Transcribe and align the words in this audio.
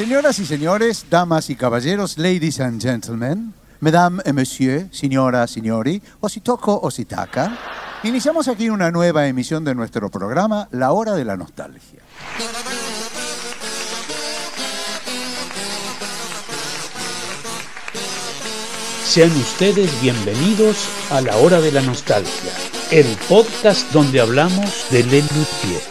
Señoras 0.00 0.38
y 0.38 0.46
señores, 0.46 1.04
damas 1.10 1.50
y 1.50 1.56
caballeros, 1.56 2.16
ladies 2.16 2.58
and 2.58 2.80
gentlemen, 2.80 3.52
mesdames 3.80 4.22
et 4.24 4.32
messieurs, 4.32 4.86
señora, 4.92 5.46
signori, 5.46 6.00
ositoco, 6.20 6.80
ositaca, 6.82 7.58
iniciamos 8.02 8.48
aquí 8.48 8.70
una 8.70 8.90
nueva 8.90 9.26
emisión 9.26 9.62
de 9.62 9.74
nuestro 9.74 10.08
programa 10.10 10.68
La 10.70 10.92
Hora 10.92 11.12
de 11.12 11.26
la 11.26 11.36
Nostalgia. 11.36 12.00
Sean 19.04 19.30
ustedes 19.32 20.00
bienvenidos 20.00 20.88
a 21.10 21.20
La 21.20 21.36
Hora 21.36 21.60
de 21.60 21.72
la 21.72 21.82
Nostalgia, 21.82 22.52
el 22.90 23.06
podcast 23.28 23.92
donde 23.92 24.22
hablamos 24.22 24.86
de 24.90 25.02
Lelutier. 25.02 25.89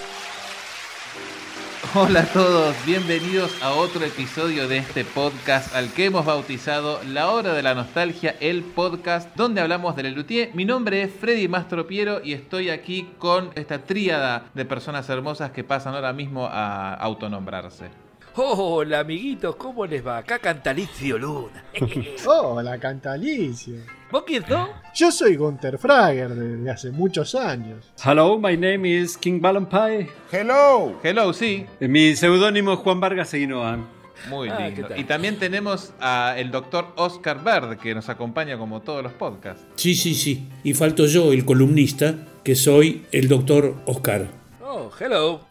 Hola 1.95 2.19
a 2.19 2.25
todos, 2.27 2.75
bienvenidos 2.85 3.63
a 3.63 3.73
otro 3.73 4.05
episodio 4.05 4.67
de 4.67 4.77
este 4.77 5.03
podcast 5.03 5.75
al 5.75 5.91
que 5.91 6.05
hemos 6.05 6.23
bautizado 6.23 6.99
La 7.03 7.31
Hora 7.31 7.55
de 7.55 7.63
la 7.63 7.73
Nostalgia, 7.73 8.35
el 8.39 8.61
podcast 8.61 9.35
donde 9.35 9.59
hablamos 9.59 9.95
de 9.95 10.03
Lelutier. 10.03 10.51
Mi 10.53 10.65
nombre 10.65 11.01
es 11.01 11.11
Freddy 11.11 11.47
Mastropiero 11.47 12.23
y 12.23 12.33
estoy 12.33 12.69
aquí 12.69 13.09
con 13.17 13.49
esta 13.55 13.79
tríada 13.79 14.45
de 14.53 14.65
personas 14.65 15.09
hermosas 15.09 15.49
que 15.49 15.63
pasan 15.63 15.95
ahora 15.95 16.13
mismo 16.13 16.45
a 16.45 16.93
autonombrarse. 16.93 17.89
Hola 18.35 18.99
amiguitos, 18.99 19.55
¿cómo 19.55 19.87
les 19.87 20.05
va? 20.05 20.19
Acá 20.19 20.37
Cantalicio 20.37 21.17
Luna. 21.17 21.63
Hola, 22.27 22.77
Cantalicio. 22.77 23.98
¿Vos 24.11 24.23
quién 24.25 24.43
sos? 24.47 24.69
Yo 24.95 25.11
soy 25.11 25.35
Gunter 25.35 25.77
Frager 25.77 26.33
desde 26.33 26.69
hace 26.71 26.91
muchos 26.91 27.35
años. 27.35 27.85
Hello, 28.03 28.39
my 28.39 28.57
name 28.57 28.89
is 29.01 29.15
King 29.17 29.39
Ballenpie. 29.39 30.07
Hello, 30.31 31.33
sí, 31.33 31.65
Mi 31.79 32.15
seudónimo 32.15 32.73
es 32.73 32.79
Juan 32.79 32.99
Vargas 32.99 33.29
Seguinoan. 33.29 33.85
muy 34.29 34.49
Ah, 34.49 34.67
lindo. 34.67 34.87
Y 34.97 35.03
también 35.03 35.37
tenemos 35.37 35.93
al 35.99 36.49
doctor 36.49 36.87
Oscar 36.95 37.43
Bird 37.43 37.77
que 37.77 37.93
nos 37.93 38.09
acompaña 38.09 38.57
como 38.57 38.81
todos 38.81 39.03
los 39.03 39.13
podcasts. 39.13 39.63
Sí, 39.75 39.93
sí, 39.95 40.15
sí. 40.15 40.47
Y 40.63 40.73
falto 40.73 41.05
yo, 41.05 41.31
el 41.31 41.45
columnista, 41.45 42.15
que 42.43 42.55
soy 42.55 43.05
el 43.11 43.27
doctor 43.27 43.75
Oscar. 43.85 44.27
Oh, 44.63 44.89
hello. 44.99 45.41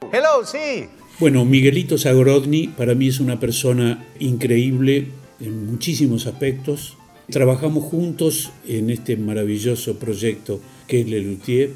Bueno, 1.21 1.45
Miguelito 1.45 1.97
Zagorodny 1.97 2.69
para 2.69 2.95
mí 2.95 3.07
es 3.09 3.21
una 3.21 3.39
persona 3.39 4.05
increíble 4.19 5.09
en 5.41 5.67
muchísimos 5.67 6.27
aspectos. 6.27 6.97
Trabajamos 7.31 7.85
juntos 7.85 8.53
en 8.67 8.89
este 8.89 9.19
maravilloso 9.19 9.99
proyecto 9.99 10.61
que 10.87 11.03
es 11.03 11.09
Lelutier, 11.09 11.73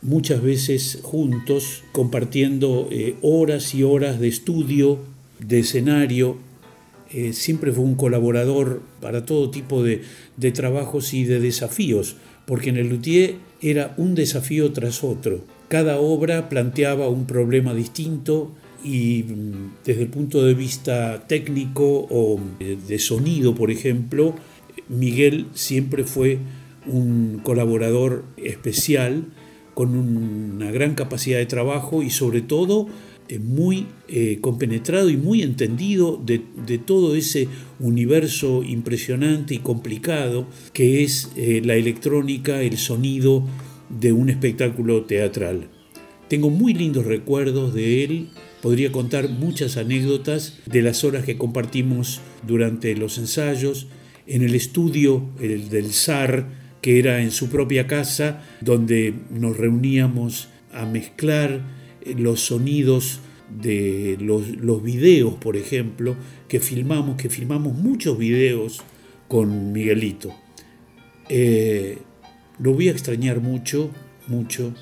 muchas 0.00 0.40
veces 0.40 1.00
juntos, 1.02 1.82
compartiendo 1.92 2.88
eh, 2.90 3.14
horas 3.20 3.74
y 3.74 3.82
horas 3.82 4.18
de 4.18 4.28
estudio, 4.28 4.98
de 5.40 5.58
escenario. 5.58 6.38
Eh, 7.12 7.34
siempre 7.34 7.70
fue 7.70 7.84
un 7.84 7.96
colaborador 7.96 8.80
para 9.02 9.26
todo 9.26 9.50
tipo 9.50 9.82
de, 9.82 10.00
de 10.38 10.52
trabajos 10.52 11.12
y 11.12 11.24
de 11.24 11.38
desafíos, 11.38 12.16
porque 12.46 12.70
en 12.70 12.78
el 12.78 12.88
Luthier 12.88 13.34
era 13.60 13.92
un 13.98 14.14
desafío 14.14 14.72
tras 14.72 15.04
otro. 15.04 15.44
Cada 15.68 15.98
obra 15.98 16.48
planteaba 16.48 17.10
un 17.10 17.26
problema 17.26 17.74
distinto 17.74 18.52
y 18.82 19.22
mm, 19.22 19.84
desde 19.84 20.02
el 20.02 20.08
punto 20.08 20.42
de 20.44 20.54
vista 20.54 21.24
técnico 21.26 22.06
o 22.10 22.40
eh, 22.60 22.78
de 22.88 22.98
sonido, 22.98 23.54
por 23.54 23.70
ejemplo, 23.70 24.34
Miguel 24.88 25.46
siempre 25.54 26.04
fue 26.04 26.38
un 26.86 27.40
colaborador 27.42 28.24
especial 28.36 29.26
con 29.74 29.96
una 29.96 30.70
gran 30.70 30.94
capacidad 30.94 31.38
de 31.38 31.46
trabajo 31.46 32.02
y 32.02 32.10
sobre 32.10 32.42
todo 32.42 32.86
eh, 33.28 33.38
muy 33.38 33.86
eh, 34.08 34.38
compenetrado 34.40 35.08
y 35.08 35.16
muy 35.16 35.42
entendido 35.42 36.22
de, 36.24 36.38
todo 36.78 37.16
ese 37.16 37.48
universo 37.80 38.62
impresionante 38.62 39.54
y 39.54 39.58
complicado 39.58 40.46
que 40.74 41.02
es 41.02 41.30
eh, 41.34 41.62
la 41.64 41.74
electrónica, 41.74 42.60
el 42.60 42.76
sonido 42.76 43.42
de 43.88 44.12
un 44.12 44.28
espectáculo 44.28 45.04
teatral. 45.04 45.68
Tengo 46.28 46.50
muy 46.50 46.74
lindos 46.74 47.06
recuerdos 47.06 47.72
de 47.72 48.04
él, 48.04 48.28
podría 48.60 48.92
contar 48.92 49.28
muchas 49.30 49.78
anécdotas 49.78 50.58
de 50.66 50.82
las 50.82 51.02
horas 51.02 51.24
que 51.24 51.38
compartimos 51.38 52.20
durante 52.46 52.94
los 52.94 53.16
ensayos, 53.18 53.86
en 54.26 54.42
el 54.42 54.54
estudio 54.54 55.30
el 55.40 55.68
del 55.68 55.92
SAR, 55.92 56.46
que 56.80 56.98
era 56.98 57.22
en 57.22 57.30
su 57.30 57.48
propia 57.48 57.86
casa, 57.86 58.42
donde 58.60 59.14
nos 59.30 59.56
reuníamos 59.56 60.48
a 60.72 60.86
mezclar 60.86 61.62
eh, 62.02 62.14
los 62.18 62.40
sonidos 62.40 63.20
de 63.48 64.16
los, 64.20 64.48
los 64.48 64.82
videos, 64.82 65.34
por 65.34 65.56
ejemplo, 65.56 66.16
que 66.48 66.60
filmamos, 66.60 67.16
que 67.16 67.30
filmamos 67.30 67.74
muchos 67.74 68.18
videos 68.18 68.82
con 69.28 69.72
Miguelito. 69.72 70.34
Eh, 71.28 71.98
lo 72.58 72.72
voy 72.72 72.88
a 72.88 72.92
extrañar 72.92 73.40
mucho, 73.40 73.90
mucho, 74.26 74.74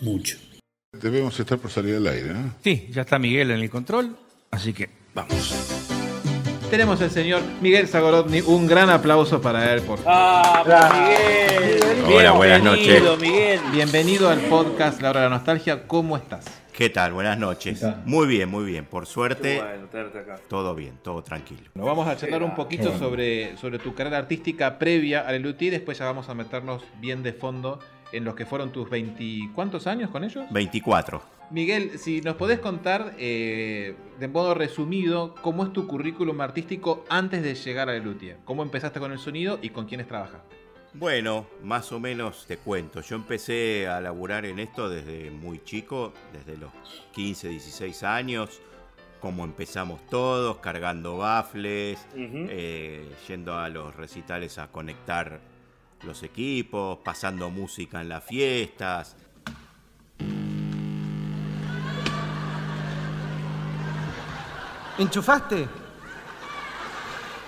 mucho. 0.00 0.38
Debemos 1.00 1.38
estar 1.38 1.58
por 1.58 1.70
salir 1.70 1.94
al 1.96 2.06
aire, 2.06 2.32
¿no? 2.32 2.54
Sí, 2.62 2.88
ya 2.90 3.02
está 3.02 3.18
Miguel 3.18 3.50
en 3.50 3.60
el 3.60 3.70
control, 3.70 4.16
así 4.50 4.72
que 4.72 4.90
vamos. 5.14 5.79
Tenemos 6.70 7.02
al 7.02 7.10
señor 7.10 7.42
Miguel 7.60 7.88
Zagorodny, 7.88 8.42
un 8.42 8.68
gran 8.68 8.90
aplauso 8.90 9.42
para 9.42 9.74
él, 9.74 9.82
por 9.82 9.98
favor. 9.98 10.12
¡Ah, 10.14 10.92
Miguel! 10.94 12.04
Hola, 12.06 12.30
buenas 12.30 12.62
Bienvenido, 12.62 13.16
noches. 13.16 13.20
Miguel. 13.20 13.60
Bienvenido 13.72 14.28
al 14.28 14.38
podcast 14.42 15.02
La 15.02 15.10
Hora 15.10 15.22
de 15.22 15.28
la 15.28 15.34
Nostalgia, 15.34 15.88
¿cómo 15.88 16.16
estás? 16.16 16.44
¿Qué 16.72 16.88
tal? 16.88 17.12
Buenas 17.12 17.36
noches. 17.38 17.84
Muy 18.04 18.28
bien, 18.28 18.48
muy 18.48 18.64
bien. 18.64 18.84
Por 18.84 19.06
suerte, 19.06 19.60
todo 20.48 20.76
bien, 20.76 20.94
todo 21.02 21.24
tranquilo. 21.24 21.62
Nos 21.74 21.86
vamos 21.86 22.06
a 22.06 22.16
charlar 22.16 22.44
un 22.44 22.54
poquito 22.54 22.96
sobre, 22.96 23.56
sobre 23.56 23.80
tu 23.80 23.92
carrera 23.92 24.18
artística 24.18 24.78
previa 24.78 25.22
al 25.22 25.32
Lelutier 25.42 25.72
y 25.72 25.76
después 25.76 25.98
ya 25.98 26.04
vamos 26.04 26.28
a 26.28 26.34
meternos 26.34 26.84
bien 27.00 27.24
de 27.24 27.32
fondo 27.32 27.80
en 28.12 28.24
los 28.24 28.36
que 28.36 28.46
fueron 28.46 28.70
tus 28.70 28.88
20... 28.88 29.50
¿Cuántos 29.56 29.88
años 29.88 30.10
con 30.10 30.22
ellos? 30.22 30.46
24. 30.52 31.39
Miguel, 31.50 31.98
si 31.98 32.20
nos 32.20 32.36
podés 32.36 32.60
contar 32.60 33.14
eh, 33.18 33.96
de 34.20 34.28
modo 34.28 34.54
resumido 34.54 35.34
cómo 35.42 35.64
es 35.64 35.72
tu 35.72 35.88
currículum 35.88 36.40
artístico 36.40 37.04
antes 37.08 37.42
de 37.42 37.56
llegar 37.56 37.88
a 37.88 37.92
Lelutier. 37.92 38.38
¿Cómo 38.44 38.62
empezaste 38.62 39.00
con 39.00 39.10
el 39.10 39.18
sonido 39.18 39.58
y 39.60 39.70
con 39.70 39.86
quiénes 39.86 40.06
trabajaste? 40.06 40.56
Bueno, 40.92 41.46
más 41.62 41.90
o 41.90 41.98
menos 41.98 42.46
te 42.46 42.56
cuento. 42.56 43.00
Yo 43.00 43.16
empecé 43.16 43.88
a 43.88 44.00
laburar 44.00 44.46
en 44.46 44.60
esto 44.60 44.88
desde 44.88 45.30
muy 45.30 45.62
chico, 45.64 46.12
desde 46.32 46.56
los 46.56 46.70
15, 47.14 47.48
16 47.48 48.02
años, 48.04 48.60
como 49.20 49.44
empezamos 49.44 50.06
todos, 50.06 50.58
cargando 50.58 51.18
bafles, 51.18 52.06
eh, 52.14 53.08
yendo 53.26 53.58
a 53.58 53.68
los 53.68 53.94
recitales 53.96 54.58
a 54.58 54.68
conectar 54.68 55.40
los 56.04 56.22
equipos, 56.22 56.98
pasando 57.04 57.50
música 57.50 58.00
en 58.00 58.08
las 58.08 58.24
fiestas. 58.24 59.16
¿Enchufaste? 65.00 65.66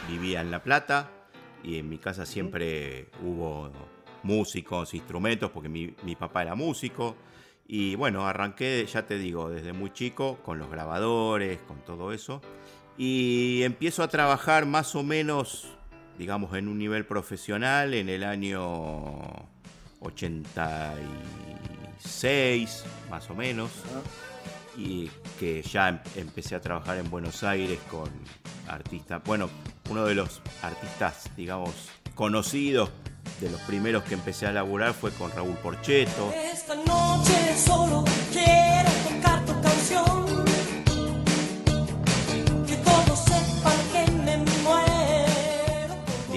Vivía 0.09 0.41
en 0.41 0.51
La 0.51 0.63
Plata 0.63 1.11
y 1.63 1.77
en 1.77 1.87
mi 1.87 1.99
casa 1.99 2.25
siempre 2.25 3.11
hubo 3.23 3.71
músicos, 4.23 4.95
instrumentos, 4.95 5.51
porque 5.51 5.69
mi, 5.69 5.95
mi 6.03 6.17
papá 6.17 6.41
era 6.41 6.55
músico. 6.55 7.15
Y 7.67 7.95
bueno, 7.95 8.27
arranqué, 8.27 8.87
ya 8.91 9.07
te 9.07 9.19
digo, 9.19 9.51
desde 9.51 9.75
muy 9.75 9.93
chico, 9.93 10.39
con 10.43 10.59
los 10.59 10.71
grabadores, 10.71 11.59
con 11.69 11.85
todo 11.85 12.15
eso. 12.15 12.41
Y 12.97 13.61
empiezo 13.65 14.03
a 14.03 14.09
trabajar 14.09 14.65
más 14.65 14.95
o 14.95 15.03
menos, 15.03 15.69
digamos, 16.17 16.57
en 16.57 16.69
un 16.69 16.79
nivel 16.79 17.05
profesional 17.05 17.93
en 17.93 18.09
el 18.09 18.25
año 18.25 19.19
86, 20.01 22.85
más 23.11 23.29
o 23.29 23.35
menos. 23.35 23.71
Y 24.77 25.11
que 25.39 25.63
ya 25.63 25.89
em- 25.89 25.99
empecé 26.17 26.55
a 26.55 26.61
trabajar 26.61 26.99
en 26.99 27.11
Buenos 27.11 27.43
Aires 27.43 27.79
con 27.91 28.09
artistas, 28.69 29.21
bueno, 29.25 29.51
uno 29.91 30.05
de 30.07 30.15
los 30.15 30.41
artistas, 30.63 31.25
digamos, 31.37 31.71
conocidos, 32.15 32.91
de 33.41 33.51
los 33.51 33.61
primeros 33.63 34.03
que 34.05 34.15
empecé 34.15 34.47
a 34.47 34.53
laburar 34.53 34.95
fue 34.95 35.11
con 35.13 35.31
Raúl 35.33 35.55
Porcheto. 35.57 36.33
Esta 36.33 36.75
noche 36.75 37.57
solo 37.57 38.05
quiero 38.33 38.62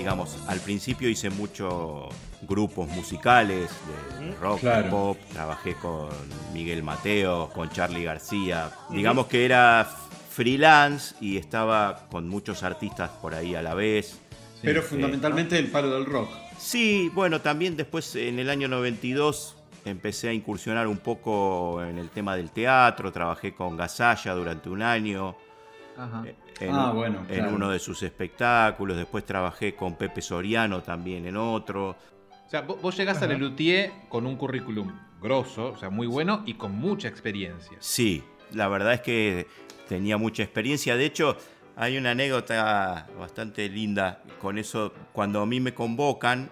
digamos, 0.06 0.38
al 0.48 0.60
principio 0.60 1.10
hice 1.10 1.32
muchos 1.32 2.14
grupos 2.44 2.88
musicales 2.90 3.72
de 4.20 4.36
rock, 4.36 4.62
de 4.62 4.84
pop, 4.84 5.18
trabajé 5.34 5.74
con 5.74 6.10
Miguel 6.54 6.84
Mateo, 6.84 7.50
con 7.50 7.72
Charlie 7.72 8.04
García, 8.04 8.70
digamos 8.92 9.26
que 9.26 9.46
era 9.46 9.90
freelance 10.30 11.16
y 11.22 11.38
estaba 11.38 12.06
con 12.12 12.30
muchos 12.30 12.62
artistas 12.62 13.10
por 13.20 13.34
ahí 13.34 13.56
a 13.56 13.64
la 13.64 13.74
vez. 13.74 14.20
Pero 14.62 14.84
Sí. 14.84 14.90
fundamentalmente 14.90 15.58
el 15.58 15.72
palo 15.72 15.90
del 15.96 16.06
rock. 16.06 16.30
Sí, 16.60 17.10
bueno, 17.16 17.42
también 17.42 17.76
después 17.76 18.16
en 18.16 18.38
el 18.38 18.52
año 18.52 18.68
92 18.68 19.56
empecé 19.86 20.30
a 20.30 20.34
incursionar 20.34 20.86
un 20.86 20.98
poco 20.98 21.82
en 21.84 21.98
el 21.98 22.12
tema 22.12 22.36
del 22.36 22.52
teatro, 22.52 23.12
trabajé 23.12 23.56
con 23.56 23.76
Gasalla 23.76 24.36
durante 24.36 24.70
un 24.70 24.84
año, 24.84 25.36
Ajá. 25.98 26.24
en, 26.60 26.72
Ah, 26.76 26.92
bueno, 26.94 27.20
en 27.30 27.40
claro. 27.40 27.56
uno 27.56 27.70
de 27.72 27.80
sus 27.80 28.02
espectáculos. 28.04 28.98
Después 28.98 29.26
trabajé 29.26 29.76
con 29.76 29.96
Pepe 29.96 30.22
Soriano 30.22 30.82
también 30.84 31.26
en 31.26 31.38
otro. 31.38 31.90
O 32.46 32.50
sea, 32.50 32.62
vos, 32.62 32.82
vos 32.82 32.96
llegás 32.98 33.22
a 33.22 33.28
Lelutier 33.28 33.92
con 34.10 34.26
un 34.26 34.36
currículum 34.36 34.92
grosso, 35.22 35.72
o 35.72 35.78
sea, 35.78 35.90
muy 35.90 36.08
bueno 36.08 36.44
y 36.46 36.54
con 36.56 36.74
mucha 36.74 37.08
experiencia. 37.08 37.78
Sí, 37.80 38.24
la 38.54 38.68
verdad 38.68 38.94
es 38.94 39.02
que 39.02 39.48
tenía 39.88 40.18
mucha 40.18 40.44
experiencia. 40.44 40.96
De 40.96 41.06
hecho, 41.06 41.36
hay 41.76 41.98
una 41.98 42.12
anécdota 42.12 43.08
bastante 43.20 43.68
linda 43.70 44.22
con 44.42 44.58
eso. 44.58 44.94
Cuando 45.12 45.42
a 45.42 45.46
mí 45.46 45.60
me 45.60 45.74
convocan 45.74 46.50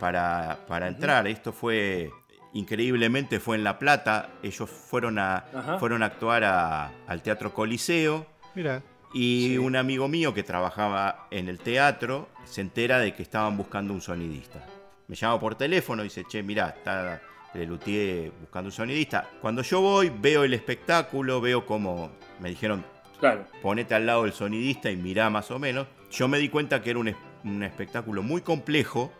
para, 0.00 0.60
para 0.66 0.88
entrar, 0.88 1.26
esto 1.26 1.52
fue 1.52 2.10
increíblemente 2.54 3.38
fue 3.38 3.56
en 3.56 3.64
La 3.64 3.78
Plata. 3.78 4.30
Ellos 4.42 4.68
fueron 4.70 5.18
a, 5.18 5.44
Ajá. 5.54 5.78
fueron 5.78 6.02
a 6.02 6.06
actuar 6.06 6.44
a- 6.44 6.90
al 7.06 7.22
Teatro 7.22 7.52
Coliseo. 7.52 8.26
Mira, 8.56 8.82
Y 9.12 9.58
un 9.58 9.76
amigo 9.76 10.08
mío 10.08 10.32
que 10.34 10.42
trabajaba 10.42 11.28
en 11.30 11.48
el 11.48 11.58
teatro 11.60 12.28
se 12.44 12.62
entera 12.62 12.98
de 12.98 13.14
que 13.14 13.22
estaban 13.22 13.56
buscando 13.56 13.92
un 13.94 14.00
sonidista. 14.00 14.66
Me 15.08 15.14
llama 15.14 15.38
por 15.38 15.54
teléfono 15.54 16.02
y 16.02 16.06
dice, 16.06 16.24
che, 16.26 16.42
mirá, 16.42 16.70
está 16.70 17.20
Lelutier 17.54 18.32
buscando 18.40 18.68
un 18.68 18.72
sonidista. 18.72 19.28
Cuando 19.40 19.62
yo 19.62 19.80
voy, 19.80 20.10
veo 20.10 20.42
el 20.44 20.54
espectáculo, 20.54 21.40
veo 21.40 21.64
cómo 21.66 22.10
me 22.40 22.48
dijeron, 22.48 22.84
Claro. 23.20 23.46
ponete 23.62 23.94
al 23.94 24.06
lado 24.06 24.24
del 24.24 24.32
sonidista 24.32 24.90
y 24.90 24.96
mirá 24.96 25.30
más 25.30 25.50
o 25.50 25.58
menos. 25.58 25.86
Yo 26.10 26.26
me 26.26 26.38
di 26.38 26.48
cuenta 26.48 26.82
que 26.82 26.90
era 26.90 26.98
un 26.98 27.62
espectáculo 27.62 28.22
muy 28.22 28.40
complejo, 28.40 29.12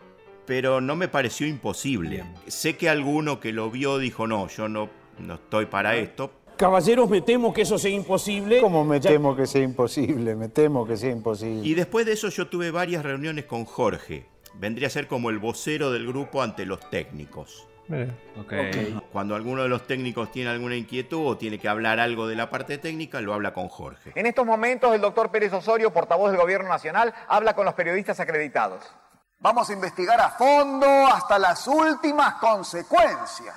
pero 0.45 0.81
no 0.81 0.95
me 0.95 1.07
pareció 1.07 1.45
imposible. 1.47 2.23
Sé 2.47 2.75
que 2.75 2.89
alguno 2.89 3.39
que 3.39 3.53
lo 3.53 3.69
vio 3.69 3.97
dijo, 3.99 4.25
no, 4.27 4.47
yo 4.47 4.67
no, 4.67 4.89
no 5.19 5.35
estoy 5.35 5.67
para 5.67 5.95
esto. 5.95 6.31
Caballeros, 6.57 7.09
me 7.09 7.21
temo 7.21 7.53
que 7.53 7.61
eso 7.61 7.77
sea 7.77 7.91
imposible. 7.91 8.59
¿Cómo 8.61 8.83
me 8.83 8.99
Ya- 8.99 9.11
temo 9.11 9.35
que 9.35 9.45
sea 9.45 9.61
imposible? 9.61 10.35
Me 10.35 10.49
temo 10.49 10.85
que 10.87 10.97
sea 10.97 11.11
imposible. 11.11 11.67
Y 11.67 11.75
después 11.75 12.05
de 12.05 12.13
eso 12.13 12.29
yo 12.29 12.47
tuve 12.47 12.71
varias 12.71 13.03
reuniones 13.03 13.45
con 13.45 13.65
Jorge. 13.65 14.27
Vendría 14.55 14.87
a 14.87 14.89
ser 14.91 15.07
como 15.07 15.29
el 15.29 15.37
vocero 15.37 15.91
del 15.91 16.07
grupo 16.07 16.41
ante 16.41 16.65
los 16.65 16.79
técnicos. 16.89 17.67
mira. 17.89 18.13
Ok. 18.37 18.53
Cuando 19.13 19.33
alguno 19.35 19.61
de 19.63 19.69
los 19.69 19.87
técnicos 19.87 20.29
tiene 20.31 20.49
alguna 20.49 20.75
inquietud 20.75 21.25
o 21.25 21.37
tiene 21.37 21.57
que 21.59 21.69
hablar 21.69 21.99
algo 22.01 22.27
de 22.27 22.35
la 22.35 22.49
parte 22.49 22.77
técnica, 22.79 23.21
lo 23.21 23.33
habla 23.33 23.53
con 23.53 23.69
Jorge. 23.69 24.11
En 24.15 24.25
estos 24.25 24.45
momentos, 24.45 24.93
el 24.93 24.99
doctor 24.99 25.31
Pérez 25.31 25.53
Osorio, 25.53 25.93
portavoz 25.93 26.31
del 26.31 26.39
Gobierno 26.41 26.67
Nacional, 26.67 27.13
habla 27.29 27.53
con 27.53 27.63
los 27.65 27.75
periodistas 27.75 28.19
acreditados. 28.19 28.83
Vamos 29.39 29.69
a 29.69 29.73
investigar 29.73 30.19
a 30.19 30.31
fondo 30.31 30.85
hasta 31.07 31.37
las 31.39 31.65
últimas 31.67 32.33
consecuencias. 32.41 33.55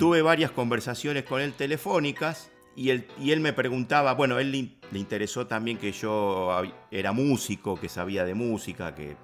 Tuve 0.00 0.22
varias 0.22 0.50
conversaciones 0.50 1.24
con 1.24 1.42
él 1.42 1.52
telefónicas 1.52 2.50
y 2.74 2.88
él, 2.88 3.06
y 3.20 3.32
él 3.32 3.40
me 3.40 3.52
preguntaba, 3.52 4.14
bueno, 4.14 4.38
él 4.38 4.50
le, 4.50 4.70
le 4.90 4.98
interesó 4.98 5.46
también 5.46 5.76
que 5.76 5.92
yo 5.92 6.62
era 6.90 7.12
músico, 7.12 7.78
que 7.78 7.90
sabía 7.90 8.24
de 8.24 8.32
música, 8.32 8.94
que 8.94 9.16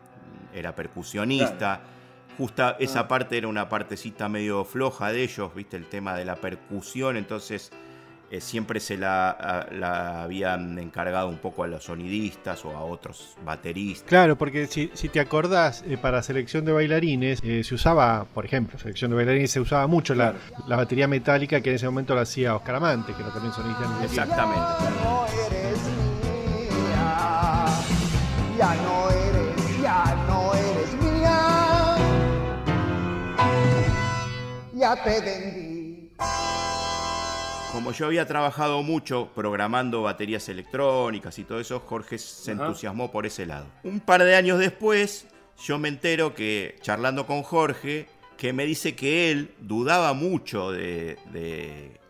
era 0.54 0.74
percusionista. 0.74 1.80
Justa 2.36 2.76
esa 2.78 3.08
parte 3.08 3.38
era 3.38 3.48
una 3.48 3.70
partecita 3.70 4.28
medio 4.28 4.66
floja 4.66 5.10
de 5.10 5.22
ellos, 5.22 5.54
viste, 5.54 5.78
el 5.78 5.86
tema 5.86 6.14
de 6.14 6.26
la 6.26 6.36
percusión, 6.36 7.16
entonces 7.16 7.72
eh, 8.30 8.40
siempre 8.40 8.80
se 8.80 8.96
la, 8.96 9.30
a- 9.30 9.66
la 9.72 10.22
habían 10.24 10.78
encargado 10.78 11.28
un 11.28 11.38
poco 11.38 11.62
a 11.62 11.66
los 11.68 11.84
sonidistas 11.84 12.64
o 12.64 12.76
a 12.76 12.80
otros 12.82 13.36
bateristas. 13.44 14.08
Claro, 14.08 14.36
porque 14.36 14.66
si, 14.66 14.90
si 14.94 15.08
te 15.08 15.20
acordás, 15.20 15.84
eh, 15.86 15.96
para 15.96 16.22
selección 16.22 16.64
de 16.64 16.72
bailarines 16.72 17.40
eh, 17.44 17.62
se 17.64 17.74
usaba, 17.74 18.24
por 18.34 18.44
ejemplo, 18.44 18.78
selección 18.78 19.10
de 19.12 19.16
bailarines 19.16 19.50
se 19.50 19.60
usaba 19.60 19.86
mucho 19.86 20.14
la, 20.14 20.34
la 20.66 20.76
batería 20.76 21.06
metálica 21.08 21.60
que 21.60 21.70
en 21.70 21.76
ese 21.76 21.86
momento 21.86 22.14
la 22.14 22.22
hacía 22.22 22.54
Oscar 22.56 22.74
Amante, 22.76 23.12
que 23.14 23.22
era 23.22 23.32
también 23.32 23.52
sonista 23.54 23.84
en 23.84 23.92
el 23.98 24.04
Exactamente. 24.04 24.60
No 25.02 25.26
eres 25.26 25.78
mía, 26.90 27.66
ya 28.58 28.74
no 28.74 29.10
eres, 29.10 29.82
ya 29.82 30.24
no 30.26 30.54
eres 30.54 30.94
mía. 31.02 31.96
Ya 34.74 35.02
te 35.02 35.20
vendí. 35.20 36.10
Como 37.76 37.92
yo 37.92 38.06
había 38.06 38.26
trabajado 38.26 38.82
mucho 38.82 39.28
programando 39.34 40.00
baterías 40.00 40.48
electrónicas 40.48 41.38
y 41.38 41.44
todo 41.44 41.60
eso, 41.60 41.78
Jorge 41.80 42.16
se 42.16 42.52
Ajá. 42.52 42.62
entusiasmó 42.68 43.12
por 43.12 43.26
ese 43.26 43.44
lado. 43.44 43.66
Un 43.84 44.00
par 44.00 44.24
de 44.24 44.34
años 44.34 44.58
después, 44.58 45.26
yo 45.62 45.78
me 45.78 45.88
entero 45.88 46.34
que, 46.34 46.76
charlando 46.80 47.26
con 47.26 47.42
Jorge, 47.42 48.06
que 48.38 48.54
me 48.54 48.64
dice 48.64 48.96
que 48.96 49.30
él 49.30 49.50
dudaba 49.60 50.14
mucho 50.14 50.72
de, 50.72 51.18
de- 51.34 52.00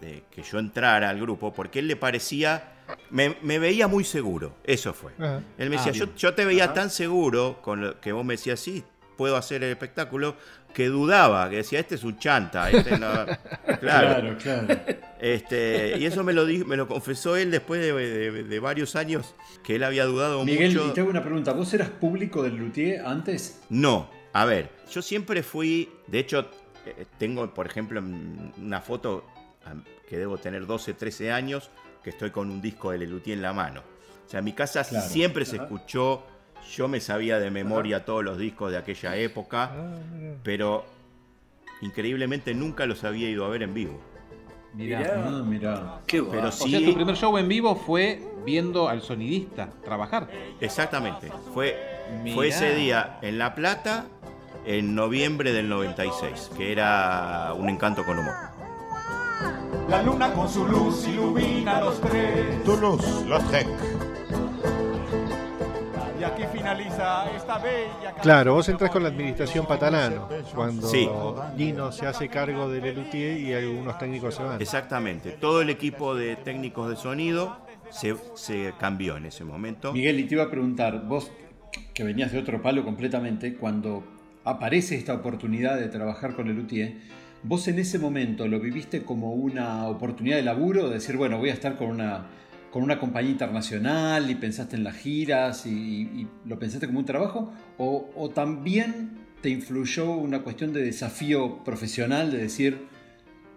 de 0.00 0.22
que 0.30 0.42
yo 0.42 0.58
entrara 0.58 1.10
al 1.10 1.20
grupo, 1.20 1.52
porque 1.52 1.80
él 1.80 1.88
le 1.88 1.96
parecía, 1.96 2.72
me, 3.10 3.36
me 3.42 3.58
veía 3.58 3.88
muy 3.88 4.04
seguro, 4.04 4.54
eso 4.64 4.94
fue. 4.94 5.12
Ajá. 5.18 5.42
Él 5.58 5.68
me 5.68 5.76
Ah, 5.76 5.84
decía, 5.84 5.92
yo, 5.92 6.06
bien. 6.06 6.16
yo 6.16 6.34
te 6.34 6.46
veía 6.46 6.64
Ajá. 6.64 6.72
tan 6.72 6.88
seguro 6.90 7.60
con 7.60 7.82
lo 7.82 8.00
que 8.00 8.12
vos 8.12 8.24
me 8.24 8.32
decías, 8.32 8.58
sí, 8.60 8.82
puedo 9.22 9.36
hacer 9.36 9.62
el 9.62 9.70
espectáculo, 9.70 10.34
que 10.74 10.88
dudaba, 10.88 11.48
que 11.48 11.56
decía, 11.58 11.78
este 11.78 11.94
es 11.94 12.02
un 12.02 12.18
chanta, 12.18 12.68
este 12.72 12.98
no... 12.98 13.08
Claro, 13.80 14.36
claro. 14.36 14.66
Este, 15.20 15.96
y 15.96 16.06
eso 16.06 16.24
me 16.24 16.32
lo, 16.32 16.44
dijo, 16.44 16.66
me 16.66 16.76
lo 16.76 16.88
confesó 16.88 17.36
él 17.36 17.52
después 17.52 17.80
de, 17.80 17.92
de- 17.92 18.42
de 18.42 18.58
varios 18.58 18.96
años 18.96 19.36
que 19.62 19.76
él 19.76 19.84
había 19.84 20.06
dudado 20.06 20.44
Miguel, 20.44 20.72
mucho. 20.74 20.88
y 20.88 20.90
te 20.94 21.00
hago 21.02 21.10
una 21.10 21.22
pregunta. 21.22 21.52
¿Vos 21.52 21.72
eras 21.72 21.88
público 21.90 22.42
del 22.42 22.56
Luthier 22.56 23.06
antes? 23.06 23.60
No, 23.68 24.10
a 24.32 24.44
ver, 24.44 24.70
yo 24.90 25.02
siempre 25.02 25.44
fui, 25.44 25.88
de 26.08 26.18
hecho, 26.18 26.50
eh, 26.84 27.04
tengo, 27.16 27.54
por 27.54 27.66
ejemplo, 27.66 28.02
una 28.58 28.80
foto 28.80 29.24
que 30.08 30.18
debo 30.18 30.36
tener 30.38 30.66
12, 30.66 30.94
13 30.94 31.30
años, 31.30 31.70
que 32.02 32.10
estoy 32.10 32.30
con 32.32 32.50
un 32.50 32.60
disco 32.60 32.90
de 32.90 32.98
Lelutier 32.98 33.36
en 33.36 33.42
la 33.42 33.52
mano. 33.52 33.82
O 34.26 34.28
sea, 34.28 34.40
en 34.40 34.44
mi 34.46 34.52
casa 34.54 34.82
Claro, 34.82 35.06
siempre 35.08 35.44
se 35.44 35.56
escuchó, 35.56 36.26
yo 36.70 36.88
me 36.88 37.00
sabía 37.00 37.38
de 37.38 37.50
memoria 37.50 38.04
todos 38.04 38.24
los 38.24 38.38
discos 38.38 38.70
de 38.70 38.78
aquella 38.78 39.16
época, 39.16 39.70
Ah, 39.72 39.96
mira. 40.14 40.34
pero 40.42 40.84
increíblemente 41.80 42.54
nunca 42.54 42.86
los 42.86 43.04
había 43.04 43.28
ido 43.28 43.44
a 43.44 43.48
ver 43.48 43.62
en 43.62 43.74
vivo. 43.74 44.00
Mirá. 44.74 44.98
Mirá. 45.00 45.24
Ah, 45.26 45.42
mirá. 45.44 46.00
Qué 46.06 46.22
Pero 46.22 46.42
va. 46.42 46.48
O 46.48 46.52
sea, 46.52 46.66
sí, 46.78 46.84
tu 46.86 46.94
primer 46.94 47.16
show 47.16 47.36
en 47.36 47.48
vivo 47.48 47.74
fue 47.76 48.22
viendo 48.44 48.88
al 48.88 49.02
sonidista 49.02 49.68
trabajar. 49.84 50.28
Exactamente. 50.60 51.30
Fue, 51.52 51.76
Mirá. 52.22 52.34
fue 52.34 52.48
ese 52.48 52.74
día 52.74 53.18
en 53.22 53.38
La 53.38 53.54
Plata, 53.54 54.06
en 54.64 54.94
noviembre 54.94 55.52
del 55.52 55.68
96, 55.68 56.52
que 56.56 56.72
era 56.72 57.52
un 57.56 57.68
encanto 57.68 58.04
con 58.04 58.18
humor. 58.18 58.34
La 59.88 60.02
luna 60.02 60.32
con 60.32 60.48
su 60.48 60.66
luz 60.66 61.06
ilumina 61.08 61.80
los 61.80 62.00
tres. 62.00 62.62
Toulouse-Lautrec. 62.64 63.66
Y 66.22 66.24
aquí 66.24 66.44
finaliza 66.52 67.28
esta 67.34 67.58
bella 67.58 68.14
Claro, 68.22 68.54
vos 68.54 68.68
entras 68.68 68.92
con 68.92 69.02
la 69.02 69.08
administración 69.08 69.66
Patalano, 69.66 70.28
cuando 70.54 70.86
Sí. 70.86 71.08
Lino 71.56 71.90
se 71.90 72.06
hace 72.06 72.28
cargo 72.28 72.70
del 72.70 72.84
Lelutier 72.84 73.40
y 73.40 73.52
algunos 73.52 73.98
técnicos 73.98 74.36
se 74.36 74.44
van. 74.44 74.62
Exactamente. 74.62 75.32
Todo 75.32 75.62
el 75.62 75.68
equipo 75.68 76.14
de 76.14 76.36
técnicos 76.36 76.88
de 76.88 76.94
sonido 76.94 77.56
se, 77.90 78.14
se 78.36 78.72
cambió 78.78 79.16
en 79.16 79.24
ese 79.26 79.42
momento. 79.42 79.92
Miguel, 79.92 80.20
y 80.20 80.24
te 80.28 80.36
iba 80.36 80.44
a 80.44 80.50
preguntar, 80.50 81.02
vos 81.08 81.32
que 81.92 82.04
venías 82.04 82.30
de 82.30 82.38
otro 82.38 82.62
palo 82.62 82.84
completamente, 82.84 83.56
cuando 83.56 84.04
aparece 84.44 84.94
esta 84.94 85.14
oportunidad 85.14 85.76
de 85.76 85.88
trabajar 85.88 86.36
con 86.36 86.46
el 86.46 86.54
Luthier, 86.54 86.98
vos 87.42 87.66
en 87.66 87.80
ese 87.80 87.98
momento 87.98 88.46
lo 88.46 88.60
viviste 88.60 89.02
como 89.02 89.32
una 89.32 89.88
oportunidad 89.88 90.36
de 90.36 90.44
laburo, 90.44 90.86
de 90.86 90.94
decir, 90.94 91.16
bueno, 91.16 91.38
voy 91.38 91.50
a 91.50 91.54
estar 91.54 91.76
con 91.76 91.88
una, 91.88 92.26
con 92.72 92.82
una 92.82 92.98
compañía 92.98 93.30
internacional 93.30 94.30
y 94.30 94.34
pensaste 94.34 94.76
en 94.76 94.84
las 94.84 94.96
giras 94.96 95.66
y, 95.66 96.26
lo 96.46 96.58
pensaste 96.58 96.86
como 96.86 97.00
un 97.00 97.04
trabajo, 97.04 97.52
o, 97.76 98.10
o 98.16 98.30
también 98.30 99.18
te 99.42 99.50
influyó 99.50 100.10
una 100.10 100.42
cuestión 100.42 100.72
de 100.72 100.82
desafío 100.82 101.62
profesional, 101.64 102.30
de 102.30 102.38
decir, 102.38 102.88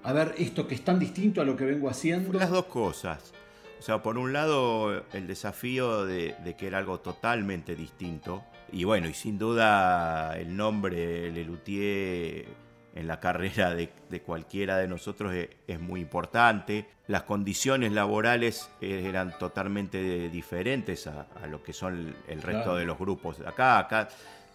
a 0.04 0.12
ver, 0.12 0.36
esto 0.38 0.68
que 0.68 0.76
es 0.76 0.84
tan 0.84 1.00
distinto 1.00 1.42
a 1.42 1.46
lo 1.46 1.56
que 1.56 1.64
vengo 1.64 1.90
haciendo. 1.90 2.38
Las 2.38 2.50
dos 2.50 2.66
cosas. 2.66 3.34
O 3.80 3.82
sea, 3.82 4.04
por 4.04 4.18
un 4.18 4.34
lado, 4.34 5.06
el 5.14 5.28
desafío 5.28 6.06
de, 6.06 6.36
de 6.44 6.56
que 6.56 6.68
era 6.68 6.80
algo 6.80 7.00
totalmente 7.00 7.76
distinto. 7.76 8.44
Y 8.72 8.84
bueno, 8.84 9.08
y 9.08 9.14
sin 9.14 9.38
duda 9.38 10.38
el 10.38 10.58
nombre 10.58 11.32
Lelutier 11.32 12.65
en 12.96 13.08
la 13.08 13.20
carrera 13.20 13.74
de, 13.76 13.90
de 14.10 14.22
cualquiera 14.22 14.78
de 14.78 14.88
nosotros 14.88 15.34
es, 15.34 15.50
es 15.68 15.80
muy 15.80 16.00
importante. 16.02 16.88
Las 17.08 17.24
condiciones 17.24 17.92
laborales 17.92 18.70
eran 18.82 19.38
totalmente 19.38 20.30
diferentes 20.30 21.06
a, 21.08 21.28
a 21.44 21.48
lo 21.48 21.62
que 21.62 21.74
son 21.74 22.16
el 22.28 22.42
resto 22.42 22.64
Claro. 22.64 22.76
de 22.78 22.86
los 22.86 22.98
grupos. 22.98 23.40
Acá, 23.42 23.78
acá 23.80 24.08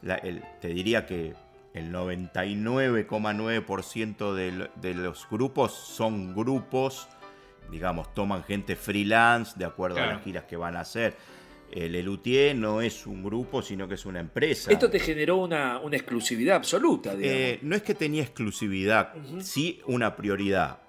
la- 0.03 0.17
el- 0.17 0.43
te 0.61 0.69
diría 0.69 1.07
que 1.07 1.35
el 1.75 1.93
99,9% 1.93 4.35
de, 4.35 4.71
de 4.77 4.95
los 4.95 5.27
grupos 5.31 5.73
son 5.73 6.35
grupos, 6.35 7.09
digamos, 7.71 8.13
toman 8.15 8.43
gente 8.45 8.77
freelance 8.77 9.59
de 9.59 9.65
acuerdo 9.65 10.03
a 10.03 10.07
las 10.07 10.23
giras 10.23 10.45
que 10.45 10.57
van 10.57 10.77
a 10.77 10.81
hacer. 10.81 11.17
El 11.73 11.95
Elutier 11.95 12.57
no 12.57 12.81
es 12.81 13.07
un 13.07 13.23
grupo, 13.23 13.63
sino 13.63 13.87
que 13.87 13.95
es 13.95 14.05
una 14.07 14.21
empresa. 14.21 14.73
Esto 14.73 14.91
te 14.91 14.99
generó 14.99 15.37
una, 15.37 15.79
una 15.81 15.97
exclusividad 15.97 16.57
absoluta, 16.57 17.15
digamos. 17.15 17.41
Eh, 17.41 17.59
no 17.63 17.77
es 17.77 17.83
que 17.83 17.95
tenía 17.95 18.23
exclusividad, 18.23 19.13
sí 19.41 19.81
una 19.87 20.17
prioridad. 20.17 20.81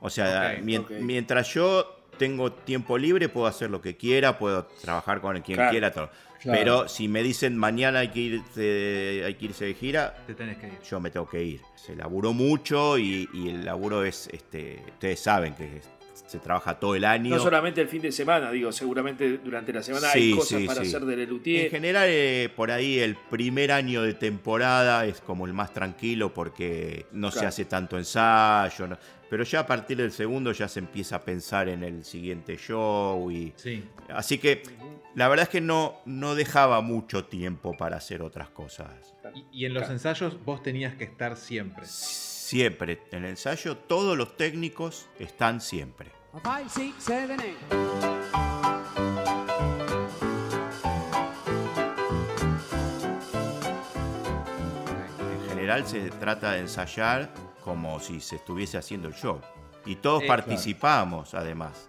O 0.00 0.10
sea, 0.10 0.58
mien- 0.62 0.84
mientras 1.00 1.52
yo 1.54 1.96
tengo 2.18 2.52
tiempo 2.52 2.98
libre, 2.98 3.28
puedo 3.28 3.46
hacer 3.46 3.70
lo 3.70 3.80
que 3.80 3.96
quiera, 3.96 4.38
puedo 4.38 4.66
trabajar 4.82 5.20
con 5.20 5.40
quien 5.40 5.56
Claro. 5.56 5.70
quiera, 5.70 5.92
todo. 5.92 6.10
Claro. 6.40 6.58
Pero 6.58 6.88
si 6.88 7.08
me 7.08 7.22
dicen 7.24 7.56
mañana 7.56 7.98
hay 8.00 8.08
que, 8.08 8.20
irse, 8.20 9.22
hay 9.26 9.34
que 9.34 9.44
irse 9.46 9.64
de 9.64 9.74
gira, 9.74 10.16
Te 10.26 10.34
tenés 10.34 10.58
que 10.58 10.68
ir. 10.68 10.78
yo 10.88 11.00
me 11.00 11.10
tengo 11.10 11.28
que 11.28 11.42
ir. 11.42 11.60
Se 11.74 11.96
laburó 11.96 12.32
mucho 12.32 12.96
y, 12.98 13.28
y 13.32 13.48
el 13.48 13.64
laburo 13.64 14.04
es, 14.04 14.28
este, 14.32 14.82
ustedes 14.88 15.18
saben 15.20 15.54
que 15.56 15.80
se 16.28 16.38
trabaja 16.38 16.78
todo 16.78 16.94
el 16.94 17.04
año. 17.04 17.34
No 17.34 17.42
solamente 17.42 17.80
el 17.80 17.88
fin 17.88 18.02
de 18.02 18.12
semana, 18.12 18.50
digo, 18.50 18.70
seguramente 18.70 19.38
durante 19.38 19.72
la 19.72 19.82
semana 19.82 20.08
Sí, 20.10 20.18
hay 20.18 20.30
cosas 20.36 20.60
sí, 20.60 20.66
para 20.66 20.82
sí. 20.82 20.88
hacer 20.88 21.04
de 21.06 21.16
Lelutier. 21.16 21.64
En 21.64 21.70
general, 21.70 22.06
eh, 22.08 22.50
por 22.54 22.70
ahí 22.70 22.98
el 22.98 23.16
primer 23.16 23.72
año 23.72 24.02
de 24.02 24.14
temporada 24.14 25.06
es 25.06 25.20
como 25.20 25.46
el 25.46 25.52
más 25.54 25.72
tranquilo 25.72 26.32
porque 26.34 27.06
no 27.12 27.30
se 27.30 27.46
hace 27.46 27.64
tanto 27.64 27.96
ensayo. 27.98 28.86
no- 28.86 28.98
Pero 29.30 29.44
ya 29.44 29.60
a 29.60 29.66
partir 29.66 29.96
del 29.98 30.10
segundo 30.12 30.52
ya 30.52 30.68
se 30.68 30.78
empieza 30.78 31.16
a 31.16 31.22
pensar 31.24 31.68
en 31.68 31.82
el 31.82 32.04
siguiente 32.04 32.56
show. 32.56 33.30
Y, 33.30 33.52
Sí. 33.56 33.84
Así 34.08 34.38
que 34.38 34.62
la 35.14 35.28
verdad 35.28 35.42
es 35.44 35.48
que 35.50 35.60
no, 35.60 36.00
no 36.06 36.34
dejaba 36.34 36.80
mucho 36.80 37.24
tiempo 37.26 37.76
para 37.76 37.96
hacer 37.96 38.22
otras 38.22 38.48
cosas. 38.50 38.88
Y, 39.34 39.62
y 39.62 39.64
en 39.66 39.74
los 39.74 39.88
ensayos 39.90 40.42
vos 40.44 40.62
tenías 40.62 40.94
que 40.94 41.04
estar 41.04 41.36
siempre. 41.36 41.84
Siempre 41.86 42.98
en 43.12 43.24
el 43.24 43.30
ensayo, 43.32 43.76
todos 43.76 44.16
los 44.16 44.36
técnicos 44.38 45.06
están 45.18 45.60
siempre. 45.60 46.10
Five, 46.32 46.68
six, 46.68 47.02
seven, 47.04 47.40
eight. 47.40 47.56
En 55.42 55.48
general 55.50 55.86
se 55.86 56.10
trata 56.10 56.52
de 56.52 56.60
ensayar 56.60 57.30
como 57.64 58.00
si 58.00 58.20
se 58.20 58.36
estuviese 58.36 58.78
haciendo 58.78 59.08
el 59.08 59.14
show. 59.14 59.40
Y 59.84 59.96
todos 59.96 60.22
Eh, 60.22 60.26
claro. 60.26 60.42
participamos, 60.44 61.34
además, 61.34 61.88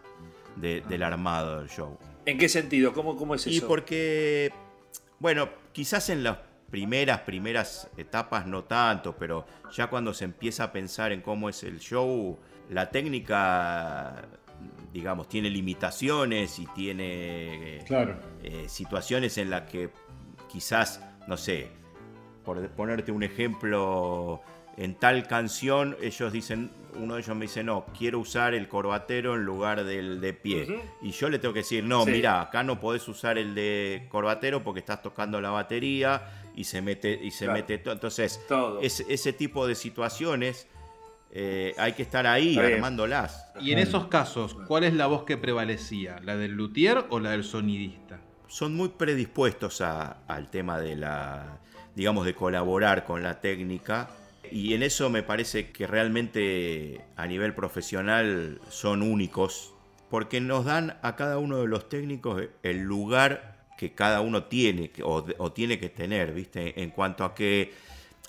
de- 0.56 0.82
del 0.82 1.04
armado 1.04 1.60
del 1.60 1.70
show. 1.70 1.98
¿En 2.26 2.38
qué 2.38 2.50
sentido? 2.50 2.94
¿Cómo, 2.94 3.16
cómo 3.16 3.36
es 3.36 3.42
eso? 3.48 3.50
Y 3.56 3.62
porque, 3.62 4.52
bueno, 5.20 5.50
quizás 5.72 6.10
en 6.10 6.24
las 6.24 6.38
primeras, 6.70 7.22
primeras 7.22 7.90
etapas 7.98 8.46
no 8.46 8.64
tanto, 8.66 9.16
pero 9.18 9.46
ya 9.72 9.88
cuando 9.88 10.14
se 10.14 10.26
empieza 10.26 10.66
a 10.66 10.72
pensar 10.72 11.12
en 11.12 11.22
cómo 11.22 11.50
es 11.50 11.64
el 11.64 11.80
show, 11.80 12.38
la 12.70 12.90
técnica, 12.90 14.28
digamos, 14.94 15.28
tiene 15.28 15.50
limitaciones 15.50 16.60
y 16.60 16.66
tiene 16.68 17.84
Claro. 17.88 18.16
eh, 18.44 18.66
situaciones 18.68 19.38
en 19.38 19.50
las 19.50 19.64
que 19.70 19.90
quizás, 20.48 21.04
no 21.28 21.38
sé, 21.38 21.68
por 22.44 22.68
ponerte 22.72 23.12
un 23.12 23.24
ejemplo, 23.24 24.42
en 24.78 24.96
tal 24.96 25.28
canción 25.28 25.96
ellos 26.02 26.32
dicen, 26.32 26.72
uno 26.96 27.16
de 27.16 27.22
ellos 27.22 27.36
me 27.36 27.44
dice, 27.46 27.64
no, 27.64 27.86
quiero 27.98 28.20
usar 28.20 28.54
el 28.54 28.68
corbatero 28.68 29.36
en 29.36 29.44
lugar 29.44 29.84
del 29.84 30.20
de 30.22 30.34
pie. 30.34 30.82
Y 31.02 31.12
yo 31.12 31.30
le 31.30 31.38
tengo 31.38 31.54
que 31.54 31.60
decir, 31.60 31.84
no, 31.84 32.06
Sí. 32.06 32.12
mira, 32.12 32.42
acá 32.42 32.64
no 32.64 32.80
podés 32.80 33.08
usar 33.08 33.38
el 33.38 33.54
de 33.54 34.08
corbatero 34.10 34.64
porque 34.64 34.80
estás 34.80 35.02
tocando 35.02 35.40
la 35.42 35.52
batería 35.52 36.24
y 36.56 36.64
se 36.64 36.82
mete, 36.82 37.12
y 37.22 37.30
se 37.32 37.46
Claro. 37.46 37.60
mete 37.60 37.78
todo. 37.78 37.94
Entonces, 37.94 38.40
Todo. 38.48 38.80
es- 38.82 39.06
ese 39.08 39.34
tipo 39.34 39.68
de 39.68 39.76
situaciones 39.76 40.68
eh, 41.32 41.74
hay 41.78 41.94
que 41.94 42.02
estar 42.04 42.26
ahí 42.28 42.50
Está 42.52 42.62
bien. 42.64 42.74
armándolas. 42.76 43.46
Y 43.62 43.72
en 43.72 43.80
esos 43.80 44.08
casos, 44.08 44.56
¿cuál 44.68 44.84
es 44.84 44.94
la 44.94 45.08
voz 45.08 45.24
que 45.24 45.38
prevalecía? 45.38 46.20
¿La 46.24 46.36
del 46.38 46.54
luthier 46.54 47.06
o 47.10 47.20
la 47.20 47.32
del 47.32 47.44
sonidista? 47.44 48.20
son 48.48 48.76
muy 48.76 48.90
predispuestos 48.90 49.80
a- 49.82 50.24
al 50.28 50.50
tema 50.50 50.80
de 50.80 50.96
la, 50.96 51.60
digamos, 51.96 52.26
de 52.26 52.34
colaborar 52.34 53.06
con 53.06 53.22
la 53.22 53.40
técnica. 53.42 54.10
Y 54.52 54.74
en 54.74 54.82
eso 54.82 55.12
me 55.12 55.22
parece 55.22 55.70
que 55.72 55.86
realmente 55.86 57.02
a 57.16 57.28
nivel 57.28 57.54
profesional 57.54 58.60
son 58.70 59.04
únicos, 59.04 59.76
porque 60.10 60.42
nos 60.42 60.66
dan 60.66 60.98
a 61.04 61.16
cada 61.16 61.38
uno 61.38 61.58
de 61.58 61.68
los 61.68 61.90
técnicos 61.90 62.42
el 62.64 62.80
lugar 62.80 63.68
que 63.78 63.94
cada 63.94 64.22
uno 64.22 64.46
tiene 64.46 64.92
o, 65.04 65.24
o 65.38 65.52
tiene 65.52 65.80
que 65.80 65.90
tener, 65.90 66.34
¿viste? 66.34 66.82
En 66.82 66.90
cuanto 66.90 67.24
a 67.26 67.36
que 67.36 67.72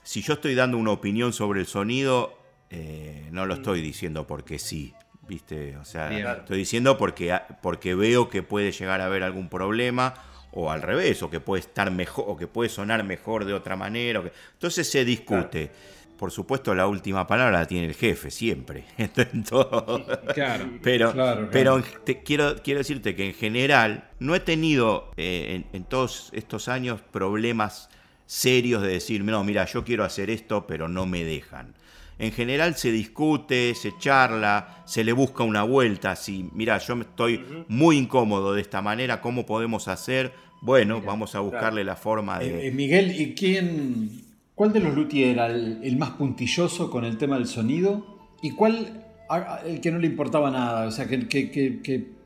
si 0.02 0.21
yo 0.21 0.35
estoy 0.35 0.54
dando 0.54 0.76
una 0.76 0.90
opinión 0.92 1.33
sobre 1.33 1.61
el 1.61 1.66
sonido, 1.66 2.38
eh, 2.71 3.29
no 3.33 3.47
lo 3.47 3.55
estoy 3.55 3.81
diciendo 3.83 4.27
porque 4.27 4.59
sí, 4.59 4.95
¿viste? 5.29 5.77
O 5.77 5.85
sea, 5.85 6.09
Bien. 6.09 6.27
estoy 6.27 6.59
diciendo 6.59 6.97
porque, 6.97 7.37
porque 7.62 7.95
veo 7.95 8.29
que 8.29 8.43
puede 8.43 8.73
llegar 8.73 9.00
a 9.00 9.07
haber 9.07 9.23
algún 9.23 9.49
problema 9.49 10.15
o 10.53 10.71
al 10.71 10.83
revés, 10.83 11.23
o 11.23 11.31
que 11.31 11.39
puede 11.41 11.61
estar 11.61 11.91
mejor, 11.91 12.25
o 12.29 12.37
que 12.37 12.47
puede 12.49 12.69
sonar 12.71 13.05
mejor 13.05 13.45
de 13.45 13.53
otra 13.55 13.77
manera. 13.77 14.21
o 14.21 14.25
que- 14.25 14.33
Entonces 14.55 14.91
se 14.91 15.05
discute. 15.05 15.71
Por 16.19 16.31
supuesto, 16.33 16.75
la 16.75 16.87
última 16.87 17.27
palabra 17.27 17.61
la 17.61 17.67
tiene 17.67 17.87
el 17.87 17.95
jefe, 17.95 18.31
siempre. 18.31 18.85
en 18.99 19.43
todo. 19.45 20.05
Claro. 20.35 20.69
Pero, 20.83 21.12
Claro, 21.12 21.49
pero 21.50 21.83
te- 22.05 22.23
quiero, 22.23 22.57
quiero 22.62 22.79
decirte 22.79 23.15
que 23.17 23.29
en 23.29 23.35
general 23.35 24.11
no 24.19 24.35
he 24.35 24.41
tenido 24.41 25.11
eh, 25.17 25.65
en, 25.73 25.77
en 25.77 25.85
todos 25.85 26.29
estos 26.35 26.69
años 26.69 27.00
problemas 27.00 27.89
serios 28.27 28.83
de 28.83 28.89
decir, 28.89 29.25
no, 29.25 29.43
mira, 29.45 29.65
yo 29.65 29.83
quiero 29.83 30.05
hacer 30.05 30.29
esto, 30.31 30.67
pero 30.67 30.89
no 30.89 31.07
me 31.07 31.25
dejan. 31.25 31.75
En 32.21 32.33
general 32.33 32.77
se 32.77 32.93
discute, 32.93 33.75
se 33.75 33.97
charla, 33.99 34.83
se 34.85 35.03
le 35.05 35.12
busca 35.12 35.43
una 35.43 35.62
vuelta. 35.62 36.15
Si, 36.17 36.49
mira, 36.53 36.79
yo 36.79 36.95
estoy 37.00 37.65
muy 37.69 37.97
incómodo 37.97 38.53
de 38.55 38.61
esta 38.61 38.83
manera, 38.83 39.21
¿cómo 39.21 39.47
podemos 39.47 39.89
hacer? 39.89 40.33
Bueno, 40.61 41.00
vamos 41.00 41.35
a 41.35 41.41
buscarle 41.41 41.83
la 41.83 41.97
forma 41.97 42.39
de... 42.39 42.47
Eh, 42.49 42.67
eh, 42.69 42.71
Miguel, 42.73 43.19
¿y 43.19 43.35
quién, 43.35 44.11
cuál 44.55 44.73
de 44.75 44.81
los 44.81 44.95
luthier 44.95 45.29
era 45.31 45.47
el, 45.47 45.81
el 45.83 45.97
más 45.97 46.11
puntilloso 46.11 46.91
con 46.91 47.05
el 47.07 47.17
tema 47.17 47.37
del 47.37 47.47
sonido? 47.47 48.19
¿Y 48.43 48.50
cuál 48.50 49.03
a- 49.31 49.37
a- 49.55 49.61
el 49.67 49.81
que 49.81 49.91
no 49.91 49.99
le 49.99 50.07
importaba 50.07 50.50
nada? 50.50 50.87
O 50.87 50.91
sea, 50.91 51.07
que, 51.09 51.27
que, 51.27 51.50
que, 51.50 51.81
que- 51.81 52.21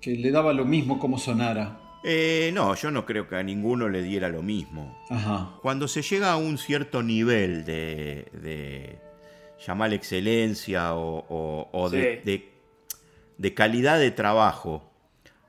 que 0.00 0.12
le 0.16 0.30
daba 0.30 0.52
lo 0.52 0.64
mismo 0.64 0.98
como 1.00 1.18
sonara. 1.18 1.80
Eh, 2.04 2.50
no, 2.54 2.74
yo 2.74 2.90
no 2.90 3.04
creo 3.06 3.28
que 3.28 3.36
a 3.36 3.42
ninguno 3.42 3.88
le 3.88 4.02
diera 4.02 4.28
lo 4.28 4.42
mismo. 4.42 4.96
Ajá. 5.10 5.54
Cuando 5.62 5.86
se 5.88 6.02
llega 6.02 6.32
a 6.32 6.36
un 6.36 6.58
cierto 6.58 7.02
nivel 7.04 7.64
de, 7.64 8.26
de 8.42 8.98
llamarle 9.66 9.96
excelencia 9.96 10.94
o, 10.94 11.24
o- 11.28 11.68
o 11.72 11.90
de, 11.90 12.16
Sí. 12.18 12.20
de- 12.24 12.52
de 13.38 13.54
calidad 13.54 13.98
de 13.98 14.10
trabajo, 14.10 14.90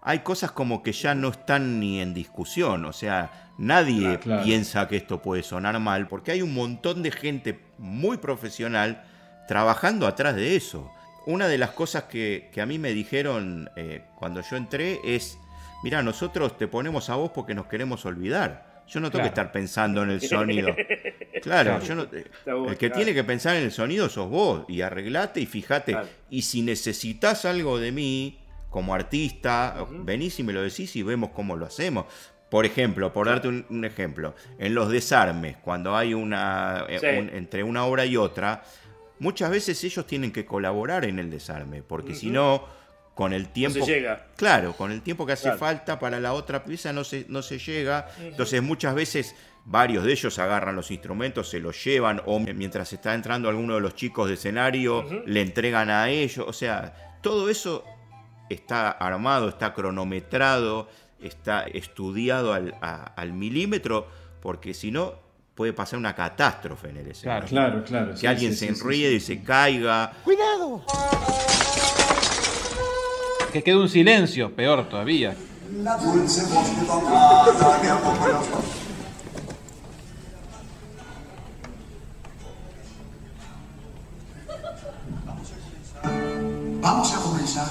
hay 0.01 0.20
cosas 0.20 0.51
como 0.51 0.84
que 0.84 0.91
ya 0.91 1.15
no 1.15 1.29
están 1.29 1.79
ni 1.79 2.00
en 2.01 2.13
discusión. 2.13 2.86
O 2.86 2.93
sea, 2.93 3.51
nadie 3.58 4.20
claro. 4.20 4.43
piensa 4.43 4.88
que 4.88 4.98
esto 4.98 5.22
puede 5.22 5.43
sonar 5.43 5.79
mal, 5.79 6.08
porque 6.08 6.32
hay 6.32 6.41
un 6.41 6.53
montón 6.53 7.03
de 7.03 7.12
gente 7.12 7.60
muy 7.77 8.17
profesional 8.17 9.03
trabajando 9.48 10.08
atrás 10.08 10.36
de 10.36 10.55
eso. 10.55 10.91
Una 11.25 11.48
de 11.48 11.58
las 11.58 11.72
cosas 11.72 12.03
que, 12.03 12.50
que 12.51 12.62
a 12.62 12.65
mí 12.65 12.79
me 12.79 12.91
dijeron 12.93 13.70
eh, 13.77 14.03
cuando 14.17 14.41
yo 14.41 14.58
entré 14.58 15.00
es, 15.05 15.38
mira, 15.84 16.01
nosotros 16.03 16.58
te 16.58 16.67
ponemos 16.67 17.10
a 17.10 17.15
vos 17.15 17.32
porque 17.34 17.53
nos 17.53 17.67
queremos 17.67 18.05
olvidar. 18.05 18.73
Yo 18.88 19.00
no 19.00 19.10
tengo 19.10 19.24
que 19.24 19.30
estar 19.30 19.52
pensando 19.52 20.04
en 20.04 20.12
el 20.12 20.22
sonido. 20.28 20.75
Claro, 21.42 21.80
yo 21.82 21.96
no- 21.96 22.06
bueno, 22.46 22.70
el 22.72 22.78
que 22.78 22.90
tiene 22.90 23.13
que 23.13 23.24
pensar 23.24 23.56
en 23.56 23.63
el 23.63 23.72
sonido 23.72 24.10
sos 24.10 24.30
vos 24.30 24.66
y 24.68 24.82
arreglate 24.82 25.40
y 25.42 25.46
fíjate. 25.46 25.94
Claro. 25.94 26.08
Y 26.30 26.42
si 26.44 26.62
necesitas 26.62 27.46
algo 27.46 27.80
de 27.80 27.92
mí 27.92 28.40
como 28.70 28.94
artista, 28.94 29.86
venís 29.92 30.40
y 30.40 30.44
me 30.44 30.54
lo 30.54 30.62
decís 30.62 30.96
y 30.96 31.04
vemos 31.04 31.30
cómo 31.32 31.56
lo 31.56 31.66
hacemos. 31.66 32.06
Por 32.50 32.66
ejemplo, 32.66 33.12
por 33.13 33.28
darte 33.28 33.48
un, 33.48 33.66
un 33.70 33.84
ejemplo, 33.86 34.36
en 34.60 34.75
los 34.75 34.90
desarmes, 34.90 35.58
cuando 35.58 35.96
hay 35.96 36.13
una 36.13 36.86
eh, 36.88 37.00
Sí. 37.00 37.06
un- 37.20 37.30
entre 37.30 37.63
una 37.63 37.86
obra 37.86 38.06
y 38.06 38.16
otra, 38.18 38.63
muchas 39.20 39.50
veces 39.50 39.84
ellos 39.84 40.06
tienen 40.06 40.32
que 40.32 40.46
colaborar 40.46 41.06
en 41.06 41.18
el 41.20 41.30
desarme, 41.32 41.82
porque 41.82 42.13
si 42.13 42.30
no, 42.30 42.63
con 43.15 43.32
el 43.34 43.48
tiempo. 43.50 43.86
llega. 43.86 44.25
Claro, 44.36 44.74
con 44.74 44.91
el 44.91 45.01
tiempo 45.01 45.25
que 45.25 45.34
hace 45.34 45.43
Claro. 45.43 45.58
falta 45.60 46.00
para 46.00 46.20
la 46.20 46.34
otra 46.34 46.63
pieza 46.63 46.91
no 46.93 47.03
se, 47.03 47.25
no 47.29 47.41
se 47.41 47.60
llega. 47.60 48.08
Entonces 48.20 48.62
muchas 48.63 48.96
veces 48.96 49.36
varios 49.65 50.03
de 50.03 50.12
ellos 50.13 50.39
agarran 50.39 50.75
los 50.75 50.89
instrumentos, 50.91 51.50
se 51.50 51.60
los 51.60 51.82
llevan 51.84 52.22
o 52.25 52.39
mientras 52.39 52.91
está 52.91 53.13
entrando 53.13 53.50
alguno 53.50 53.75
de 53.75 53.82
los 53.82 53.96
chicos 53.96 54.27
de 54.27 54.34
escenario 54.34 55.05
le 55.25 55.41
entregan 55.41 55.89
a 55.89 56.10
ellos. 56.10 56.46
O 56.48 56.53
sea, 56.53 57.17
todo 57.22 57.50
eso 57.50 57.86
está 58.50 58.89
armado, 58.91 59.48
está 59.50 59.74
cronometrado, 59.74 60.89
está 61.22 61.63
estudiado 61.63 62.51
al, 62.53 62.75
a- 62.82 63.13
al 63.15 63.32
milímetro, 63.34 64.08
porque 64.41 64.74
si 64.74 64.91
no 64.91 65.22
puede 65.55 65.72
pasar 65.72 66.00
una 66.00 66.15
catástrofe 66.15 66.89
en 66.89 66.98
el 66.98 67.08
escenario. 67.12 67.48
Claro, 67.48 67.84
claro. 67.84 68.12
Que 68.12 68.17
sí, 68.17 68.27
alguien 68.27 68.51
sí, 68.53 68.58
se 68.58 68.74
sí, 68.74 68.82
enríe 68.82 69.10
sí, 69.12 69.15
y 69.15 69.20
se 69.20 69.43
caiga. 69.43 70.12
¡Cuidado! 70.24 70.84
Que 73.53 73.62
quede 73.63 73.77
un 73.77 73.89
silencio, 73.89 74.43
peor 74.55 74.89
todavía. 74.89 75.36
La 75.83 75.95
dulce 75.98 76.41
voz 76.53 76.67
de 76.79 76.86
tomada 76.86 77.79
de 77.81 77.89
a 77.89 77.98
poco 78.00 78.27
los 78.27 78.48
Vamos 86.81 87.13
a 87.15 87.22
comenzar 87.22 87.67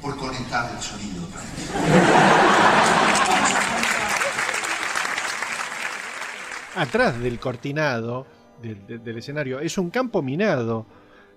por 0.00 0.16
conectar 0.16 0.70
el 0.74 0.82
sonido 0.82 1.24
otra 1.24 1.40
vez. 1.40 2.74
Atrás 6.76 7.20
del 7.20 7.38
cortinado 7.38 8.26
del, 8.60 8.86
del- 8.86 9.04
del 9.04 9.18
escenario 9.18 9.60
es 9.60 9.78
un 9.78 9.90
campo 9.90 10.22
minado 10.22 10.86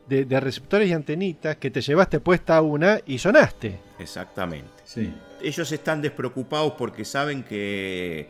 de, 0.07 0.25
de 0.25 0.39
receptores 0.39 0.89
y 0.89 0.93
antenitas 0.93 1.57
que 1.57 1.69
te 1.71 1.81
llevaste 1.81 2.19
puesta 2.19 2.61
una 2.61 2.99
y 3.05 3.17
sonaste. 3.17 3.79
Exactamente. 3.99 4.69
Sí. 4.85 5.11
Ellos 5.41 5.71
están 5.71 6.01
despreocupados 6.01 6.73
porque 6.77 7.05
saben 7.05 7.43
que, 7.43 8.29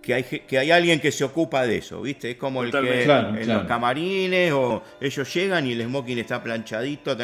que, 0.00 0.14
hay, 0.14 0.22
que 0.22 0.58
hay 0.58 0.70
alguien 0.70 1.00
que 1.00 1.10
se 1.12 1.24
ocupa 1.24 1.66
de 1.66 1.78
eso, 1.78 2.00
¿viste? 2.02 2.30
Es 2.32 2.36
como 2.36 2.62
el 2.62 2.70
que. 2.70 3.04
Claro, 3.04 3.28
en 3.36 3.44
claro. 3.44 3.60
los 3.60 3.68
camarines 3.68 4.52
o 4.52 4.82
ellos 5.00 5.34
llegan 5.34 5.66
y 5.66 5.72
el 5.72 5.82
smoking 5.82 6.18
está 6.18 6.42
planchadito, 6.42 7.16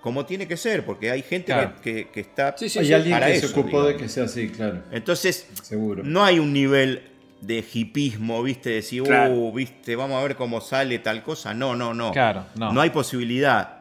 como 0.00 0.24
tiene 0.26 0.46
que 0.46 0.56
ser, 0.56 0.84
porque 0.84 1.10
hay 1.10 1.22
gente 1.22 1.52
Claro. 1.52 1.74
que, 1.82 2.06
que- 2.06 2.08
que 2.10 2.20
está 2.20 2.54
Hay 2.60 2.92
alguien 2.92 3.14
para 3.14 3.26
que 3.26 3.32
eso, 3.36 3.48
se 3.48 3.58
ocupó 3.58 3.82
de 3.82 3.96
que 3.96 4.08
sea 4.08 4.24
así, 4.24 4.48
claro. 4.48 4.82
Entonces, 4.92 5.48
Seguro. 5.62 6.02
no 6.04 6.24
hay 6.24 6.38
un 6.38 6.52
nivel 6.52 7.02
de 7.40 7.64
hipismo, 7.72 8.42
¿viste? 8.42 8.70
Decir, 8.70 9.02
Claro. 9.04 9.34
uh, 9.34 9.52
¿viste? 9.52 9.94
Vamos 9.96 10.18
a 10.18 10.22
ver 10.22 10.36
cómo 10.36 10.60
sale 10.60 10.98
tal 10.98 11.22
cosa. 11.22 11.54
No, 11.54 11.74
no, 11.76 11.94
no. 11.94 12.12
Claro, 12.12 12.46
no. 12.56 12.80
hay 12.80 12.90
posibilidad 12.90 13.80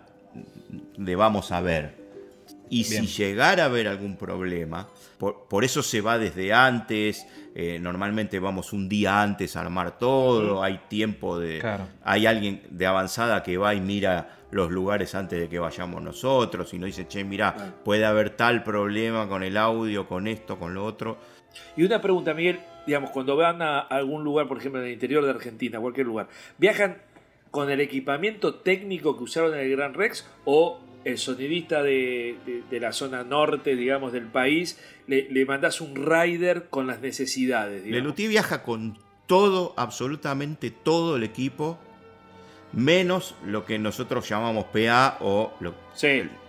de 0.97 1.15
vamos 1.15 1.51
a 1.51 1.61
ver. 1.61 1.95
Y 2.69 2.87
Bien. 2.87 3.07
si 3.07 3.23
llegara 3.23 3.63
a 3.63 3.65
haber 3.67 3.87
algún 3.87 4.17
problema, 4.17 4.87
por, 5.17 5.47
por 5.47 5.63
eso 5.63 5.81
se 5.81 6.01
va 6.01 6.17
desde 6.17 6.53
antes. 6.53 7.25
eh, 7.55 7.79
normalmente 7.81 8.39
vamos 8.39 8.73
un 8.73 8.87
día 8.89 9.21
antes 9.21 9.55
a 9.55 9.61
armar 9.61 9.97
todo. 9.97 10.61
Hay 10.61 10.81
tiempo 10.89 11.39
de. 11.39 11.59
Claro. 11.59 11.87
Hay 12.03 12.25
alguien 12.25 12.61
de 12.69 12.85
avanzada 12.85 13.41
que 13.41 13.57
va 13.57 13.73
y 13.73 13.79
mira 13.81 14.33
los 14.51 14.69
lugares 14.69 15.15
antes 15.15 15.39
de 15.39 15.47
que 15.49 15.59
vayamos 15.59 16.01
nosotros. 16.01 16.73
Y 16.73 16.77
nos 16.77 16.87
dice, 16.87 17.07
che, 17.07 17.23
mira, 17.23 17.73
puede 17.85 18.05
haber 18.05 18.31
tal 18.31 18.63
problema 18.63 19.27
con 19.29 19.43
el 19.43 19.55
audio, 19.57 20.05
con 20.07 20.27
esto, 20.27 20.59
con 20.59 20.73
lo 20.73 20.85
otro. 20.85 21.17
Y 21.77 21.83
una 21.83 22.01
pregunta, 22.01 22.33
Miguel, 22.33 22.59
digamos, 22.88 23.12
cuando 23.12 23.36
van 23.36 23.62
a 23.62 23.79
algún 23.79 24.24
lugar, 24.24 24.48
por 24.48 24.58
ejemplo, 24.58 24.82
en 24.82 24.88
el 24.88 24.94
interior 24.94 25.24
de 25.24 25.29
Argentina, 25.29 25.79
cualquier 25.79 26.08
lugar, 26.08 26.27
¿viajan 26.58 26.98
con 27.51 27.70
el 27.70 27.79
equipamiento 27.82 28.56
técnico 28.56 29.15
que 29.17 29.24
usaron 29.24 29.53
en 29.53 29.60
el 29.60 29.70
Gran 29.75 29.94
Rex 29.94 30.27
o 30.46 30.79
el 31.06 31.17
sonidista 31.17 31.84
de, 31.84 32.38
de- 32.46 32.63
de 32.70 32.79
la 32.79 32.91
zona 32.91 33.24
norte, 33.24 33.75
digamos, 33.75 34.12
del 34.12 34.25
país, 34.25 34.79
le, 35.08 35.29
le 35.29 35.46
mandás 35.46 35.79
un 35.82 35.96
rider 35.96 36.67
con 36.70 36.88
las 36.88 37.00
necesidades? 37.01 37.86
Lelutier 37.86 38.29
viaja 38.29 38.63
con 38.63 38.98
todo, 39.27 39.74
absolutamente 39.77 40.72
todo 40.72 41.15
el 41.17 41.24
equipo, 41.24 41.77
menos 42.74 43.36
lo 43.46 43.65
que 43.65 43.79
nosotros 43.79 44.27
llamamos 44.27 44.65
PA 44.65 45.17
o 45.22 45.53
lo- 45.60 45.74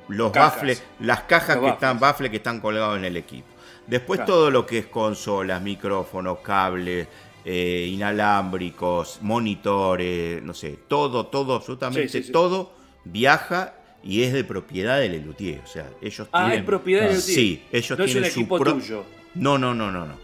los 0.09 0.33
cajas. 0.33 0.55
baffles, 0.57 0.85
las 1.01 1.21
cajas 1.23 1.57
Los 1.57 1.65
que 1.65 1.71
están, 1.71 2.01
baffles 2.01 2.31
que 2.31 2.37
están 2.39 2.61
colgados 2.61 2.97
en 2.99 3.05
el 3.05 3.17
equipo. 3.17 3.48
Después 3.89 4.19
Claro. 4.19 4.33
todo 4.33 4.51
lo 4.51 4.67
que 4.67 4.79
es 4.79 4.87
consolas, 4.87 5.61
micrófonos, 5.63 6.39
cables, 6.41 7.09
eh, 7.45 7.89
inalámbricos, 7.91 9.19
monitores, 9.23 10.43
no 10.43 10.55
sé, 10.55 10.79
todo, 10.89 11.27
todo, 11.27 11.55
absolutamente 11.55 12.09
Sí, 12.09 12.19
sí, 12.19 12.25
sí. 12.27 12.33
todo 12.33 12.73
viaja 13.05 13.75
y 14.03 14.23
es 14.23 14.33
de 14.33 14.45
propiedad 14.45 14.99
del 15.01 15.13
Lelutier. 15.13 15.61
O 15.65 15.67
sea, 15.67 15.89
ellos 16.03 16.29
Ah, 16.33 16.45
tienen. 16.45 16.59
es 16.61 16.65
propiedad 16.67 17.01
del 17.03 17.11
Lelutier. 17.13 17.35
Sí, 17.37 17.63
ellos 17.73 17.99
No 17.99 18.05
es 18.05 18.11
un 18.11 18.13
tienen 18.15 18.31
su 18.31 18.41
equipo 18.41 18.59
pro- 18.59 18.75
tuyo. 18.75 19.05
No, 19.35 19.59
no, 19.59 19.75
no, 19.75 19.91
no, 19.91 20.07
no. 20.07 20.15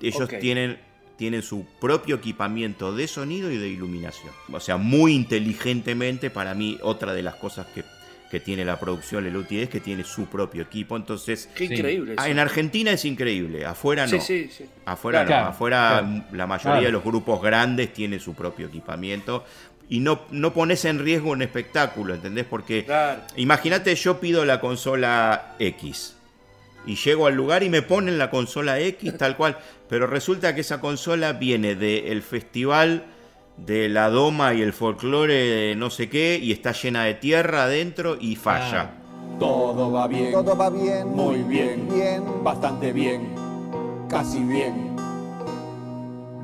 Ellos 0.00 0.28
tienen, 0.40 0.78
tienen 1.16 1.42
su 1.42 1.66
propio 1.78 2.16
equipamiento 2.16 2.94
de 2.94 3.06
sonido 3.06 3.50
y 3.50 3.58
de 3.58 3.68
iluminación. 3.68 4.32
O 4.50 4.60
sea, 4.60 4.78
muy 4.78 5.12
inteligentemente, 5.14 6.30
para 6.30 6.54
mí, 6.54 6.78
otra 6.82 7.12
de 7.12 7.22
las 7.22 7.34
cosas 7.34 7.66
que, 7.74 7.84
que 8.30 8.38
tiene 8.40 8.64
la 8.64 8.78
producción 8.78 9.24
Lelutier 9.24 9.64
es 9.64 9.68
que 9.68 9.80
tiene 9.80 10.04
su 10.04 10.26
propio 10.26 10.62
equipo. 10.62 10.96
Entonces, 10.96 11.48
Qué 11.54 11.64
increíble 11.64 12.14
eso. 12.14 12.24
en 12.24 12.38
Argentina 12.38 12.92
es 12.92 13.04
increíble, 13.04 13.66
afuera 13.66 14.06
no. 14.06 14.12
Sí, 14.12 14.20
sí, 14.20 14.50
sí. 14.56 14.64
Afuera 14.86 15.26
Claro. 15.26 15.44
no, 15.46 15.50
afuera 15.50 15.98
Claro. 16.06 16.24
la 16.32 16.46
mayoría 16.46 16.72
Claro. 16.74 16.86
de 16.86 16.92
los 16.92 17.04
grupos 17.04 17.42
grandes 17.42 17.92
tienen 17.92 18.20
su 18.20 18.34
propio 18.34 18.68
equipamiento 18.68 19.44
y 19.88 19.98
no, 19.98 20.20
no 20.30 20.54
pones 20.54 20.84
en 20.84 21.00
riesgo 21.00 21.30
un 21.30 21.42
espectáculo, 21.42 22.14
¿entendés? 22.14 22.44
Porque 22.48 22.84
Claro. 22.84 23.22
imagínate 23.36 23.92
yo 23.96 24.20
pido 24.20 24.44
la 24.44 24.60
consola 24.60 25.56
X 25.58 26.14
y 26.86 26.94
llego 26.94 27.26
al 27.26 27.34
lugar 27.34 27.64
y 27.64 27.68
me 27.68 27.82
ponen 27.82 28.16
la 28.16 28.30
consola 28.30 28.78
X 28.78 29.16
tal 29.18 29.36
cual, 29.36 29.58
pero 29.88 30.06
resulta 30.06 30.54
que 30.54 30.60
esa 30.60 30.80
consola 30.80 31.32
viene 31.32 31.74
del 31.74 32.22
festival 32.22 33.04
de 33.66 33.88
la 33.88 34.08
doma 34.10 34.54
y 34.54 34.62
el 34.62 34.72
folclore 34.72 35.34
de 35.34 35.76
no 35.76 35.90
sé 35.90 36.08
qué 36.08 36.38
y 36.42 36.52
está 36.52 36.72
llena 36.72 37.04
de 37.04 37.14
tierra 37.14 37.64
adentro 37.64 38.16
y 38.20 38.36
falla. 38.36 38.92
Todo 39.38 39.90
va 39.92 40.06
bien. 40.08 40.32
Todo 40.32 40.56
va 40.56 40.70
bien. 40.70 41.08
Muy 41.08 41.42
bien. 41.42 41.88
Bien. 41.92 42.22
Bastante 42.42 42.92
bien. 42.92 43.28
Casi 44.08 44.40
bien. 44.42 44.96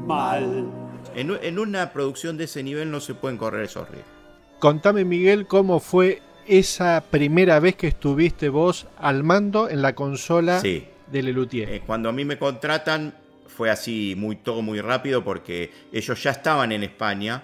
Mal. 0.06 0.66
En, 1.14 1.36
en 1.42 1.58
una 1.58 1.92
producción 1.92 2.36
de 2.36 2.44
ese 2.44 2.62
nivel 2.62 2.90
no 2.90 3.00
se 3.00 3.14
pueden 3.14 3.38
correr 3.38 3.64
esos 3.64 3.88
riesgos. 3.88 4.12
Contame, 4.58 5.04
Miguel, 5.04 5.46
cómo 5.46 5.80
fue 5.80 6.22
esa 6.46 7.02
primera 7.10 7.58
vez 7.58 7.74
que 7.76 7.88
estuviste 7.88 8.48
vos 8.48 8.86
al 8.98 9.24
mando 9.24 9.68
en 9.68 9.82
la 9.82 9.94
consola 9.94 10.60
Sí. 10.60 10.86
de 11.10 11.22
Lelutier. 11.22 11.68
Eh, 11.68 11.82
cuando 11.84 12.08
a 12.08 12.12
mí 12.12 12.24
me 12.24 12.38
contratan 12.38 13.14
fue 13.56 13.70
así 13.70 14.14
muy 14.16 14.36
todo 14.36 14.60
muy 14.62 14.80
rápido 14.80 15.24
porque 15.24 15.72
ellos 15.92 16.22
ya 16.22 16.30
estaban 16.32 16.72
en 16.72 16.82
España. 16.82 17.42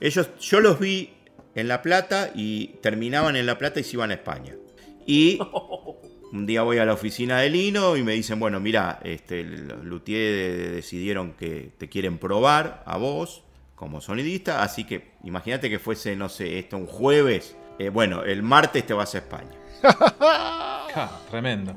Ellos 0.00 0.30
yo 0.40 0.60
los 0.60 0.78
vi 0.80 1.12
en 1.54 1.68
La 1.68 1.82
Plata 1.82 2.30
y 2.34 2.68
terminaban 2.80 3.36
en 3.36 3.44
La 3.46 3.58
Plata 3.58 3.80
y 3.80 3.84
se 3.84 3.96
iban 3.96 4.10
a 4.10 4.14
España. 4.14 4.54
Y 5.06 5.38
un 6.32 6.46
día 6.46 6.62
voy 6.62 6.78
a 6.78 6.84
la 6.84 6.94
oficina 6.94 7.40
de 7.40 7.50
Lino 7.50 7.96
y 7.96 8.02
me 8.02 8.12
dicen, 8.12 8.40
bueno, 8.40 8.58
mira, 8.60 8.98
este, 9.04 9.44
los 9.44 9.84
Luthier 9.84 10.18
de- 10.18 10.70
decidieron 10.70 11.32
que 11.34 11.72
te 11.76 11.88
quieren 11.88 12.18
probar 12.18 12.82
a 12.86 12.96
vos 12.96 13.44
como 13.74 14.00
sonidista, 14.00 14.62
así 14.62 14.84
que 14.84 15.10
imagínate 15.24 15.68
que 15.68 15.78
fuese, 15.80 16.14
no 16.16 16.28
sé, 16.28 16.58
esto 16.58 16.76
un 16.76 16.86
jueves. 16.86 17.56
Eh, 17.78 17.88
bueno, 17.88 18.22
el 18.22 18.42
martes 18.42 18.86
te 18.86 18.94
vas 18.94 19.14
a 19.14 19.18
España. 19.18 19.50
tremendo. 21.30 21.74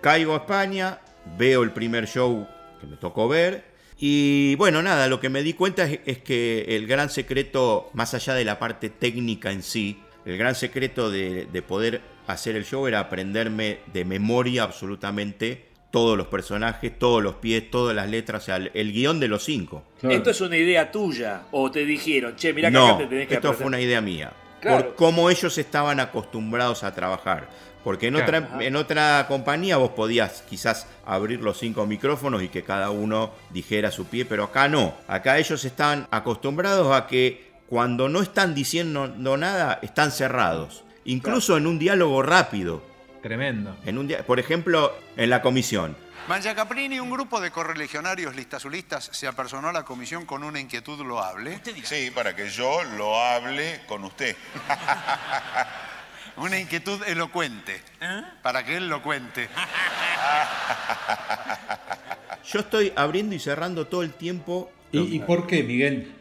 Caigo 0.00 0.34
a 0.34 0.38
España, 0.38 1.00
veo 1.36 1.62
el 1.62 1.70
primer 1.72 2.06
show 2.06 2.46
que 2.82 2.86
me 2.86 2.96
tocó 2.96 3.28
ver. 3.28 3.64
Y 3.98 4.56
bueno, 4.56 4.82
nada, 4.82 5.06
lo 5.06 5.20
que 5.20 5.30
me 5.30 5.42
di 5.42 5.54
cuenta 5.54 5.84
es, 5.84 6.00
es 6.04 6.18
que 6.18 6.76
el 6.76 6.86
gran 6.86 7.08
secreto, 7.08 7.88
más 7.94 8.12
allá 8.12 8.34
de 8.34 8.44
la 8.44 8.58
parte 8.58 8.90
técnica 8.90 9.52
en 9.52 9.62
sí, 9.62 10.02
el 10.26 10.36
gran 10.36 10.54
secreto 10.54 11.10
de, 11.10 11.46
de 11.46 11.62
poder 11.62 12.00
hacer 12.26 12.56
el 12.56 12.64
show 12.64 12.86
era 12.86 13.00
aprenderme 13.00 13.78
de 13.92 14.04
memoria 14.04 14.64
absolutamente 14.64 15.72
todos 15.90 16.16
los 16.16 16.26
personajes, 16.26 16.98
todos 16.98 17.22
los 17.22 17.34
pies, 17.36 17.70
todas 17.70 17.94
las 17.94 18.08
letras, 18.08 18.42
o 18.42 18.46
sea, 18.46 18.56
el, 18.56 18.70
el 18.74 18.92
guion 18.92 19.20
de 19.20 19.28
los 19.28 19.44
cinco. 19.44 19.84
¿Esto 20.02 20.30
es 20.30 20.40
una 20.40 20.56
idea 20.56 20.90
tuya? 20.90 21.42
¿O 21.52 21.70
te 21.70 21.84
dijeron, 21.84 22.34
che, 22.34 22.52
mirá 22.52 22.70
que 22.70 22.72
no, 22.72 22.86
acá 22.88 22.98
te 22.98 23.06
tenés 23.06 23.28
que 23.28 23.34
esto 23.34 23.48
aprender"? 23.48 23.62
fue 23.62 23.66
una 23.66 23.80
idea 23.80 24.00
mía. 24.00 24.32
Claro. 24.60 24.86
Por 24.86 24.94
cómo 24.94 25.28
ellos 25.28 25.58
estaban 25.58 26.00
acostumbrados 26.00 26.82
a 26.82 26.94
trabajar. 26.94 27.50
Porque 27.84 28.08
en, 28.08 28.14
Claro. 28.14 28.46
otra, 28.46 28.64
en 28.64 28.76
otra 28.76 29.26
compañía 29.28 29.76
vos 29.76 29.90
podías 29.90 30.42
quizás 30.48 30.86
abrir 31.04 31.40
los 31.40 31.58
cinco 31.58 31.86
micrófonos 31.86 32.42
y 32.42 32.48
que 32.48 32.62
cada 32.62 32.90
uno 32.90 33.32
dijera 33.50 33.90
su 33.90 34.06
pie, 34.06 34.24
pero 34.24 34.44
acá 34.44 34.68
no. 34.68 34.94
Acá 35.08 35.38
ellos 35.38 35.64
están 35.64 36.06
acostumbrados 36.10 36.94
a 36.94 37.06
que 37.06 37.52
cuando 37.66 38.08
no 38.08 38.20
están 38.22 38.54
diciendo 38.54 39.08
nada, 39.36 39.78
están 39.82 40.12
cerrados. 40.12 40.84
Incluso 41.04 41.56
en 41.56 41.66
un 41.66 41.78
diálogo 41.78 42.22
rápido. 42.22 42.82
Tremendo. 43.22 43.76
En 43.84 43.98
un 43.98 44.08
por 44.26 44.38
ejemplo, 44.38 44.94
en 45.16 45.30
la 45.30 45.42
comisión. 45.42 45.96
Mangia 46.28 46.54
Caprini, 46.54 47.00
un 47.00 47.10
grupo 47.10 47.40
de 47.40 47.50
correligionarios 47.50 48.36
listazulistas 48.36 49.10
se 49.12 49.26
apersonó 49.26 49.68
a 49.68 49.72
la 49.72 49.84
comisión 49.84 50.24
con 50.24 50.44
una 50.44 50.60
inquietud 50.60 51.04
loable. 51.04 51.60
Sí, 51.82 52.12
para 52.14 52.36
que 52.36 52.48
yo 52.48 52.84
lo 52.96 53.20
hable 53.20 53.80
con 53.88 54.04
usted. 54.04 54.36
Una 56.36 56.58
inquietud 56.58 57.00
elocuente. 57.06 57.80
Para 58.42 58.64
que 58.64 58.76
él 58.76 58.88
lo 58.88 59.02
cuente. 59.02 59.48
Yo 62.44 62.60
estoy 62.60 62.92
abriendo 62.96 63.34
y 63.34 63.38
cerrando 63.38 63.86
todo 63.86 64.02
el 64.02 64.12
tiempo. 64.14 64.70
¿Y, 64.90 65.16
y 65.16 65.18
por 65.20 65.46
qué, 65.46 65.62
Miguel? 65.62 66.12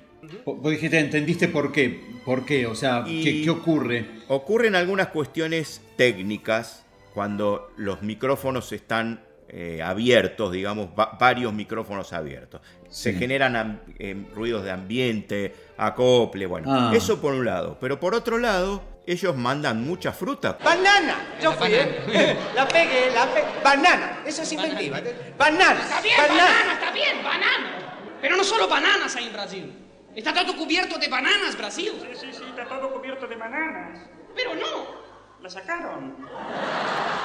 Vos 0.45 0.71
dijiste, 0.71 0.99
¿entendiste 0.99 1.47
por 1.47 1.71
qué? 1.71 2.19
¿Por 2.23 2.45
qué? 2.45 2.67
O 2.67 2.75
sea, 2.75 3.03
¿qué, 3.05 3.49
ocurre? 3.49 4.05
Ocurren 4.27 4.75
algunas 4.75 5.07
cuestiones 5.07 5.81
técnicas 5.97 6.85
cuando 7.13 7.71
los 7.77 8.01
micrófonos 8.03 8.71
están 8.71 9.23
eh, 9.49 9.81
abiertos, 9.83 10.51
digamos, 10.53 10.89
va- 10.97 11.17
varios 11.19 11.51
micrófonos 11.53 12.13
abiertos. 12.13 12.61
Se 12.89 13.13
generan 13.13 13.81
em, 13.99 14.25
ruidos 14.33 14.63
de 14.63 14.71
ambiente, 14.71 15.53
acople, 15.77 16.45
bueno, 16.45 16.67
Ah. 16.71 16.91
eso 16.95 17.19
por 17.19 17.33
un 17.33 17.43
lado. 17.45 17.77
Pero 17.81 17.99
por 17.99 18.13
otro 18.15 18.37
lado, 18.37 18.81
ellos 19.05 19.35
mandan 19.35 19.83
mucha 19.83 20.11
fruta. 20.11 20.57
Banana. 20.63 21.15
Yo 21.41 21.51
fui, 21.53 21.73
¿eh? 21.73 22.37
La 22.55 22.67
pegué, 22.67 23.11
la 23.13 23.25
pegué. 23.33 23.47
Banana. 23.63 24.19
Eso 24.25 24.43
es 24.43 24.51
inventiva. 24.51 25.01
Banana. 25.37 25.79
Está 25.81 26.01
bien, 26.01 26.17
banana, 26.17 26.73
está 26.73 26.91
bien, 26.91 27.23
banana. 27.23 27.97
Pero 28.21 28.37
no 28.37 28.43
solo 28.43 28.67
bananas 28.67 29.15
hay 29.15 29.25
en 29.27 29.33
Brasil. 29.33 29.73
Está 30.15 30.33
todo 30.33 30.55
cubierto 30.55 30.97
de 30.99 31.07
bananas, 31.07 31.57
Brasil. 31.57 31.91
Sí, 32.01 32.07
sí, 32.19 32.27
sí, 32.31 32.43
está 32.49 32.65
todo 32.67 32.91
cubierto 32.93 33.27
de 33.27 33.35
bananas. 33.35 33.99
Pero 34.35 34.55
no. 34.55 35.01
La 35.41 35.49
sacaron. 35.49 36.15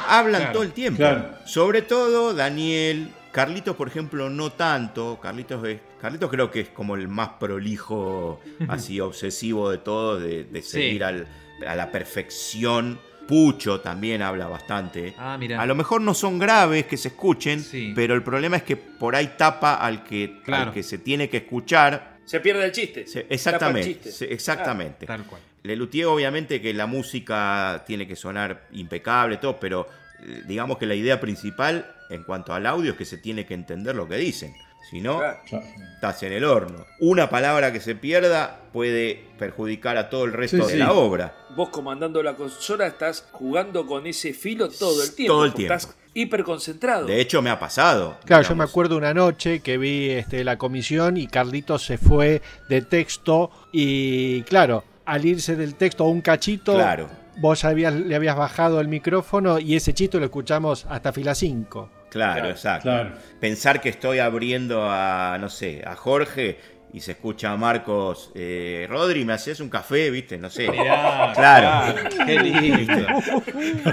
Hablan 0.08 0.40
Claro, 0.40 0.52
todo 0.54 0.62
el 0.62 0.72
tiempo. 0.72 0.98
claro. 0.98 1.34
Sobre 1.44 1.82
todo 1.82 2.32
Daniel, 2.32 3.12
Carlitos, 3.32 3.76
por 3.76 3.88
ejemplo, 3.88 4.30
no 4.30 4.50
tanto. 4.52 5.18
Carlitos 5.20 5.62
es 5.66 5.80
Carlitos 6.00 6.30
creo 6.30 6.50
que 6.50 6.60
es 6.60 6.68
como 6.70 6.94
el 6.94 7.08
más 7.08 7.30
prolijo, 7.40 8.40
así 8.68 9.00
obsesivo 9.00 9.70
de 9.70 9.78
todos, 9.78 10.22
de, 10.22 10.44
de 10.44 10.62
seguir 10.62 11.04
al- 11.04 11.26
a 11.66 11.74
la 11.74 11.90
perfección. 11.92 12.98
Pucho 13.26 13.80
también 13.80 14.22
habla 14.22 14.46
bastante. 14.46 15.12
Ah, 15.18 15.36
mira. 15.38 15.60
A 15.60 15.66
lo 15.66 15.74
mejor 15.74 16.00
no 16.00 16.14
son 16.14 16.38
graves 16.38 16.86
que 16.86 16.96
se 16.96 17.08
escuchen, 17.08 17.64
pero 17.94 18.14
el 18.14 18.22
problema 18.22 18.56
es 18.56 18.62
que 18.62 18.76
por 18.76 19.16
ahí 19.16 19.32
tapa 19.36 19.74
al 19.74 20.04
que, 20.04 20.40
Claro. 20.44 20.68
al 20.68 20.72
que 20.72 20.84
se 20.84 20.98
tiene 20.98 21.28
que 21.28 21.38
escuchar. 21.38 22.18
Se 22.24 22.38
pierde 22.38 22.64
el 22.66 22.70
chiste. 22.72 23.04
Se- 23.06 23.22
Tapa 23.22 23.26
el 23.28 23.34
exactamente, 23.34 23.88
chiste. 23.88 24.12
se- 24.12 24.32
exactamente. 24.32 25.06
Tal 25.06 25.24
cual. 25.24 25.40
Lelutier 25.64 26.06
obviamente 26.06 26.60
que 26.60 26.72
la 26.72 26.86
música 26.86 27.82
tiene 27.84 28.06
que 28.06 28.14
sonar 28.14 28.68
impecable, 28.70 29.38
todo, 29.38 29.58
pero 29.58 29.88
eh, 30.24 30.42
digamos 30.46 30.78
que 30.78 30.86
la 30.86 30.94
idea 30.94 31.20
principal 31.20 31.92
en 32.10 32.22
cuanto 32.22 32.54
al 32.54 32.64
audio 32.64 32.92
es 32.92 32.96
que 32.96 33.04
se 33.04 33.18
tiene 33.18 33.44
que 33.44 33.54
entender 33.54 33.96
lo 33.96 34.06
que 34.06 34.16
dicen. 34.18 34.54
Si 34.90 35.00
no, 35.00 35.20
estás 35.94 36.22
en 36.22 36.32
el 36.32 36.44
horno. 36.44 36.84
Una 37.00 37.28
palabra 37.28 37.72
que 37.72 37.80
se 37.80 37.94
pierda 37.96 38.60
puede 38.72 39.24
perjudicar 39.38 39.96
a 39.96 40.08
todo 40.10 40.24
el 40.24 40.32
resto 40.32 40.58
Sí, 40.58 40.62
de 40.62 40.72
sí. 40.72 40.78
la 40.78 40.92
obra. 40.92 41.34
Vos 41.56 41.70
comandando 41.70 42.22
la 42.22 42.34
consola 42.34 42.86
estás 42.86 43.26
jugando 43.32 43.86
con 43.86 44.06
ese 44.06 44.32
filo 44.32 44.68
todo 44.68 45.02
el 45.02 45.14
tiempo. 45.14 45.34
Todo 45.34 45.44
el 45.46 45.54
tiempo. 45.54 45.74
Estás 45.74 45.96
hiper 46.14 46.44
concentrado. 46.44 47.06
De 47.06 47.20
hecho, 47.20 47.42
me 47.42 47.50
ha 47.50 47.58
pasado. 47.58 48.16
Claro, 48.24 48.48
yo 48.48 48.54
me 48.54 48.64
acuerdo 48.64 48.96
una 48.96 49.12
noche 49.12 49.60
que 49.60 49.76
vi 49.76 50.10
este, 50.10 50.44
la 50.44 50.56
comisión 50.56 51.16
y 51.16 51.26
Carlitos 51.26 51.84
se 51.84 51.98
fue 51.98 52.40
de 52.68 52.82
texto 52.82 53.50
y 53.72 54.42
claro, 54.42 54.84
al 55.04 55.24
irse 55.24 55.56
del 55.56 55.74
texto 55.74 56.04
a 56.04 56.08
un 56.08 56.20
cachito, 56.20 56.74
Claro. 56.74 57.08
vos 57.38 57.64
habías- 57.64 57.94
le 57.94 58.14
habías 58.14 58.36
bajado 58.36 58.80
el 58.80 58.88
micrófono 58.88 59.58
y 59.58 59.74
ese 59.76 59.94
chito 59.94 60.18
lo 60.18 60.26
escuchamos 60.26 60.86
hasta 60.88 61.12
fila 61.12 61.34
5. 61.34 61.90
Claro, 62.10 62.48
exacto. 62.48 62.90
Pensar 63.40 63.80
que 63.80 63.88
estoy 63.90 64.18
abriendo 64.18 64.86
a, 64.88 65.36
no 65.40 65.48
sé, 65.48 65.82
a 65.86 65.94
Jorge 65.96 66.58
y 66.92 67.00
se 67.00 67.12
escucha 67.12 67.50
a 67.52 67.56
Marcos, 67.56 68.30
eh, 68.34 68.86
Rodri, 68.88 69.24
¿me 69.24 69.34
haces 69.34 69.60
un 69.60 69.68
café? 69.68 70.08
¿Viste? 70.10 70.38
No 70.38 70.48
sé. 70.48 70.70
Mirá, 70.70 71.32
claro. 71.34 71.94
claro, 72.08 72.26
qué 72.26 72.38
lindo. 72.38 73.06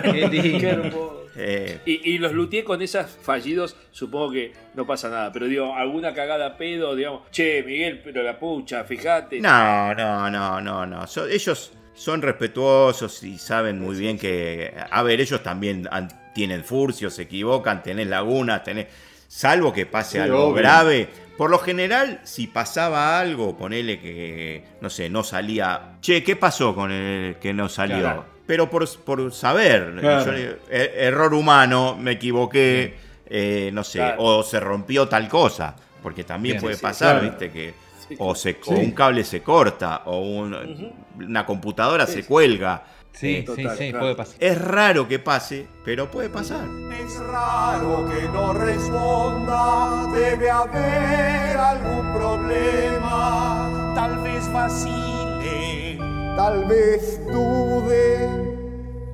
Qué 0.04 0.28
lindo. 0.30 1.19
Eh, 1.36 1.80
Y, 1.86 2.12
y 2.13 2.17
los 2.19 2.32
luthier 2.32 2.63
con 2.63 2.82
esas 2.84 3.10
fallidos, 3.21 3.76
supongo 3.91 4.32
que 4.32 4.54
no 4.76 4.86
pasa 4.86 5.10
nada. 5.10 5.32
Pero 5.32 5.47
digo, 5.47 5.73
alguna 5.76 6.13
cagada 6.13 6.45
a 6.45 6.58
pedo, 6.58 6.95
digamos, 6.95 7.23
che, 7.32 7.63
Miguel, 7.63 8.02
pero 8.04 8.21
la 8.21 8.38
pucha, 8.38 8.84
fíjate. 8.84 9.39
No, 9.41 9.93
no, 9.95 10.30
no, 10.30 10.62
no, 10.62 10.86
no. 10.86 11.08
So- 11.08 11.26
ellos 11.28 11.71
son 11.95 12.21
respetuosos 12.21 13.23
y 13.23 13.38
saben 13.38 13.79
muy 13.79 13.95
bien 13.97 14.17
que, 14.17 14.73
a 14.89 15.03
ver, 15.03 15.21
ellos 15.21 15.41
también 15.43 15.88
han- 15.91 16.10
tienen 16.34 16.63
furcios, 16.63 17.13
se 17.13 17.23
equivocan, 17.23 17.84
tenés 17.84 18.08
lagunas, 18.08 18.63
tenés, 18.63 18.88
salvo 19.27 19.71
que 19.71 19.86
pase 19.86 20.13
Sí, 20.13 20.17
algo 20.19 20.45
obvio. 20.45 20.56
grave. 20.56 21.08
Por 21.38 21.49
lo 21.49 21.60
general, 21.60 22.19
si 22.23 22.47
pasaba 22.47 23.19
algo, 23.19 23.58
ponele 23.58 23.99
que, 23.99 24.63
no 24.82 24.89
sé, 24.89 25.10
no 25.10 25.23
salía. 25.23 25.97
Che, 26.01 26.23
¿qué 26.23 26.36
pasó 26.36 26.75
con 26.75 26.91
el 26.91 27.36
que 27.38 27.53
no 27.53 27.69
salió? 27.69 27.99
Claro. 27.99 28.25
Pero 28.45 28.69
por, 28.69 28.88
por 29.03 29.32
saber, 29.34 29.95
Claro. 29.99 30.25
yo 30.25 30.32
le- 30.32 30.49
er- 30.69 30.91
error 30.95 31.34
humano, 31.34 31.95
me 31.99 32.12
equivoqué, 32.12 32.95
eh, 33.27 33.69
no 33.73 33.84
sé, 33.84 33.99
Claro. 33.99 34.21
o 34.23 34.43
se 34.43 34.60
rompió 34.60 35.08
tal 35.08 35.27
cosa, 35.29 35.75
porque 36.03 36.23
también 36.23 36.53
Bien. 36.56 36.62
puede 36.62 36.75
Sí, 36.75 36.82
pasar, 36.82 37.21
viste, 37.21 37.51
que 37.51 37.73
Sí, 38.13 38.17
o, 38.19 38.36
se, 38.36 38.54
Sí. 38.62 38.73
o 38.73 38.73
un 38.73 38.91
cable 38.91 39.23
se 39.23 39.41
corta, 39.41 40.02
o 40.06 40.19
un- 40.19 40.93
una 41.17 41.45
computadora 41.45 42.06
Sí, 42.06 42.13
se 42.13 42.21
sí. 42.23 42.28
cuelga. 42.28 42.84
Sí, 43.12 43.36
Eh, 43.36 43.45
sí, 43.56 43.67
sí, 43.78 43.91
puede 43.93 44.15
pasar. 44.15 44.36
Es 44.39 44.60
raro 44.60 45.08
que 45.08 45.19
pase, 45.19 45.67
pero 45.86 46.10
puede 46.10 46.30
pasar. 46.30 46.65
Es 46.99 47.19
raro 47.19 48.10
que 48.10 48.23
no 48.30 48.54
responda, 48.54 50.08
debe 50.13 50.49
haber 50.49 51.56
algún 51.58 52.12
problema. 52.13 53.93
Tal 53.95 54.17
vez 54.23 54.52
vacile, 54.52 55.99
tal 56.36 56.65
vez 56.65 57.21
dude, 57.32 58.30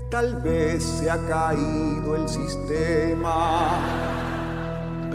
tal 0.09 0.41
vez 0.43 0.81
se 0.81 1.11
ha 1.11 1.17
caído 1.27 2.15
el 2.15 2.29
sistema. 2.29 4.18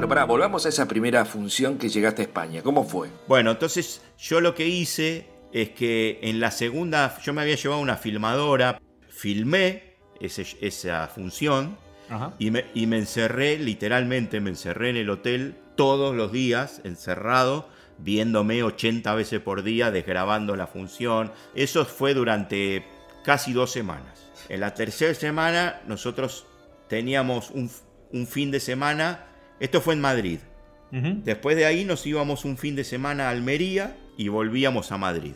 Pero 0.05 0.11
pará, 0.11 0.25
volvamos 0.27 0.67
a 0.67 0.69
esa 0.69 0.87
primera 0.87 1.25
función 1.25 1.79
que 1.79 1.89
llegaste 1.89 2.21
a 2.21 2.25
España. 2.27 2.61
¿Cómo 2.63 2.85
fue? 2.85 3.09
Bueno, 3.27 3.53
entonces 3.53 4.03
yo 4.19 4.43
lo 4.43 4.55
que 4.55 4.69
hice 4.69 5.27
es 5.51 5.71
que 5.71 6.19
en 6.21 6.41
la 6.41 6.51
segunda, 6.51 7.17
yo 7.23 7.33
me 7.33 7.41
había 7.41 7.55
llevado 7.57 7.81
una 7.81 7.97
filmadora, 7.97 8.79
filmé 9.09 9.95
ese- 10.21 10.59
esa 10.61 11.09
función 11.09 11.79
Ajá. 12.11 12.35
y 12.39 12.51
me, 12.51 12.67
y 12.75 12.87
me 12.87 12.99
encerré, 12.99 13.59
literalmente 13.59 14.43
me 14.43 14.51
encerré 14.51 14.91
en 14.91 14.97
el 14.99 15.09
hotel 15.09 15.57
todos 15.75 16.15
los 16.15 16.31
días, 16.33 16.83
encerrado, 16.85 17.71
viéndome 17.97 18.63
80 18.63 19.15
veces 19.15 19.41
por 19.41 19.63
día, 19.63 19.91
desgrabando 19.91 20.55
la 20.55 20.67
función. 20.67 21.33
Eso 21.55 21.87
fue 21.87 22.13
durante 22.13 22.85
casi 23.25 23.55
dos 23.55 23.73
semanas. 23.73 24.27
En 24.51 24.61
la 24.61 24.75
tercera 24.75 25.15
semana 25.15 25.81
nosotros 25.87 26.45
teníamos 26.91 27.49
un, 27.53 27.71
un 28.13 28.27
fin 28.27 28.51
de 28.51 28.61
semana, 28.61 29.29
esto 29.61 29.81
fue 29.81 29.95
en 29.95 30.01
Madrid. 30.01 30.39
Después 30.91 31.57
de 31.57 31.67
ahí 31.67 31.85
nos 31.85 32.07
íbamos 32.07 32.45
un 32.45 32.57
fin 32.57 32.77
de 32.77 32.85
semana 32.85 33.27
a 33.27 33.31
Almería 33.31 33.97
y 34.17 34.29
volvíamos 34.29 34.93
a 34.93 34.99
Madrid. 34.99 35.33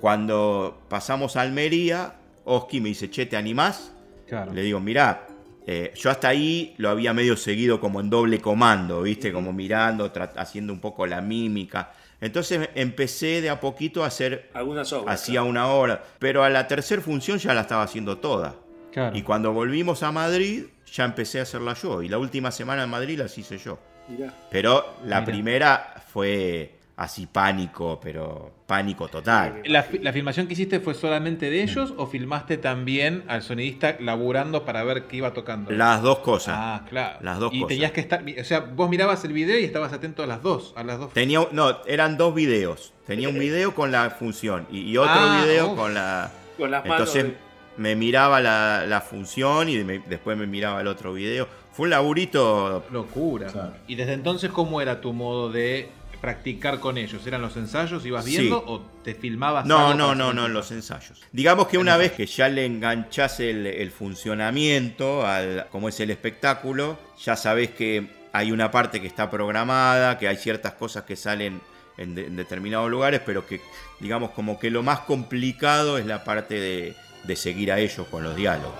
Cuando 0.00 0.82
pasamos 0.88 1.36
a 1.36 1.42
Almería, 1.42 2.14
Oski 2.44 2.80
me 2.80 2.88
dice, 2.88 3.10
che, 3.10 3.26
¿te 3.26 3.36
animás? 3.36 3.92
Claro. 4.26 4.54
Le 4.54 4.62
digo, 4.62 4.80
mirá, 4.80 5.26
eh, 5.66 5.92
yo 5.94 6.10
hasta 6.10 6.28
ahí 6.28 6.74
lo 6.78 6.88
había 6.88 7.12
medio 7.12 7.36
seguido 7.36 7.80
como 7.80 8.00
en 8.00 8.08
doble 8.08 8.40
comando, 8.40 9.02
¿viste? 9.02 9.32
Como 9.32 9.52
mirando, 9.52 10.10
haciendo 10.36 10.72
un 10.72 10.80
poco 10.80 11.06
la 11.06 11.20
mímica. 11.20 11.92
Entonces 12.20 12.70
empecé 12.74 13.40
de 13.40 13.50
a 13.50 13.60
poquito 13.60 14.04
a 14.04 14.06
hacer... 14.06 14.50
Algunas 14.54 14.92
obras. 14.92 15.20
Hacía 15.20 15.42
una 15.42 15.68
hora. 15.68 16.02
Pero 16.18 16.42
a 16.42 16.50
la 16.50 16.66
tercera 16.66 17.02
función 17.02 17.38
ya 17.38 17.54
la 17.54 17.62
estaba 17.62 17.82
haciendo 17.82 18.18
toda. 18.18 18.56
Claro. 18.92 19.16
Y 19.16 19.22
cuando 19.22 19.52
volvimos 19.52 20.02
a 20.02 20.10
Madrid, 20.12 20.64
ya 20.92 21.04
empecé 21.04 21.40
a 21.40 21.42
hacerla 21.42 21.74
yo. 21.74 22.02
Y 22.02 22.08
la 22.08 22.18
última 22.18 22.50
semana 22.50 22.84
en 22.84 22.90
Madrid 22.90 23.18
las 23.18 23.36
hice 23.38 23.58
yo. 23.58 23.78
Mirá. 24.08 24.32
Pero 24.50 24.96
la 25.04 25.24
primera 25.24 25.94
fue 26.12 26.74
así 26.96 27.26
pánico, 27.26 27.98
pero 28.02 28.52
pánico 28.66 29.08
total. 29.08 29.62
¿La, 29.64 29.82
fi- 29.84 30.00
la 30.00 30.12
filmación 30.12 30.46
que 30.46 30.52
hiciste 30.52 30.80
fue 30.80 30.92
solamente 30.94 31.48
de 31.48 31.62
ellos 31.62 31.94
o 31.96 32.06
filmaste 32.06 32.58
también 32.58 33.24
al 33.26 33.40
sonidista 33.42 33.96
laburando 34.00 34.66
para 34.66 34.84
ver 34.84 35.04
qué 35.06 35.16
iba 35.16 35.32
tocando? 35.32 35.70
Las 35.70 36.02
dos 36.02 36.18
cosas. 36.18 36.54
Ah, 36.58 36.84
claro. 36.88 37.18
Las 37.22 37.38
dos 37.38 37.52
y 37.54 37.60
cosas. 37.60 37.68
tenías 37.68 37.92
que 37.92 38.00
estar, 38.00 38.22
o 38.38 38.44
sea, 38.44 38.60
vos 38.60 38.90
mirabas 38.90 39.24
el 39.24 39.32
video 39.32 39.58
y 39.58 39.64
estabas 39.64 39.92
atento 39.94 40.22
a 40.22 40.26
las 40.26 40.42
dos, 40.42 40.74
a 40.76 40.84
las 40.84 40.98
dos. 40.98 41.12
Tenía, 41.14 41.40
no, 41.52 41.78
eran 41.86 42.18
dos 42.18 42.34
videos. 42.34 42.92
Tenía 43.06 43.28
un 43.30 43.38
video 43.38 43.74
con 43.74 43.90
la 43.90 44.10
función 44.10 44.66
y, 44.70 44.80
y 44.82 44.96
otro 44.98 45.10
Ah, 45.16 45.42
video 45.42 45.70
uf. 45.72 45.78
con 45.78 45.94
la. 45.94 46.30
Con 46.58 46.70
las 46.70 46.84
manos 46.84 47.14
Entonces 47.14 47.24
de- 47.32 47.49
me 47.80 47.96
miraba 47.96 48.40
la, 48.40 48.84
la 48.86 49.00
función 49.00 49.68
y 49.70 49.78
me- 49.84 50.00
después 50.00 50.36
me 50.36 50.46
miraba 50.46 50.82
el 50.82 50.86
otro 50.86 51.14
video. 51.14 51.48
Fue 51.72 51.84
un 51.84 51.90
laburito. 51.90 52.84
Locura. 52.92 53.72
Y 53.88 53.94
desde 53.94 54.12
entonces, 54.12 54.50
¿cómo 54.50 54.82
era 54.82 55.00
tu 55.00 55.14
modo 55.14 55.50
de 55.50 55.88
practicar 56.20 56.78
con 56.78 56.98
ellos? 56.98 57.26
¿Eran 57.26 57.40
los 57.40 57.56
ensayos? 57.56 58.04
¿Ibas 58.04 58.26
Sí. 58.26 58.32
viendo 58.36 58.58
o 58.66 58.82
te 59.02 59.14
filmabas? 59.14 59.64
No, 59.64 59.94
no, 59.94 60.14
no, 60.14 60.34
no, 60.34 60.44
en 60.46 60.52
los 60.52 60.70
ensayos. 60.72 61.22
Digamos 61.32 61.68
que 61.68 61.78
una 61.78 61.96
vez 61.96 62.12
que 62.12 62.26
ya 62.26 62.50
le 62.50 62.66
enganchás 62.66 63.40
el, 63.40 63.66
el 63.66 63.90
funcionamiento, 63.90 65.26
al, 65.26 65.66
como 65.70 65.88
es 65.88 65.98
el 66.00 66.10
espectáculo, 66.10 66.98
ya 67.24 67.34
sabés 67.36 67.70
que 67.70 68.08
hay 68.32 68.52
una 68.52 68.70
parte 68.70 69.00
que 69.00 69.06
está 69.06 69.30
programada, 69.30 70.18
que 70.18 70.28
hay 70.28 70.36
ciertas 70.36 70.74
cosas 70.74 71.04
que 71.04 71.16
salen 71.16 71.62
en, 71.96 72.14
de- 72.14 72.26
en 72.26 72.36
determinados 72.36 72.90
lugares, 72.90 73.22
pero 73.24 73.46
que 73.46 73.62
digamos 74.00 74.30
como 74.32 74.58
que 74.58 74.70
lo 74.70 74.82
más 74.82 75.00
complicado 75.00 75.96
es 75.96 76.04
la 76.04 76.24
parte 76.24 76.60
de, 76.60 76.94
de 77.24 77.36
seguir 77.36 77.70
a 77.72 77.78
ellos 77.78 78.06
con 78.10 78.22
los 78.24 78.34
diálogos. 78.36 78.74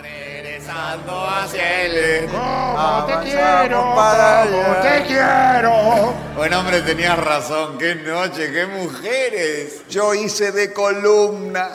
Regresando 0.00 1.26
hacia 1.26 1.82
el 1.82 2.26
¿Cómo 2.30 3.04
te 3.06 3.28
quiero? 3.30 3.94
para 3.94 4.44
¿Cómo 4.44 4.62
allá. 4.62 4.82
te 4.82 5.06
quiero? 5.06 6.14
Bueno, 6.36 6.60
hombre, 6.60 6.80
tenías 6.82 7.18
razón. 7.18 7.78
Qué 7.78 7.94
noche, 7.96 8.52
qué 8.52 8.66
mujeres. 8.66 9.82
Yo 9.90 10.14
hice 10.14 10.52
de 10.52 10.72
columna. 10.72 11.68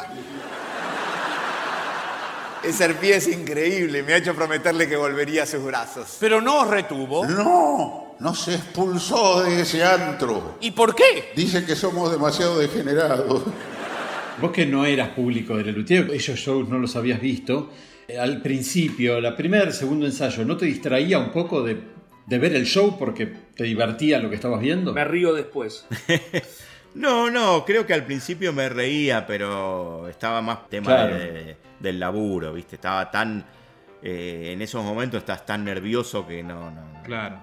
Ese 2.64 2.86
arpía 2.86 3.18
es 3.18 3.28
increíble. 3.28 4.04
Me 4.04 4.14
ha 4.14 4.18
hecho 4.18 4.34
prometerle 4.34 4.88
que 4.88 4.96
volvería 4.96 5.44
a 5.44 5.46
sus 5.46 5.62
brazos. 5.64 6.16
Pero 6.20 6.40
no 6.40 6.60
os 6.62 6.68
retuvo. 6.70 7.26
No, 7.26 8.16
no 8.20 8.34
se 8.36 8.56
expulsó 8.56 9.42
de 9.44 9.62
ese 9.62 9.84
antro. 9.84 10.58
¿Y 10.62 10.72
por 10.72 10.96
qué? 10.96 11.34
Dice 11.36 11.66
que 11.66 11.76
somos 11.76 12.10
demasiado 12.10 12.58
degenerados. 12.60 13.42
Vos 14.42 14.52
que 14.52 14.66
no 14.66 14.86
eras 14.86 15.10
público 15.10 15.56
de 15.58 15.64
Lelutier, 15.66 16.10
esos 16.14 16.40
shows 16.40 16.68
no 16.68 16.78
los 16.80 16.96
habías 16.96 17.22
visto. 17.22 17.72
eh, 18.08 18.18
Al 18.18 18.42
principio, 18.42 19.22
la 19.22 19.36
primer, 19.36 19.72
segundo 19.74 20.06
ensayo, 20.06 20.44
¿no 20.46 20.58
te 20.58 20.66
distraía 20.66 21.20
un 21.20 21.32
poco 21.32 21.64
de, 21.64 21.78
de 22.26 22.40
ver 22.40 22.56
el 22.56 22.66
show 22.66 22.98
porque 22.98 23.28
te 23.56 23.64
divertía 23.64 24.20
lo 24.20 24.30
que 24.30 24.36
estabas 24.36 24.60
viendo? 24.62 24.94
Me 24.94 25.06
río 25.06 25.34
después. 25.34 25.86
No, 26.96 27.32
no, 27.32 27.66
creo 27.66 27.88
que 27.88 27.94
al 27.96 28.06
principio 28.06 28.54
me 28.54 28.70
reía, 28.70 29.26
pero 29.26 30.08
estaba 30.08 30.44
más 30.44 30.70
tema 30.70 30.86
Claro. 30.86 31.16
de- 31.18 31.58
del 31.80 32.00
laburo, 32.00 32.54
¿viste? 32.54 32.76
Estaba 32.76 33.10
tan. 33.10 33.44
eh, 34.04 34.52
en 34.54 34.62
esos 34.62 34.84
momentos 34.84 35.18
estás 35.18 35.44
tan 35.44 35.66
nervioso 35.66 36.28
que 36.28 36.44
no, 36.44 36.70
no. 36.70 36.82
no. 36.94 37.02
Claro. 37.02 37.40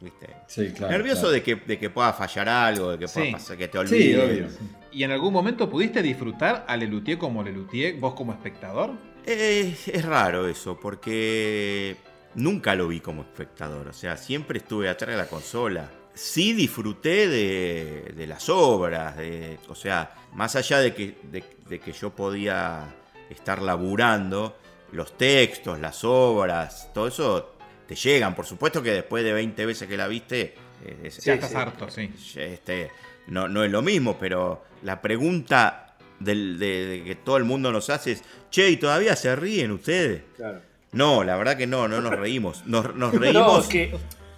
¿Viste? 0.00 0.28
Sí, 0.46 0.72
claro, 0.74 0.92
Nervioso 0.92 1.20
claro. 1.22 1.32
De, 1.34 1.42
que, 1.42 1.56
de 1.56 1.78
que 1.78 1.90
pueda 1.90 2.12
fallar 2.12 2.48
algo, 2.48 2.92
de 2.92 2.98
que 2.98 3.06
pueda 3.08 3.26
Sí. 3.26 3.32
pasar, 3.32 3.56
que 3.56 3.68
te 3.68 3.78
Sí, 3.86 3.94
olvides. 4.14 4.18
obvio. 4.30 4.46
¿Y 4.92 5.04
en 5.04 5.10
algún 5.12 5.32
momento 5.32 5.68
pudiste 5.70 6.02
disfrutar 6.02 6.64
a 6.66 6.76
Lelutier 6.76 7.16
como 7.18 7.42
Lelutier, 7.42 7.94
vos 7.96 8.14
como 8.14 8.32
espectador? 8.32 8.90
Eh, 9.26 9.76
es 9.86 10.04
raro 10.04 10.48
eso, 10.48 10.78
porque 10.80 11.96
nunca 12.34 12.74
lo 12.74 12.88
vi 12.88 13.00
como 13.00 13.22
espectador. 13.22 13.86
O 13.88 13.92
sea, 13.92 14.16
siempre 14.16 14.58
estuve 14.58 14.88
atrás 14.88 15.10
de 15.10 15.16
la 15.16 15.26
consola. 15.28 15.90
Sí 16.12 16.52
disfruté 16.54 17.28
de, 17.28 18.12
de 18.16 18.26
las 18.26 18.48
obras, 18.48 19.16
de, 19.16 19.58
o 19.68 19.74
sea, 19.76 20.12
más 20.34 20.56
allá 20.56 20.78
de 20.80 20.92
que, 20.94 21.16
de, 21.30 21.44
de 21.68 21.78
que 21.78 21.92
yo 21.92 22.10
podía 22.10 22.84
estar 23.30 23.62
laburando, 23.62 24.56
los 24.92 25.16
textos, 25.16 25.78
las 25.78 26.02
obras, 26.02 26.90
todo 26.92 27.06
eso 27.06 27.54
te 27.90 27.96
llegan. 27.96 28.36
Por 28.36 28.46
supuesto 28.46 28.80
que 28.84 28.92
después 28.92 29.24
de 29.24 29.32
20 29.32 29.66
veces 29.66 29.88
que 29.88 29.96
la 29.96 30.06
viste, 30.06 30.54
eh, 30.84 30.96
es- 31.02 31.18
Ya 31.24 31.34
estás 31.34 31.52
harto, 31.56 31.90
sí. 31.90 32.08
este, 32.36 32.88
no, 33.26 33.48
no 33.48 33.64
es 33.64 33.70
lo 33.72 33.82
mismo, 33.82 34.16
pero 34.16 34.62
la 34.84 35.02
pregunta 35.02 35.96
del- 36.20 36.56
de, 36.60 36.86
de 36.86 37.04
que 37.04 37.16
todo 37.16 37.36
el 37.36 37.42
mundo 37.44 37.72
nos 37.72 37.90
hace 37.90 38.12
es, 38.12 38.22
che, 38.48 38.70
¿y 38.70 38.76
todavía 38.76 39.16
se 39.16 39.34
ríen 39.34 39.72
ustedes? 39.72 40.22
Claro. 40.36 40.60
No, 40.92 41.24
la 41.24 41.36
verdad 41.36 41.56
que 41.56 41.66
no, 41.66 41.88
no 41.88 42.00
nos 42.00 42.12
reímos. 42.16 42.64
Nos, 42.66 42.94
nos 42.94 43.12
No, 43.14 43.18
reímos. 43.18 43.66
que 43.66 43.92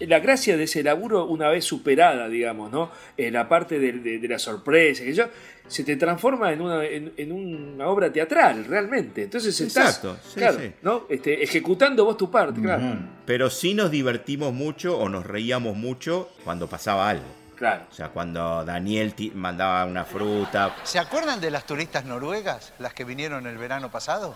la 0.06 0.20
gracia 0.20 0.56
de 0.56 0.64
ese 0.64 0.82
laburo, 0.82 1.26
una 1.26 1.48
vez 1.48 1.64
superada, 1.64 2.28
digamos, 2.28 2.70
¿no? 2.70 2.90
En 3.16 3.32
la 3.34 3.48
parte 3.48 3.78
de, 3.78 3.92
de- 3.92 4.18
de 4.18 4.28
la 4.28 4.38
sorpresa, 4.38 5.04
que 5.04 5.12
yo, 5.14 5.24
se 5.66 5.84
te 5.84 5.96
transforma 5.96 6.52
en 6.52 6.60
una, 6.60 6.84
en, 6.84 7.12
en 7.16 7.32
una 7.32 7.86
obra 7.88 8.12
teatral, 8.12 8.64
realmente. 8.64 9.22
Entonces 9.22 9.58
estás, 9.60 9.96
Exacto, 9.96 10.16
sí, 10.28 10.34
claro, 10.40 10.58
sí. 10.58 10.72
¿no? 10.82 11.06
Este, 11.08 11.42
ejecutando 11.42 12.04
vos 12.04 12.16
tu 12.16 12.30
parte, 12.30 12.60
claro. 12.60 12.82
Pero 13.24 13.48
sí 13.50 13.72
nos 13.74 13.90
divertimos 13.90 14.52
mucho 14.52 14.98
o 14.98 15.08
nos 15.08 15.24
reíamos 15.26 15.76
mucho 15.76 16.28
cuando 16.44 16.66
pasaba 16.68 17.08
algo. 17.08 17.24
Claro. 17.56 17.84
O 17.90 17.94
sea, 17.94 18.08
cuando 18.08 18.64
Daniel 18.64 19.14
ti- 19.14 19.30
mandaba 19.34 19.84
una 19.84 20.04
fruta. 20.04 20.74
¿Se 20.82 20.98
acuerdan 20.98 21.40
de 21.40 21.50
las 21.52 21.64
turistas 21.64 22.04
noruegas, 22.04 22.72
las 22.80 22.92
que 22.92 23.04
vinieron 23.04 23.46
el 23.46 23.56
verano 23.56 23.88
pasado? 23.90 24.34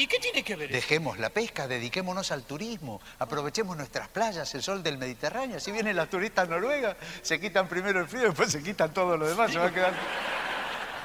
¿Y 0.00 0.06
qué 0.06 0.18
tiene 0.18 0.42
que 0.42 0.56
ver? 0.56 0.70
Dejemos 0.72 1.18
la 1.18 1.28
pesca, 1.28 1.68
dediquémonos 1.68 2.32
al 2.32 2.44
turismo, 2.44 3.02
aprovechemos 3.18 3.76
nuestras 3.76 4.08
playas, 4.08 4.54
el 4.54 4.62
sol 4.62 4.82
del 4.82 4.96
Mediterráneo. 4.96 5.60
Si 5.60 5.72
vienen 5.72 5.94
las 5.94 6.08
turistas 6.08 6.48
noruegas, 6.48 6.96
se 7.20 7.38
quitan 7.38 7.68
primero 7.68 8.00
el 8.00 8.06
frío, 8.08 8.22
después 8.22 8.50
se 8.50 8.62
quitan 8.62 8.94
todo 8.94 9.18
lo 9.18 9.28
demás, 9.28 9.52
se 9.52 9.58
va 9.58 9.66
a 9.66 9.74
quedar... 9.74 9.92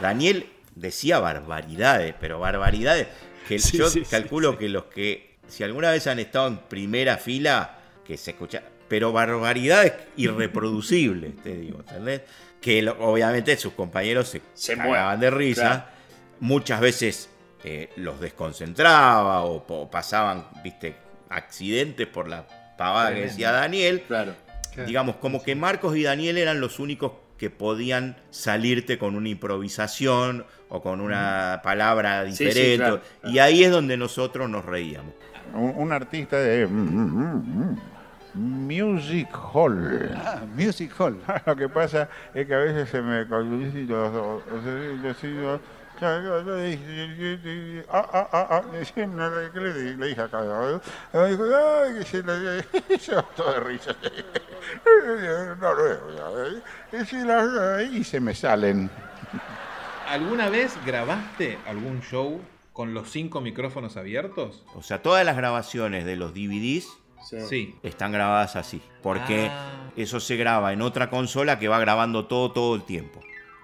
Daniel 0.01 0.49
decía 0.75 1.19
barbaridades, 1.19 2.15
pero 2.21 2.39
barbaridades 2.39 3.07
que 3.49 3.59
Sí, 3.59 3.77
yo 3.77 3.89
sí, 3.89 4.03
calculo 4.09 4.57
que 4.57 4.69
los 4.69 4.85
que, 4.85 5.39
si 5.49 5.63
alguna 5.63 5.91
vez 5.91 6.07
han 6.07 6.19
estado 6.19 6.47
en 6.47 6.57
primera 6.59 7.17
fila, 7.17 7.79
que 8.05 8.15
se 8.17 8.31
escucha, 8.31 8.63
pero 8.87 9.11
barbaridades 9.11 9.91
irreproducibles, 10.15 11.35
te 11.43 11.53
digo, 11.53 11.79
¿entendés? 11.79 12.21
Que 12.61 12.81
lo- 12.81 12.97
obviamente 12.99 13.57
sus 13.57 13.73
compañeros 13.73 14.29
se, 14.29 14.41
Se 14.53 14.77
cagaban 14.77 15.19
de 15.19 15.31
risa, 15.31 15.61
claro. 15.61 15.85
muchas 16.39 16.79
veces 16.79 17.29
eh, 17.67 17.89
los 17.95 18.19
desconcentraba 18.19 19.43
o, 19.43 19.89
pasaban, 19.89 20.45
viste, 20.63 20.95
accidentes 21.29 22.05
por 22.05 22.27
la 22.27 22.45
pavada 22.77 23.11
que 23.11 23.21
decía 23.21 23.51
Daniel. 23.51 24.03
Claro. 24.07 24.33
Digamos, 24.85 25.15
como 25.15 25.41
que 25.41 25.55
Marcos 25.55 25.97
y 25.97 26.03
Daniel 26.03 26.37
eran 26.37 26.61
los 26.61 26.77
únicos 26.79 27.13
que 27.39 27.49
podían 27.49 28.17
salirte 28.29 28.99
con 28.99 29.15
una 29.15 29.29
improvisación 29.29 30.45
o 30.69 30.83
con 30.83 31.01
una 31.01 31.61
palabra 31.63 32.25
Sí, 32.27 32.33
sí, 32.33 32.45
diferente. 32.45 32.77
claro, 32.77 33.01
Y 33.23 33.39
ahí 33.39 33.63
es 33.63 33.71
donde 33.71 33.97
nosotros 33.97 34.47
nos 34.47 34.63
reíamos. 34.63 35.13
Un, 35.55 35.73
un 35.75 35.91
artista 35.91 36.37
de 36.37 36.67
mm, 36.67 36.71
mm, 36.71 37.77
mm, 38.35 38.67
Music 38.67 39.29
Hall. 39.53 40.11
Ah, 40.15 40.43
Music 40.55 40.91
Hall. 40.99 41.19
Lo 41.47 41.55
que 41.55 41.67
pasa 41.67 42.09
es 42.35 42.45
que 42.45 42.53
a 42.53 42.59
veces 42.59 42.89
se 42.89 43.01
me 43.01 43.25
Ah, 47.89 48.07
ah, 48.11 48.27
ah, 48.31 48.47
ah, 48.49 48.61
¿qué 48.93 49.59
le 49.59 49.73
di- 49.73 49.95
le 49.95 50.07
dije 50.07 50.21
acá? 50.21 50.41
Me 51.13 51.27
dijo, 51.29 51.43
ay, 51.55 51.93
que 51.99 52.03
se 52.05 52.23
le 52.23 52.99
se 52.99 53.15
botó 53.15 53.51
de 53.51 53.59
risa. 53.61 53.95
No, 57.25 57.45
no, 57.45 57.81
y 57.81 58.03
se 58.03 58.19
me 58.19 58.33
salen. 58.33 58.89
¿Alguna 60.07 60.49
vez 60.49 60.77
grabaste 60.85 61.57
algún 61.67 62.01
show 62.01 62.41
con 62.73 62.93
los 62.93 63.09
cinco 63.09 63.41
micrófonos 63.41 63.97
abiertos? 63.97 64.63
O 64.75 64.81
sea, 64.81 65.01
todas 65.01 65.25
las 65.25 65.35
grabaciones 65.37 66.05
de 66.05 66.15
los 66.15 66.33
DVDs 66.33 66.87
Sí. 67.49 67.75
están 67.83 68.11
grabadas 68.11 68.55
así. 68.55 68.81
Porque 69.01 69.49
Ah. 69.51 69.89
eso 69.95 70.19
se 70.19 70.35
graba 70.35 70.73
en 70.73 70.81
otra 70.81 71.09
consola 71.09 71.57
que 71.59 71.67
va 71.67 71.79
grabando 71.79 72.25
todo 72.27 72.51
todo 72.51 72.75
el 72.75 72.83
tiempo. 72.83 73.19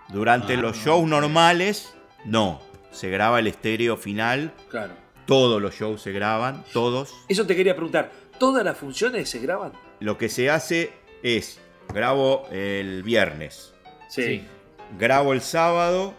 Durante 0.10 0.54
Ah, 0.56 0.58
los 0.58 0.78
shows 0.78 1.08
normales, 1.08 1.94
no. 2.26 2.62
Se 2.92 3.10
graba 3.10 3.40
el 3.40 3.48
estéreo 3.48 3.98
final. 3.98 4.52
Claro. 4.70 4.94
Todos 5.26 5.62
los 5.62 5.76
shows 5.76 6.02
se 6.02 6.12
graban, 6.12 6.64
todos. 6.74 7.14
Eso 7.30 7.46
te 7.46 7.56
quería 7.56 7.74
preguntar, 7.74 8.12
¿todas 8.38 8.66
las 8.66 8.78
funciones 8.78 9.30
se 9.30 9.40
graban? 9.40 9.72
Lo 10.00 10.18
que 10.18 10.30
se 10.30 10.50
hace 10.50 10.92
es, 11.24 11.60
grabo 11.94 12.48
el 12.52 13.04
viernes. 13.04 13.74
Sí. 14.10 14.44
Grabo 15.00 15.32
el 15.32 15.42
sábado 15.42 16.14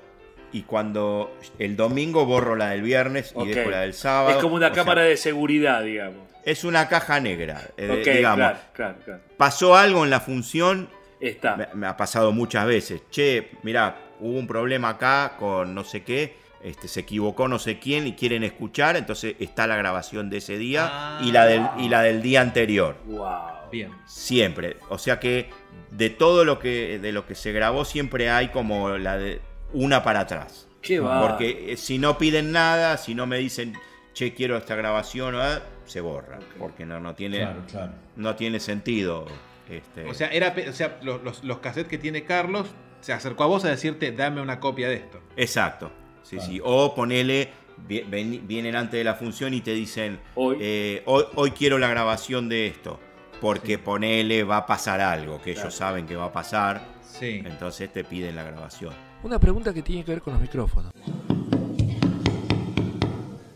y 0.52 0.62
cuando 0.62 1.36
el 1.58 1.76
domingo 1.76 2.24
borro 2.24 2.56
la 2.56 2.70
del 2.70 2.82
viernes 2.82 3.34
y 3.36 3.48
dejo 3.48 3.70
la 3.70 3.80
del 3.80 3.92
sábado. 3.92 4.30
Es 4.36 4.42
como 4.42 4.54
una 4.54 4.72
cámara 4.72 5.02
sea, 5.02 5.10
de 5.10 5.16
seguridad, 5.16 5.82
digamos. 5.82 6.30
Es 6.44 6.64
una 6.64 6.88
caja 6.88 7.20
negra, 7.20 7.70
eh, 7.76 7.98
Ok, 8.00 8.16
digamos. 8.16 8.36
claro, 8.38 8.58
claro, 8.72 8.96
claro. 9.04 9.20
Pasó 9.36 9.76
algo 9.76 10.04
en 10.04 10.10
la 10.10 10.20
función. 10.20 10.88
Está. 11.20 11.56
Me, 11.56 11.68
me 11.74 11.86
ha 11.86 11.96
pasado 11.96 12.32
muchas 12.32 12.66
veces. 12.66 13.02
Che, 13.10 13.50
mirá, 13.62 13.96
hubo 14.22 14.38
un 14.38 14.46
problema 14.46 14.90
acá 14.90 15.36
con 15.38 15.74
no 15.74 15.84
sé 15.84 16.02
qué. 16.02 16.40
Este, 16.62 16.86
se 16.86 17.00
equivocó 17.00 17.48
no 17.48 17.58
sé 17.58 17.80
quién 17.80 18.06
y 18.06 18.12
quieren 18.12 18.44
escuchar, 18.44 18.96
entonces 18.96 19.34
está 19.40 19.66
la 19.66 19.74
grabación 19.74 20.30
de 20.30 20.36
ese 20.36 20.56
día 20.58 21.18
y, 21.20 21.32
la 21.32 21.44
del, 21.44 21.66
y 21.78 21.88
la 21.88 22.02
del 22.02 22.22
día 22.22 22.40
anterior. 22.40 22.96
Wow. 23.04 23.70
Bien. 23.72 23.90
Siempre. 24.06 24.76
O 24.88 24.96
sea 24.96 25.18
que 25.18 25.50
de 25.90 26.08
todo 26.10 26.44
lo 26.44 26.60
que, 26.60 27.00
de 27.00 27.10
lo 27.10 27.26
que 27.26 27.34
se 27.34 27.50
grabó 27.52 27.84
siempre 27.84 28.30
hay 28.30 28.48
como 28.48 28.90
la 28.90 29.18
de 29.18 29.40
una 29.72 30.04
para 30.04 30.20
atrás. 30.20 30.68
Qué 30.82 31.00
bárbaro. 31.00 31.28
Porque 31.30 31.72
eh, 31.72 31.76
si 31.76 31.98
no 31.98 32.16
piden 32.16 32.52
nada, 32.52 32.96
si 32.96 33.14
no 33.14 33.26
me 33.26 33.38
dicen, 33.38 33.74
che, 34.12 34.32
quiero 34.32 34.56
esta 34.56 34.76
grabación, 34.76 35.34
ah, 35.36 35.62
se 35.84 36.00
borra. 36.00 36.38
Porque 36.58 36.86
no, 36.86 37.00
no, 37.00 37.14
tiene, 37.14 37.38
Claro, 37.38 37.62
claro. 37.68 37.92
no 38.14 38.36
tiene 38.36 38.60
sentido. 38.60 39.26
Este, 39.68 40.04
O 40.04 40.14
sea, 40.14 40.28
era, 40.28 40.54
o 40.68 40.72
sea 40.72 40.98
los, 41.02 41.22
los, 41.22 41.42
los 41.42 41.58
cassettes 41.58 41.88
que 41.88 41.98
tiene 41.98 42.24
Carlos 42.24 42.68
se 43.02 43.12
acercó 43.12 43.44
a 43.44 43.46
vos 43.48 43.64
a 43.66 43.68
decirte, 43.68 44.10
dame 44.12 44.40
una 44.40 44.58
copia 44.58 44.88
de 44.88 44.94
esto. 44.94 45.20
Exacto. 45.36 45.92
Sí, 46.22 46.38
sí. 46.40 46.60
O 46.64 46.94
ponele, 46.94 47.50
ven- 47.86 48.46
vienen 48.46 48.74
antes 48.76 48.98
de 48.98 49.04
la 49.04 49.14
función 49.14 49.52
y 49.52 49.60
te 49.60 49.72
dicen, 49.74 50.18
eh, 50.60 51.02
hoy, 51.04 51.24
hoy 51.34 51.50
quiero 51.50 51.78
la 51.78 51.88
grabación 51.88 52.48
de 52.48 52.66
esto. 52.68 52.98
Porque 53.40 53.76
ponele, 53.78 54.44
va 54.44 54.58
a 54.58 54.66
pasar 54.66 55.00
algo, 55.00 55.38
que 55.42 55.52
Claro. 55.52 55.66
ellos 55.68 55.74
saben 55.74 56.06
que 56.06 56.14
va 56.16 56.26
a 56.26 56.32
pasar. 56.32 56.86
Sí. 57.02 57.42
Entonces 57.44 57.92
te 57.92 58.04
piden 58.04 58.36
la 58.36 58.44
grabación. 58.44 58.94
Una 59.24 59.38
pregunta 59.40 59.74
que 59.74 59.82
tiene 59.82 60.04
que 60.04 60.12
ver 60.12 60.22
con 60.22 60.32
los 60.34 60.42
micrófonos. 60.42 60.92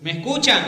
¿Me 0.03 0.11
escuchan? 0.11 0.63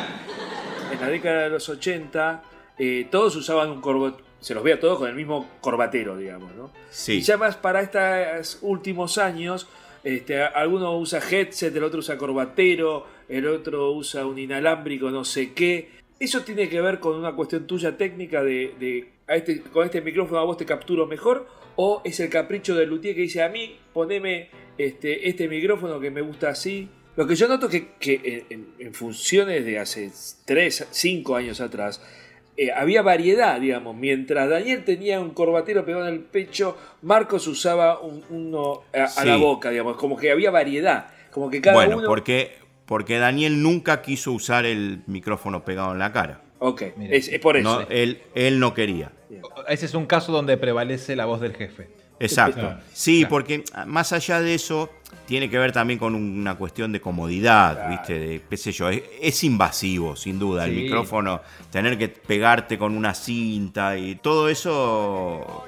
En 0.92 1.00
la 1.00 1.08
década 1.08 1.42
de 1.42 1.50
los 1.50 1.68
80, 1.68 2.42
eh, 2.78 3.08
todos 3.10 3.36
usaban 3.36 3.70
un 3.70 3.80
corbatero. 3.80 4.24
Se 4.40 4.54
los 4.54 4.62
veía 4.62 4.78
todos 4.78 4.98
con 4.98 5.08
el 5.08 5.14
mismo 5.14 5.48
corbatero, 5.60 6.16
digamos, 6.16 6.54
¿no? 6.54 6.70
Sí. 6.90 7.14
Y 7.14 7.20
ya 7.22 7.36
más 7.36 7.56
para 7.56 7.80
estos 7.82 8.58
últimos 8.62 9.18
años, 9.18 9.66
este, 10.04 10.40
alguno 10.42 10.96
usa 10.96 11.20
headset, 11.20 11.74
el 11.74 11.82
otro 11.82 11.98
usa 11.98 12.16
corbatero, 12.16 13.06
el 13.28 13.46
otro 13.48 13.92
usa 13.92 14.24
un 14.26 14.38
inalámbrico, 14.38 15.10
no 15.10 15.24
sé 15.24 15.52
qué. 15.52 15.90
¿Eso 16.20 16.42
tiene 16.42 16.68
que 16.68 16.80
ver 16.80 17.00
con 17.00 17.16
una 17.16 17.32
cuestión 17.34 17.66
tuya 17.66 17.96
técnica 17.96 18.42
de, 18.42 18.74
de 18.78 19.08
a 19.26 19.36
este, 19.36 19.60
con 19.60 19.84
este 19.84 20.00
micrófono 20.00 20.38
a 20.40 20.44
vos 20.44 20.56
te 20.56 20.64
capturo 20.64 21.06
mejor? 21.06 21.46
¿O 21.76 22.02
es 22.04 22.18
el 22.20 22.28
capricho 22.28 22.74
del 22.74 22.88
luthier 22.88 23.14
que 23.14 23.22
dice 23.22 23.42
a 23.42 23.48
mí, 23.48 23.76
poneme 23.92 24.50
este, 24.78 25.28
este 25.28 25.46
micrófono 25.48 26.00
que 26.00 26.10
me 26.10 26.20
gusta 26.22 26.48
así? 26.50 26.88
Lo 27.16 27.26
que 27.26 27.34
yo 27.36 27.46
noto 27.48 27.68
es 27.68 27.82
que, 28.00 28.44
en- 28.50 28.68
en 28.78 28.94
funciones 28.94 29.64
de 29.64 29.78
hace 29.80 30.10
3, 30.44 30.86
5 30.90 31.34
años 31.36 31.60
atrás, 31.60 32.00
eh, 32.58 32.72
había 32.72 33.00
variedad, 33.02 33.60
digamos. 33.60 33.96
Mientras 33.96 34.50
Daniel 34.50 34.84
tenía 34.84 35.20
un 35.20 35.30
corbatero 35.30 35.84
pegado 35.84 36.06
en 36.08 36.14
el 36.14 36.20
pecho, 36.20 36.76
Marcos 37.02 37.46
usaba 37.46 38.00
un- 38.00 38.24
uno 38.28 38.82
a, 38.92 39.04
a 39.20 39.24
la 39.24 39.36
boca, 39.36 39.70
digamos. 39.70 39.96
Como 39.96 40.16
que 40.16 40.30
había 40.30 40.50
variedad. 40.50 41.06
Como 41.30 41.48
que 41.50 41.60
cada 41.60 41.76
bueno, 41.76 41.98
uno. 41.98 42.06
porque, 42.08 42.52
porque 42.84 43.18
Daniel 43.18 43.62
nunca 43.62 44.02
quiso 44.02 44.32
usar 44.32 44.66
el 44.66 45.00
micrófono 45.06 45.64
pegado 45.64 45.92
en 45.92 45.98
la 46.00 46.12
cara. 46.12 46.40
Ok, 46.58 46.82
es, 47.10 47.28
es 47.28 47.38
por 47.38 47.56
eso. 47.56 47.82
No, 47.82 47.86
él, 47.88 48.20
él 48.34 48.58
no 48.58 48.74
quería. 48.74 49.12
Ese 49.68 49.86
es 49.86 49.94
un 49.94 50.06
caso 50.06 50.32
donde 50.32 50.56
prevalece 50.56 51.14
la 51.14 51.26
voz 51.26 51.40
del 51.40 51.54
jefe. 51.54 51.88
Exacto. 52.20 52.74
Sí, 52.92 53.24
porque 53.28 53.64
ah, 53.74 53.84
más 53.84 54.12
allá 54.12 54.40
de 54.40 54.54
eso, 54.54 54.90
tiene 55.26 55.48
que 55.48 55.58
ver 55.58 55.72
también 55.72 55.98
con 55.98 56.14
una 56.14 56.54
cuestión 56.56 56.92
de 56.92 57.00
comodidad, 57.00 57.88
¿viste? 57.88 58.18
De, 58.18 58.42
qué 58.48 58.56
sé 58.56 58.72
yo, 58.72 58.88
es, 58.88 59.02
es 59.20 59.44
invasivo, 59.44 60.16
sin 60.16 60.38
duda, 60.38 60.64
el 60.64 60.72
micrófono, 60.72 61.40
tener 61.70 61.96
que 61.98 62.08
pegarte 62.08 62.78
con 62.78 62.96
una 62.96 63.14
cinta 63.14 63.96
y 63.96 64.16
todo 64.16 64.48
eso, 64.48 65.64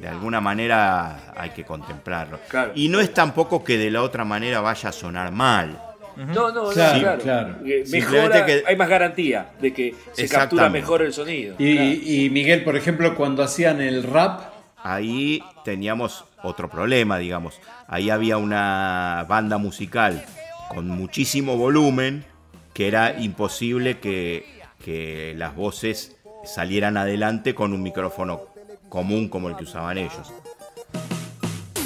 de 0.00 0.08
alguna 0.08 0.40
manera 0.40 1.32
hay 1.36 1.50
que 1.50 1.64
contemplarlo. 1.64 2.38
Claro. 2.48 2.72
Y 2.74 2.88
no 2.88 3.00
es 3.00 3.12
tampoco 3.14 3.62
que 3.62 3.78
de 3.78 3.90
la 3.90 4.02
otra 4.02 4.24
manera 4.24 4.60
vaya 4.60 4.88
a 4.88 4.92
sonar 4.92 5.30
mal. 5.32 5.80
No, 6.16 6.52
no, 6.52 6.52
no, 6.52 6.68
Claro, 6.70 7.00
claro. 7.00 7.22
claro. 7.22 7.56
Eh, 7.66 7.84
Mejora, 7.90 8.46
que- 8.46 8.62
hay 8.66 8.76
más 8.76 8.88
garantía 8.88 9.50
de 9.60 9.72
que 9.72 9.94
se 10.12 10.28
captura 10.28 10.68
mejor 10.68 11.02
el 11.02 11.12
sonido. 11.12 11.56
Y, 11.58 12.24
y 12.24 12.30
Miguel, 12.30 12.62
por 12.62 12.76
ejemplo, 12.76 13.16
cuando 13.16 13.42
hacían 13.42 13.80
el 13.80 14.04
rap, 14.04 14.53
Ahí 14.84 15.42
teníamos 15.64 16.26
otro 16.42 16.68
problema, 16.68 17.16
digamos. 17.16 17.58
Ahí 17.88 18.10
había 18.10 18.36
una 18.36 19.24
banda 19.26 19.56
musical 19.56 20.22
con 20.68 20.88
muchísimo 20.88 21.56
volumen 21.56 22.26
que 22.74 22.86
era 22.86 23.18
imposible 23.18 23.98
que, 23.98 24.60
que 24.84 25.32
las 25.38 25.56
voces 25.56 26.16
salieran 26.44 26.98
adelante 26.98 27.54
con 27.54 27.72
un 27.72 27.82
micrófono 27.82 28.42
común 28.90 29.30
como 29.30 29.48
el 29.48 29.56
que 29.56 29.64
usaban 29.64 29.96
ellos. 29.96 30.34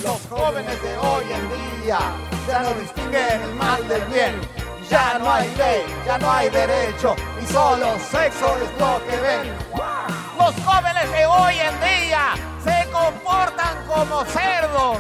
Los 0.03 0.21
jóvenes 0.23 0.83
de 0.83 0.97
hoy 0.99 1.25
en 1.25 1.83
día 1.85 2.01
ya 2.49 2.63
no 2.63 2.75
distinguen 2.81 3.43
el 3.43 3.55
mal 3.55 3.87
del 3.87 4.05
bien. 4.07 4.35
Ya 4.91 5.19
no 5.21 5.31
hay 5.31 5.47
ley, 5.57 5.83
ya 6.05 6.19
no 6.19 6.33
hay 6.33 6.49
derecho, 6.49 7.15
y 7.41 7.47
solo 7.47 7.87
sexo 7.99 8.57
es 8.57 8.81
lo 8.81 9.01
que 9.07 9.17
ven. 9.21 9.53
Los 10.37 10.55
jóvenes 10.65 11.13
de 11.13 11.27
hoy 11.27 11.55
en 11.59 11.75
día 11.81 12.58
se 12.69 12.91
comportan 12.91 13.87
como 13.87 14.25
cerdos. 14.27 14.99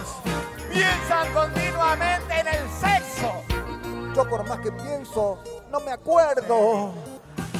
Piensan 0.72 1.33
continuamente 1.33 2.40
en 2.40 2.46
el 2.48 2.68
sexo. 2.81 3.33
Yo 4.14 4.28
por 4.28 4.46
más 4.48 4.59
que 4.61 4.72
pienso, 4.72 5.42
no 5.70 5.81
me 5.81 5.92
acuerdo. 5.92 6.94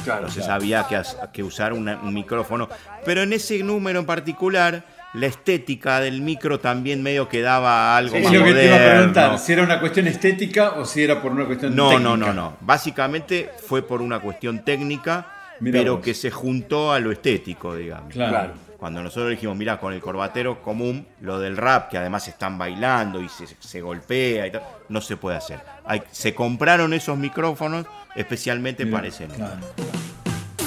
Entonces 0.05 0.47
había 0.47 0.87
que, 0.87 0.95
as- 0.95 1.17
que 1.33 1.43
usar 1.43 1.73
una- 1.73 1.99
un 2.01 2.13
micrófono. 2.13 2.67
Pero 3.05 3.21
en 3.21 3.33
ese 3.33 3.61
número 3.63 3.99
en 3.99 4.05
particular, 4.05 4.83
la 5.13 5.25
estética 5.27 5.99
del 5.99 6.21
micro 6.21 6.59
también 6.59 7.03
medio 7.03 7.27
quedaba 7.29 7.95
algo 7.97 8.15
es 8.15 8.23
más 8.23 8.33
lo 8.33 8.43
que 8.43 8.53
te 8.53 8.65
iba 8.65 8.75
a 8.75 8.79
preguntar, 8.79 9.39
si 9.39 9.53
era 9.53 9.63
una 9.63 9.79
cuestión 9.79 10.07
estética 10.07 10.71
o 10.77 10.85
si 10.85 11.03
era 11.03 11.21
por 11.21 11.31
una 11.31 11.45
cuestión 11.45 11.75
No, 11.75 11.89
técnica. 11.89 12.09
no, 12.09 12.17
no, 12.17 12.33
no. 12.33 12.53
Básicamente 12.61 13.51
fue 13.67 13.81
por 13.81 14.01
una 14.01 14.19
cuestión 14.19 14.63
técnica, 14.63 15.27
Mirá 15.59 15.79
pero 15.79 15.95
vos. 15.97 16.05
que 16.05 16.13
se 16.13 16.31
juntó 16.31 16.91
a 16.93 16.99
lo 16.99 17.11
estético, 17.11 17.75
digamos. 17.75 18.13
Claro. 18.13 18.31
Claro. 18.31 18.53
Cuando 18.79 19.03
nosotros 19.03 19.31
dijimos, 19.31 19.57
mira, 19.57 19.77
con 19.79 19.91
el 19.93 19.99
corbatero 19.99 20.61
común, 20.61 21.05
lo 21.19 21.37
del 21.37 21.57
rap, 21.57 21.89
que 21.89 21.97
además 21.97 22.27
están 22.29 22.57
bailando 22.57 23.19
y 23.21 23.27
se, 23.27 23.45
se 23.59 23.81
golpea 23.81 24.47
y 24.47 24.51
tal, 24.51 24.63
no 24.87 25.01
se 25.01 25.17
puede 25.17 25.35
hacer. 25.37 25.59
Hay- 25.85 26.01
se 26.11 26.33
compraron 26.33 26.93
esos 26.93 27.17
micrófonos 27.17 27.85
especialmente 28.15 28.85
para 28.85 29.07
ese 29.07 29.27
número. 29.27 29.51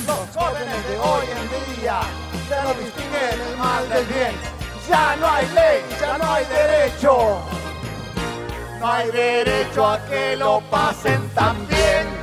Los 0.06 0.28
jóvenes 0.36 0.88
de 0.88 0.98
hoy 0.98 1.24
en 1.26 1.80
día 1.80 2.00
ya 2.50 2.62
no 2.64 2.74
distinguen 2.74 3.40
el 3.50 3.56
mal 3.56 3.88
del 3.88 4.04
bien. 4.06 4.32
Ya 4.90 5.16
no 5.16 5.26
hay 5.28 5.46
ley, 5.54 5.80
ya 6.00 6.18
no 6.18 6.32
hay 6.32 6.44
derecho. 6.44 7.38
No 8.80 8.92
hay 8.92 9.10
derecho 9.10 9.86
a 9.88 10.04
que 10.06 10.36
lo 10.36 10.60
pasen 10.70 11.28
tan 11.30 11.56
bien. 11.68 12.21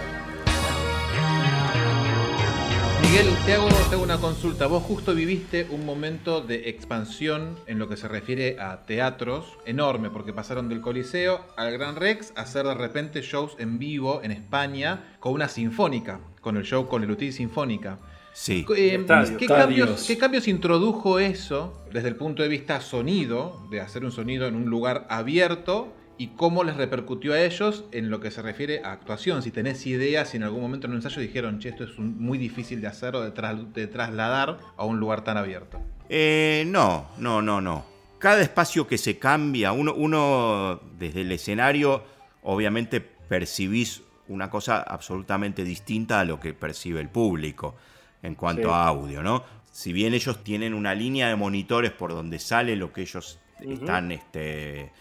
Miguel, 3.12 3.36
te 3.44 3.56
hago, 3.56 3.68
te 3.90 3.96
hago 3.96 4.04
una 4.04 4.20
consulta. 4.20 4.68
Vos 4.68 4.84
justo 4.84 5.16
viviste 5.16 5.66
un 5.72 5.84
momento 5.84 6.42
de 6.42 6.70
expansión 6.70 7.58
en 7.66 7.80
lo 7.80 7.90
que 7.90 7.98
se 7.98 8.08
refiere 8.08 8.58
a 8.60 8.86
teatros 8.86 9.58
enorme, 9.66 10.12
porque 10.12 10.32
pasaron 10.32 10.70
del 10.70 10.80
Coliseo 10.80 11.44
al 11.58 11.72
Gran 11.72 11.96
Rex 11.96 12.32
a 12.36 12.42
hacer 12.42 12.68
de 12.68 12.76
repente 12.76 13.24
shows 13.24 13.56
en 13.58 13.80
vivo 13.80 14.22
en 14.22 14.30
España 14.30 15.16
con 15.20 15.34
una 15.34 15.48
sinfónica, 15.48 16.20
con 16.40 16.56
el 16.56 16.64
show 16.66 16.88
con 16.88 17.02
el 17.04 17.10
Util 17.10 17.34
Sinfónica. 17.34 17.98
Sí. 18.32 18.64
Eh. 18.78 19.04
¿qué, 19.40 19.48
cambios, 19.48 20.04
¿Qué 20.04 20.20
cambios 20.20 20.48
introdujo 20.48 21.18
eso 21.18 21.84
desde 21.92 22.10
el 22.10 22.16
punto 22.16 22.44
de 22.44 22.50
vista 22.50 22.80
sonido, 22.80 23.66
de 23.72 23.82
hacer 23.82 24.06
un 24.06 24.12
sonido 24.12 24.46
en 24.46 24.56
un 24.56 24.70
lugar 24.70 25.08
abierto? 25.10 25.96
¿Y 26.20 26.28
cómo 26.36 26.66
les 26.66 26.76
repercutió 26.76 27.32
a 27.34 27.42
ellos 27.42 27.86
en 27.94 28.10
lo 28.10 28.20
que 28.20 28.30
se 28.30 28.42
refiere 28.42 28.82
a 28.84 28.92
actuación? 28.92 29.42
Si 29.42 29.52
tenés 29.52 29.88
idea, 29.88 30.26
si 30.26 30.36
en 30.36 30.44
algún 30.44 30.60
momento 30.62 30.86
en 30.86 30.92
un 30.92 30.98
ensayo 30.98 31.22
dijeron, 31.22 31.60
che, 31.60 31.70
esto 31.70 31.86
es 31.86 31.98
un- 31.98 32.22
muy 32.22 32.38
difícil 32.38 32.82
de 32.82 32.88
hacer 32.88 33.16
o 33.16 33.22
de, 33.22 33.32
tras- 33.32 33.72
de 33.74 33.88
trasladar 33.88 34.58
a 34.76 34.84
un 34.84 35.00
lugar 35.00 35.24
tan 35.24 35.38
abierto. 35.38 35.80
Eh, 36.10 36.66
no, 36.68 37.08
no, 37.20 37.42
no, 37.42 37.62
no. 37.62 37.86
Cada 38.20 38.42
espacio 38.42 38.86
que 38.86 38.98
se 38.98 39.18
cambia, 39.18 39.72
uno, 39.72 39.94
uno 39.94 40.82
desde 41.00 41.22
el 41.22 41.32
escenario, 41.32 42.04
obviamente 42.44 43.00
percibís 43.00 44.02
una 44.28 44.50
cosa 44.50 44.82
absolutamente 44.82 45.64
distinta 45.64 46.20
a 46.20 46.26
lo 46.26 46.38
que 46.38 46.54
percibe 46.54 47.00
el 47.00 47.08
público 47.08 47.76
en 48.24 48.36
cuanto 48.36 48.64
Sí. 48.64 48.68
a 48.70 48.88
audio, 48.88 49.24
¿no? 49.24 49.44
Si 49.72 49.94
bien 49.94 50.14
ellos 50.14 50.44
tienen 50.44 50.74
una 50.74 50.94
línea 50.94 51.30
de 51.30 51.38
monitores 51.38 51.92
por 51.92 52.12
donde 52.12 52.40
sale 52.40 52.76
lo 52.76 52.92
que 52.92 53.04
ellos 53.04 53.40
están 53.62 54.12
este, 54.12 54.92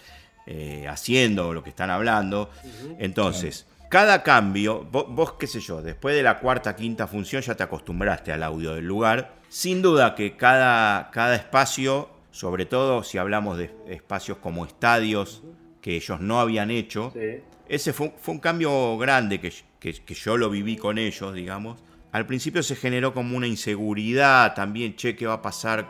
eh, 0.51 0.87
haciendo, 0.89 1.53
lo 1.53 1.63
que 1.63 1.69
están 1.71 1.91
hablando, 1.91 2.49
entonces, 2.99 3.67
cada 3.91 4.23
cambio, 4.23 4.87
vos, 4.91 5.05
vos, 5.09 5.33
qué 5.35 5.47
sé 5.47 5.61
yo, 5.61 5.83
después 5.83 6.15
de 6.17 6.23
la 6.23 6.39
cuarta, 6.41 6.75
quinta 6.75 7.07
función 7.07 7.43
ya 7.43 7.55
te 7.55 7.63
acostumbraste 7.63 8.33
al 8.33 8.43
audio 8.43 8.75
del 8.75 8.87
lugar. 8.87 9.35
Sin 9.51 9.83
duda 9.83 10.15
que 10.15 10.37
cada, 10.37 11.11
cada 11.11 11.35
espacio, 11.37 12.09
sobre 12.31 12.65
todo 12.67 13.03
si 13.03 13.19
hablamos 13.19 13.59
de 13.59 13.71
espacios 13.89 14.39
como 14.39 14.65
estadios 14.67 15.43
que 15.83 15.97
ellos 15.97 16.21
no 16.21 16.41
habían 16.41 16.71
hecho, 16.71 17.13
ese 17.69 17.93
fue, 17.93 18.15
fue 18.19 18.35
un 18.35 18.41
cambio 18.41 18.97
grande 18.99 19.41
que, 19.41 19.53
que- 19.79 19.95
que 19.95 20.15
yo 20.15 20.37
lo 20.37 20.49
viví 20.51 20.77
con 20.77 20.97
ellos, 20.99 21.35
digamos. 21.35 21.83
Al 22.13 22.27
principio 22.27 22.63
se 22.63 22.75
generó 22.75 23.13
como 23.13 23.37
una 23.37 23.47
inseguridad 23.47 24.55
también, 24.55 24.97
che, 24.97 25.15
¿qué 25.15 25.27
va 25.27 25.35
a 25.35 25.43
pasar? 25.43 25.87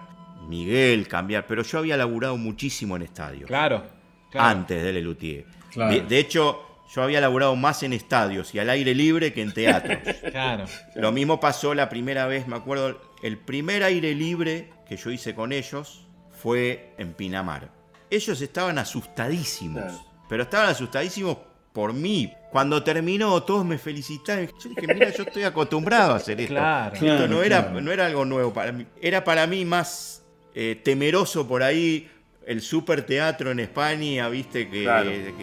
Miguel, 0.48 1.06
cambiar, 1.08 1.46
pero 1.46 1.62
yo 1.62 1.78
había 1.78 1.96
laburado 1.96 2.36
muchísimo 2.36 2.96
en 2.96 3.02
estadios 3.02 3.46
Claro. 3.48 3.84
Claro. 4.30 4.48
antes 4.48 4.82
de 4.82 4.92
Lelutier. 4.92 5.44
Claro. 5.72 5.94
De, 5.94 6.00
de 6.02 6.18
hecho, 6.18 6.64
yo 6.94 7.02
había 7.02 7.20
laburado 7.20 7.54
más 7.56 7.82
en 7.82 7.92
estadios 7.92 8.54
y 8.54 8.58
al 8.58 8.70
aire 8.70 8.94
libre 8.94 9.32
que 9.32 9.42
en 9.42 9.52
teatros. 9.52 9.98
Claro. 10.30 10.64
Lo 10.94 11.12
mismo 11.12 11.40
pasó 11.40 11.74
la 11.74 11.88
primera 11.88 12.26
vez, 12.26 12.46
me 12.46 12.56
acuerdo, 12.56 13.00
el 13.22 13.38
primer 13.38 13.82
aire 13.82 14.14
libre 14.14 14.70
que 14.88 14.96
yo 14.96 15.10
hice 15.10 15.34
con 15.34 15.52
ellos 15.52 16.06
fue 16.30 16.94
en 16.98 17.12
Pinamar. 17.14 17.70
Ellos 18.10 18.40
estaban 18.40 18.78
asustadísimos, 18.78 19.92
pero 20.28 20.44
estaban 20.44 20.68
asustadísimos 20.70 21.36
por 21.72 21.92
mí. 21.92 22.32
Cuando 22.50 22.82
terminó, 22.82 23.42
todos 23.42 23.64
me 23.64 23.76
felicitaron. 23.76 24.46
Yo 24.46 24.70
dije, 24.70 24.94
mira, 24.94 25.10
yo 25.10 25.24
estoy 25.24 25.42
acostumbrado 25.42 26.14
a 26.14 26.16
hacer 26.16 26.40
esto. 26.40 26.54
Claro. 26.54 26.94
Esto 26.94 27.04
Claro, 27.04 27.28
no, 27.28 27.42
era, 27.42 27.64
claro. 27.64 27.80
no 27.80 27.92
era 27.92 28.06
algo 28.06 28.24
nuevo 28.24 28.52
para 28.52 28.72
mí. 28.72 28.86
Era 29.00 29.22
para 29.22 29.46
mí 29.46 29.64
más 29.64 30.22
eh, 30.54 30.80
temeroso 30.82 31.46
por 31.46 31.62
ahí 31.62 32.10
el 32.48 32.62
super 32.62 33.04
teatro 33.04 33.50
en 33.50 33.60
España, 33.60 34.26
viste, 34.30 34.70
que, 34.70 34.82
Claro. 34.84 35.10
que- 35.10 35.34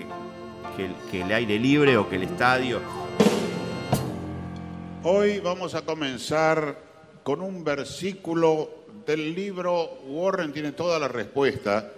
que 0.76 0.86
el- 0.86 0.96
que 1.12 1.22
el 1.22 1.32
aire 1.32 1.60
libre 1.60 1.98
o 1.98 2.10
que 2.10 2.16
el 2.16 2.24
estadio. 2.24 2.82
Hoy 5.04 5.40
vamos 5.40 5.76
a 5.76 5.84
comenzar 5.84 6.76
con 7.22 7.42
un 7.42 7.64
versículo 7.64 8.86
del 9.06 9.36
libro 9.36 10.00
Warren 10.08 10.52
tiene 10.52 10.72
toda 10.72 10.98
la 10.98 11.08
respuesta 11.08 11.92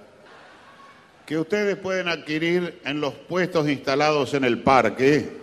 que 1.26 1.38
ustedes 1.38 1.78
pueden 1.78 2.10
adquirir 2.10 2.82
en 2.84 3.00
los 3.00 3.13
puestos 3.13 3.70
instalados 3.70 4.34
en 4.34 4.43
el 4.43 4.60
parque 4.62 5.38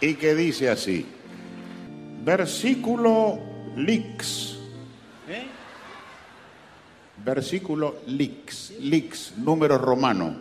y 0.00 0.14
que 0.14 0.34
dice 0.34 0.70
así. 0.70 1.06
Versículo 2.24 3.38
Lix. 3.76 4.58
Versículo 7.24 7.96
Lix. 8.06 8.74
Lix, 8.80 9.34
número 9.38 9.78
romano. 9.78 10.36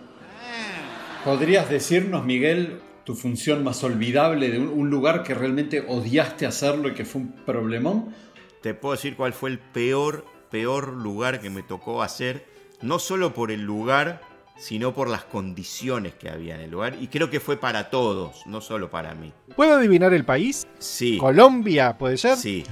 ¿Podrías 1.23 1.69
decirnos, 1.69 2.25
Miguel, 2.25 2.79
tu 3.03 3.13
función 3.13 3.63
más 3.63 3.83
olvidable 3.83 4.49
de 4.49 4.57
un, 4.57 4.89
lugar 4.89 5.21
que 5.21 5.35
realmente 5.35 5.85
odiaste 5.87 6.47
hacerlo 6.47 6.89
y 6.89 6.93
que 6.93 7.05
fue 7.05 7.21
un 7.21 7.31
problemón? 7.45 8.15
Te 8.63 8.73
puedo 8.73 8.93
decir 8.93 9.15
cuál 9.15 9.33
fue 9.33 9.51
el 9.51 9.59
peor, 9.59 10.25
peor 10.49 10.93
lugar 10.93 11.39
que 11.39 11.51
me 11.51 11.61
tocó 11.61 12.01
hacer, 12.01 12.45
no 12.81 12.97
solo 12.97 13.33
por 13.33 13.51
el 13.51 13.61
lugar, 13.61 14.21
sino 14.57 14.93
por 14.93 15.09
las 15.09 15.23
condiciones 15.23 16.13
que 16.13 16.29
había 16.29 16.55
en 16.55 16.61
el 16.61 16.71
lugar. 16.71 16.95
Y 16.99 17.07
creo 17.07 17.29
que 17.29 17.39
fue 17.39 17.57
para 17.57 17.89
todos, 17.89 18.45
no 18.45 18.61
solo 18.61 18.89
para 18.91 19.13
mí. 19.15 19.33
¿Puedo 19.55 19.75
adivinar 19.75 20.13
el 20.13 20.23
país? 20.25 20.67
Sí. 20.79 21.17
Colombia, 21.17 21.97
¿puede 21.97 22.17
ser? 22.17 22.37
Sí. 22.37 22.63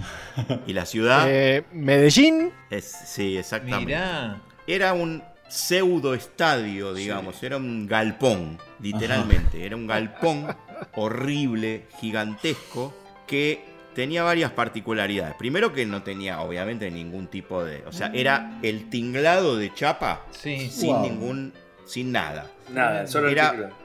¿Y 0.68 0.74
la 0.74 0.86
ciudad? 0.86 1.26
Eh, 1.30 1.64
Medellín. 1.74 2.51
Es- 2.70 2.95
sí, 3.06 3.38
exactamente. 3.38 3.86
Mirá. 3.88 4.41
Era 4.68 4.93
un 4.93 5.24
pseudo 5.47 6.14
estadio, 6.14 6.93
digamos, 6.93 7.41
era 7.41 7.58
un 7.58 7.88
galpón, 7.88 8.60
literalmente. 8.80 9.66
Era 9.66 9.76
un 9.76 9.88
galpón 9.88 10.45
horrible, 10.93 11.86
gigantesco, 11.99 12.93
que 13.26 13.64
tenía 13.95 14.22
varias 14.24 14.51
particularidades. 14.51 15.36
Primero 15.36 15.74
que 15.74 15.86
no 15.86 16.04
tenía, 16.04 16.41
obviamente, 16.41 16.91
ningún 16.91 17.28
tipo 17.28 17.64
de. 17.64 17.84
O 17.88 17.91
sea, 17.91 18.12
era 18.14 18.60
el 18.62 18.89
tinglado 18.89 19.58
de 19.58 19.74
chapa 19.74 20.26
Sí. 20.32 20.70
sin 20.70 20.89
Wow. 20.93 21.01
ningún. 21.04 21.54
Sin 21.90 22.12
nada. 22.12 22.50
Nada, 22.70 23.08
solo 23.08 23.28
el 23.28 23.34
Era- 23.34 23.52
tinglado. 23.52 23.76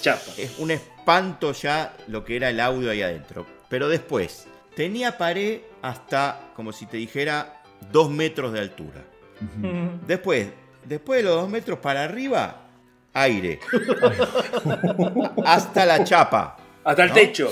Chapa. 0.00 0.32
Es 0.36 0.58
un 0.58 0.70
espanto 0.72 1.52
ya 1.52 1.94
lo 2.08 2.24
que 2.24 2.34
era 2.36 2.48
el 2.50 2.58
audio 2.58 2.90
ahí 2.90 3.02
adentro. 3.02 3.46
Pero 3.68 3.88
después, 3.88 4.46
tenía 4.74 5.16
pared 5.16 5.60
hasta, 5.82 6.50
como 6.56 6.72
si 6.72 6.86
te 6.86 6.96
dijera, 6.96 7.62
dos 7.92 8.10
metros 8.10 8.52
de 8.52 8.60
altura. 8.60 9.02
Después, 10.06 10.48
después 10.84 11.18
de 11.18 11.22
los 11.28 11.36
dos 11.40 11.48
metros 11.48 11.78
para 11.78 12.02
arriba, 12.04 12.62
aire. 13.14 13.60
hasta 15.44 15.86
la 15.86 16.04
chapa. 16.04 16.56
Hasta 16.84 17.02
el 17.04 17.08
¿no? 17.10 17.14
techo. 17.14 17.50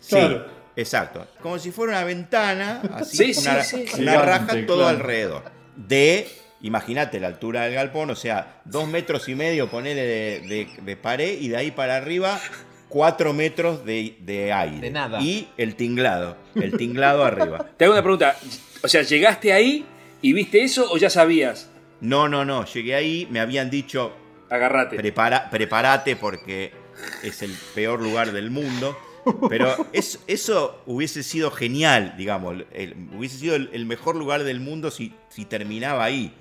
Sí, 0.00 0.10
Claro. 0.16 0.46
exacto. 0.76 1.26
Como 1.42 1.58
si 1.58 1.70
fuera 1.70 1.92
una 1.98 2.04
ventana, 2.04 2.82
así, 2.94 3.34
Sí, 3.34 3.40
una, 3.40 3.62
sí. 3.64 3.76
una 3.76 3.86
Gigante, 4.12 4.22
raja 4.22 4.66
todo 4.66 4.78
claro. 4.78 4.88
alrededor. 4.88 5.42
De, 5.76 6.28
imagínate 6.62 7.20
la 7.20 7.28
altura 7.28 7.62
del 7.64 7.74
galpón, 7.74 8.10
o 8.10 8.16
sea, 8.16 8.60
dos 8.64 8.88
metros 8.88 9.28
y 9.28 9.34
medio, 9.34 9.68
ponele 9.68 10.02
de, 10.02 10.40
de- 10.40 10.68
de 10.82 10.96
pared 10.96 11.38
y 11.40 11.48
de 11.48 11.56
ahí 11.56 11.70
para 11.70 11.96
arriba, 11.96 12.40
cuatro 12.88 13.32
metros 13.32 13.84
de, 13.84 14.16
de 14.20 14.52
aire. 14.52 14.80
De 14.80 14.90
nada. 14.90 15.20
Y 15.20 15.48
el 15.56 15.74
tinglado, 15.76 16.36
el 16.54 16.76
tinglado 16.76 17.24
arriba. 17.24 17.66
Te 17.76 17.84
hago 17.84 17.94
una 17.94 18.02
pregunta. 18.02 18.36
O 18.82 18.88
sea, 18.88 19.02
¿llegaste 19.02 19.52
ahí 19.52 19.84
y 20.22 20.32
viste 20.32 20.62
eso 20.62 20.90
o 20.90 20.96
ya 20.98 21.10
sabías? 21.10 21.70
No, 22.00 22.28
no, 22.28 22.44
no, 22.44 22.64
llegué 22.64 22.94
ahí, 22.94 23.26
me 23.30 23.40
habían 23.40 23.70
dicho, 23.70 24.12
Agarrate. 24.50 24.96
prepara, 24.96 25.50
prepárate 25.50 26.14
porque 26.16 26.72
es 27.22 27.42
el 27.42 27.52
peor 27.74 28.00
lugar 28.00 28.32
del 28.32 28.50
mundo. 28.50 28.96
Pero 29.48 29.74
es- 29.92 30.20
eso 30.26 30.82
hubiese 30.86 31.22
sido 31.22 31.50
genial, 31.50 32.14
digamos. 32.16 32.62
el- 32.72 32.94
hubiese 33.16 33.38
sido 33.38 33.56
el, 33.56 33.70
el 33.72 33.86
mejor 33.86 34.16
lugar 34.16 34.44
del 34.44 34.60
mundo 34.60 34.90
si, 34.90 35.14
si 35.28 35.44
terminaba 35.44 36.04
ahí. 36.04 36.34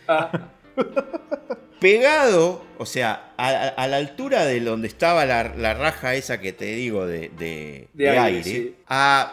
Pegado, 1.80 2.64
o 2.80 2.86
sea, 2.88 3.34
a, 3.38 3.88
la 3.88 3.98
altura 3.98 4.46
de 4.46 4.60
donde 4.62 4.88
estaba 4.88 5.26
la, 5.26 5.54
la 5.56 5.76
raja 5.76 6.16
esa 6.16 6.40
que 6.40 6.52
te 6.52 6.66
digo 6.66 7.06
de, 7.06 7.30
de- 7.30 7.88
De 7.94 8.04
de 8.06 8.10
aire, 8.10 8.22
aire, 8.38 8.44
sí. 8.44 8.76
a, 8.88 9.32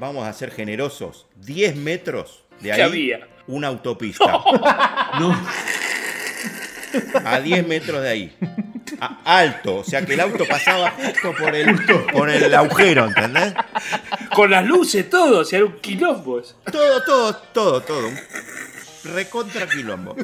vamos 0.00 0.26
a 0.26 0.32
ser 0.32 0.50
generosos, 0.50 1.26
10 1.36 1.76
metros 1.76 2.44
de 2.60 2.70
¿Qué 2.70 2.72
ahí, 2.72 2.80
había? 2.82 3.28
una 3.46 3.68
autopista. 3.68 4.42
A 7.24 7.40
10 7.40 7.66
metros 7.66 8.02
de 8.02 8.08
ahí. 8.08 8.36
A- 9.00 9.38
alto, 9.40 9.76
o 9.76 9.84
sea 9.84 10.04
que 10.04 10.14
el 10.14 10.20
auto 10.20 10.44
pasaba 10.46 10.90
justo 10.90 11.34
por 11.38 11.54
el, 11.54 11.74
por 12.12 12.28
el 12.30 12.54
agujero, 12.54 13.06
¿entendés? 13.06 13.54
Con 14.34 14.50
las 14.50 14.64
luces, 14.66 15.08
todo. 15.08 15.40
O 15.40 15.44
sea, 15.44 15.58
era 15.58 15.66
un 15.66 15.80
quilombo. 15.80 16.40
eso. 16.40 16.56
Todo, 16.70 17.02
todo, 17.04 17.34
todo, 17.52 17.80
todo. 17.82 18.08
Un 18.08 18.18
recontra 19.14 19.66
quilombo. 19.66 20.14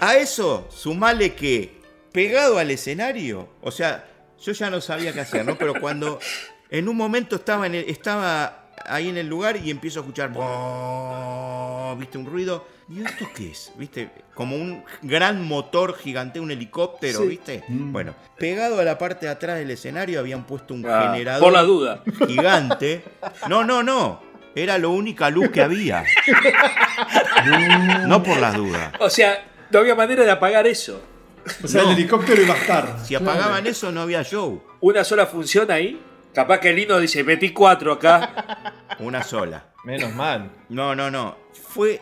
A 0.00 0.16
eso, 0.16 0.68
sumale 0.74 1.34
que 1.34 1.80
pegado 2.12 2.58
al 2.58 2.70
escenario, 2.70 3.48
o 3.60 3.70
sea, 3.70 4.04
yo 4.40 4.52
ya 4.52 4.70
no 4.70 4.80
sabía 4.80 5.12
qué 5.12 5.20
hacer, 5.20 5.44
¿no? 5.44 5.56
Pero 5.58 5.74
cuando 5.80 6.18
en 6.70 6.88
un 6.88 6.96
momento 6.96 7.36
estaba, 7.36 7.66
en 7.66 7.74
el- 7.74 7.88
estaba 7.88 8.63
ahí 8.86 9.08
en 9.08 9.16
el 9.18 9.26
lugar 9.28 9.56
y 9.56 9.70
empiezo 9.70 10.00
a 10.00 10.02
escuchar, 10.02 10.30
"Bo", 10.32 11.96
¿viste? 11.98 12.18
Un 12.18 12.26
ruido. 12.26 12.66
¿Y 12.88 13.02
esto 13.02 13.26
qué 13.34 13.50
es? 13.50 13.72
¿Viste? 13.76 14.10
Como 14.34 14.56
un 14.56 14.84
gran 15.02 15.42
motor 15.46 15.96
gigante, 15.96 16.38
un 16.40 16.50
helicóptero, 16.50 17.20
Sí. 17.20 17.26
¿viste? 17.28 17.64
Bueno, 17.68 18.14
pegado 18.38 18.78
a 18.78 18.84
la 18.84 18.98
parte 18.98 19.26
de 19.26 19.32
atrás 19.32 19.56
del 19.58 19.70
escenario 19.70 20.20
habían 20.20 20.44
puesto 20.44 20.74
un 20.74 20.84
Ah, 20.86 21.10
generador. 21.12 21.42
por 21.42 21.52
la 21.52 21.62
duda. 21.62 22.02
Gigante. 22.26 23.04
No, 23.48 23.64
no, 23.64 23.82
no. 23.82 24.22
Era 24.54 24.78
la 24.78 24.88
única 24.88 25.30
luz 25.30 25.48
que 25.50 25.62
había. 25.62 26.04
No 28.06 28.22
por 28.22 28.38
las 28.38 28.54
dudas. 28.54 28.92
O 29.00 29.10
sea, 29.10 29.44
no 29.70 29.78
había 29.80 29.94
manera 29.94 30.24
de 30.24 30.30
apagar 30.30 30.66
eso. 30.66 31.02
O 31.62 31.68
sea, 31.68 31.82
No. 31.82 31.90
el 31.90 31.96
helicóptero 31.98 32.42
iba 32.42 32.54
a 32.54 32.56
estar. 32.58 32.98
Si 33.04 33.14
apagaban 33.14 33.66
eso 33.66 33.90
no 33.92 34.00
había 34.02 34.22
show. 34.22 34.62
Una 34.80 35.04
sola 35.04 35.26
función 35.26 35.70
ahí. 35.70 36.00
Capaz 36.34 36.58
que 36.58 36.70
el 36.70 36.76
Lino 36.76 36.98
dice, 36.98 37.22
metí 37.24 37.50
cuatro 37.52 37.92
acá. 37.92 38.74
Una 38.98 39.22
sola. 39.22 39.66
Menos 39.84 40.12
mal. 40.14 40.50
No, 40.68 40.94
no, 40.94 41.10
no. 41.10 41.36
Fue 41.68 42.00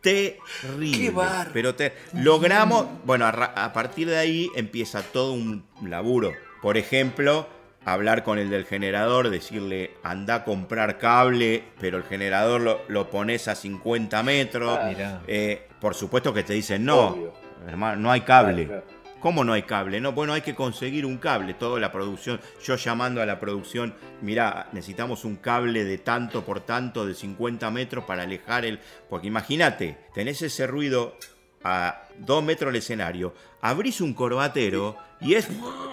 terrible. 0.00 0.98
Qué 0.98 1.10
bar- 1.10 1.50
Pero 1.52 1.74
te- 1.74 1.94
logramos. 2.12 2.86
Bueno, 3.04 3.26
a, 3.26 3.72
partir 3.72 4.08
de 4.08 4.18
ahí 4.18 4.50
empieza 4.54 5.02
todo 5.02 5.32
un 5.32 5.64
laburo. 5.82 6.32
Por 6.62 6.76
ejemplo, 6.76 7.48
hablar 7.84 8.22
con 8.24 8.38
el 8.38 8.50
del 8.50 8.64
generador, 8.64 9.30
decirle 9.30 9.92
anda 10.02 10.36
a 10.36 10.44
comprar 10.44 10.98
cable, 10.98 11.64
pero 11.80 11.98
el 11.98 12.04
generador 12.04 12.60
lo, 12.60 12.80
lo 12.88 13.10
pones 13.10 13.48
a 13.48 13.54
50 13.54 14.22
metros. 14.22 14.78
Ah. 14.80 15.20
Eh, 15.26 15.68
por 15.80 15.94
supuesto 15.94 16.32
que 16.32 16.42
te 16.44 16.52
dicen 16.54 16.84
no, 16.84 17.08
Obvio. 17.08 17.34
hermano, 17.66 18.00
no 18.00 18.10
hay 18.10 18.20
cable. 18.22 18.66
Claro, 18.66 18.82
claro. 18.84 18.93
¿Cómo 19.24 19.42
no 19.42 19.54
hay 19.54 19.62
cable? 19.62 20.02
No, 20.02 20.12
bueno, 20.12 20.34
hay 20.34 20.42
que 20.42 20.54
conseguir 20.54 21.06
un 21.06 21.16
cable. 21.16 21.54
Toda 21.54 21.80
la 21.80 21.90
producción, 21.90 22.38
yo 22.62 22.76
llamando 22.76 23.22
a 23.22 23.24
la 23.26 23.40
producción, 23.40 23.94
mirá, 24.20 24.68
necesitamos 24.72 25.24
un 25.24 25.36
cable 25.36 25.82
de 25.82 25.96
tanto 25.96 26.44
por 26.44 26.60
tanto, 26.60 27.06
de 27.06 27.14
50 27.14 27.70
metros 27.70 28.04
para 28.04 28.24
alejar 28.24 28.66
el. 28.66 28.80
Porque 29.08 29.28
imagínate, 29.28 29.96
tenés 30.12 30.42
ese 30.42 30.66
ruido 30.66 31.16
a 31.62 32.02
dos 32.18 32.44
metros 32.44 32.70
del 32.70 32.80
escenario, 32.82 33.32
abrís 33.62 34.02
un 34.02 34.12
corbatero 34.12 34.98
y 35.22 35.36
es. 35.36 35.48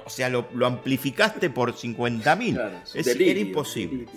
O 0.05 0.09
sea, 0.09 0.27
lo, 0.27 0.49
lo 0.53 0.67
amplificaste 0.67 1.49
por 1.49 1.71
50 1.77 2.35
mil. 2.35 2.55
Claro, 2.55 2.81
Es- 2.93 3.05
delirio, 3.05 3.31
era 3.31 3.39
imposible. 3.39 4.07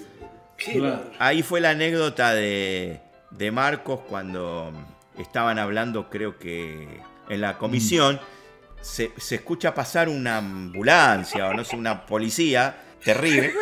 Claro. 0.57 1.12
Ahí 1.21 1.45
fue 1.45 1.61
la 1.61 1.71
anécdota 1.71 2.35
de, 2.35 3.01
de 3.31 3.51
Marcos 3.53 4.01
cuando 4.09 4.73
estaban 5.19 5.61
hablando, 5.61 6.11
creo 6.11 6.37
que 6.37 6.89
en 7.29 7.41
la 7.41 7.59
comisión, 7.59 8.19
se, 8.85 9.12
se 9.16 9.37
escucha 9.37 9.74
pasar 9.74 10.11
una 10.11 10.37
ambulancia 10.37 11.49
o 11.49 11.55
no 11.55 11.64
sé, 11.64 11.74
una 11.74 12.05
policía 12.05 12.76
terrible. 13.03 13.55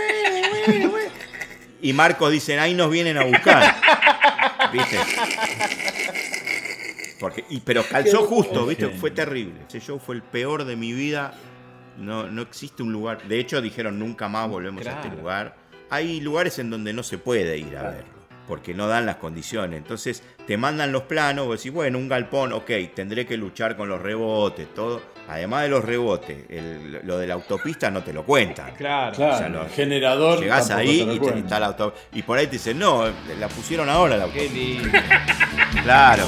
Y 1.81 1.93
Marcos 1.93 2.33
dicen, 2.33 2.59
ahí 2.59 2.75
nos 2.75 2.91
vienen 2.91 3.17
a 3.17 3.25
buscar. 3.25 3.77
¿Viste? 4.73 4.99
Porque, 7.21 7.45
y, 7.51 7.61
pero 7.61 7.85
calzó 7.85 8.25
justo, 8.27 8.67
¿viste? 8.67 8.89
Fue 8.89 9.13
terrible. 9.13 9.61
Ese 9.69 9.81
show 9.81 10.01
fue 10.01 10.17
el 10.17 10.23
peor 10.23 10.65
de 10.65 10.75
mi 10.75 10.93
vida. 10.93 11.35
No, 11.99 12.27
no 12.27 12.43
existe 12.43 12.83
un 12.83 12.93
lugar. 12.93 13.23
De 13.29 13.39
hecho, 13.39 13.61
dijeron 13.61 13.99
nunca 14.01 14.29
más 14.29 14.49
volvemos 14.49 14.85
a 14.87 15.03
este 15.03 15.17
lugar. 15.17 15.57
Hay 15.89 16.21
lugares 16.21 16.59
en 16.59 16.69
donde 16.69 16.93
no 16.93 17.05
se 17.05 17.19
puede 17.19 17.59
ir 17.59 17.77
a 17.77 17.91
verlo. 17.91 18.22
Porque 18.49 18.75
no 18.75 18.89
dan 18.89 19.07
las 19.07 19.17
condiciones. 19.17 19.79
Entonces 19.79 20.23
te 20.47 20.57
mandan 20.57 20.91
los 20.93 21.03
planos, 21.05 21.47
vos 21.47 21.59
decís, 21.59 21.73
bueno, 21.73 21.99
un 21.99 22.09
galpón, 22.09 22.53
ok, 22.53 22.71
tendré 22.95 23.25
que 23.27 23.37
luchar 23.37 23.77
con 23.77 23.89
los 23.89 24.01
rebotes, 24.03 24.75
todo. 24.75 25.01
Además 25.29 25.63
de 25.63 25.69
los 25.69 25.85
rebotes, 25.85 26.37
el- 26.51 27.01
lo 27.05 27.17
de 27.17 27.29
la 27.29 27.35
autopista 27.35 27.91
no 27.91 28.03
te 28.03 28.13
lo 28.13 28.25
cuentan. 28.25 28.73
Claro. 28.75 29.15
Claro, 29.17 29.35
O 29.35 29.39
sea, 29.39 29.49
lo- 29.49 29.63
el 29.63 29.69
generador. 29.71 30.41
Llegás 30.41 30.71
ahí 30.71 31.05
te 31.07 31.15
y, 31.15 31.19
te- 31.21 31.39
está 31.39 31.61
la 31.61 31.67
auto 31.69 31.95
y 32.13 32.23
por 32.23 32.37
ahí 32.39 32.47
te 32.47 32.53
dicen, 32.53 32.79
no, 32.79 33.05
la 33.39 33.49
pusieron 33.49 33.89
ahora 33.89 34.17
la 34.17 34.27
Qué 34.27 34.41
autopista. 34.41 34.59
lindo. 34.59 35.83
Claro. 35.85 36.25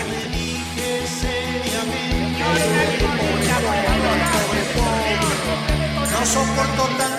No 6.12 6.26
soporto 6.26 6.84
tanto 6.98 7.13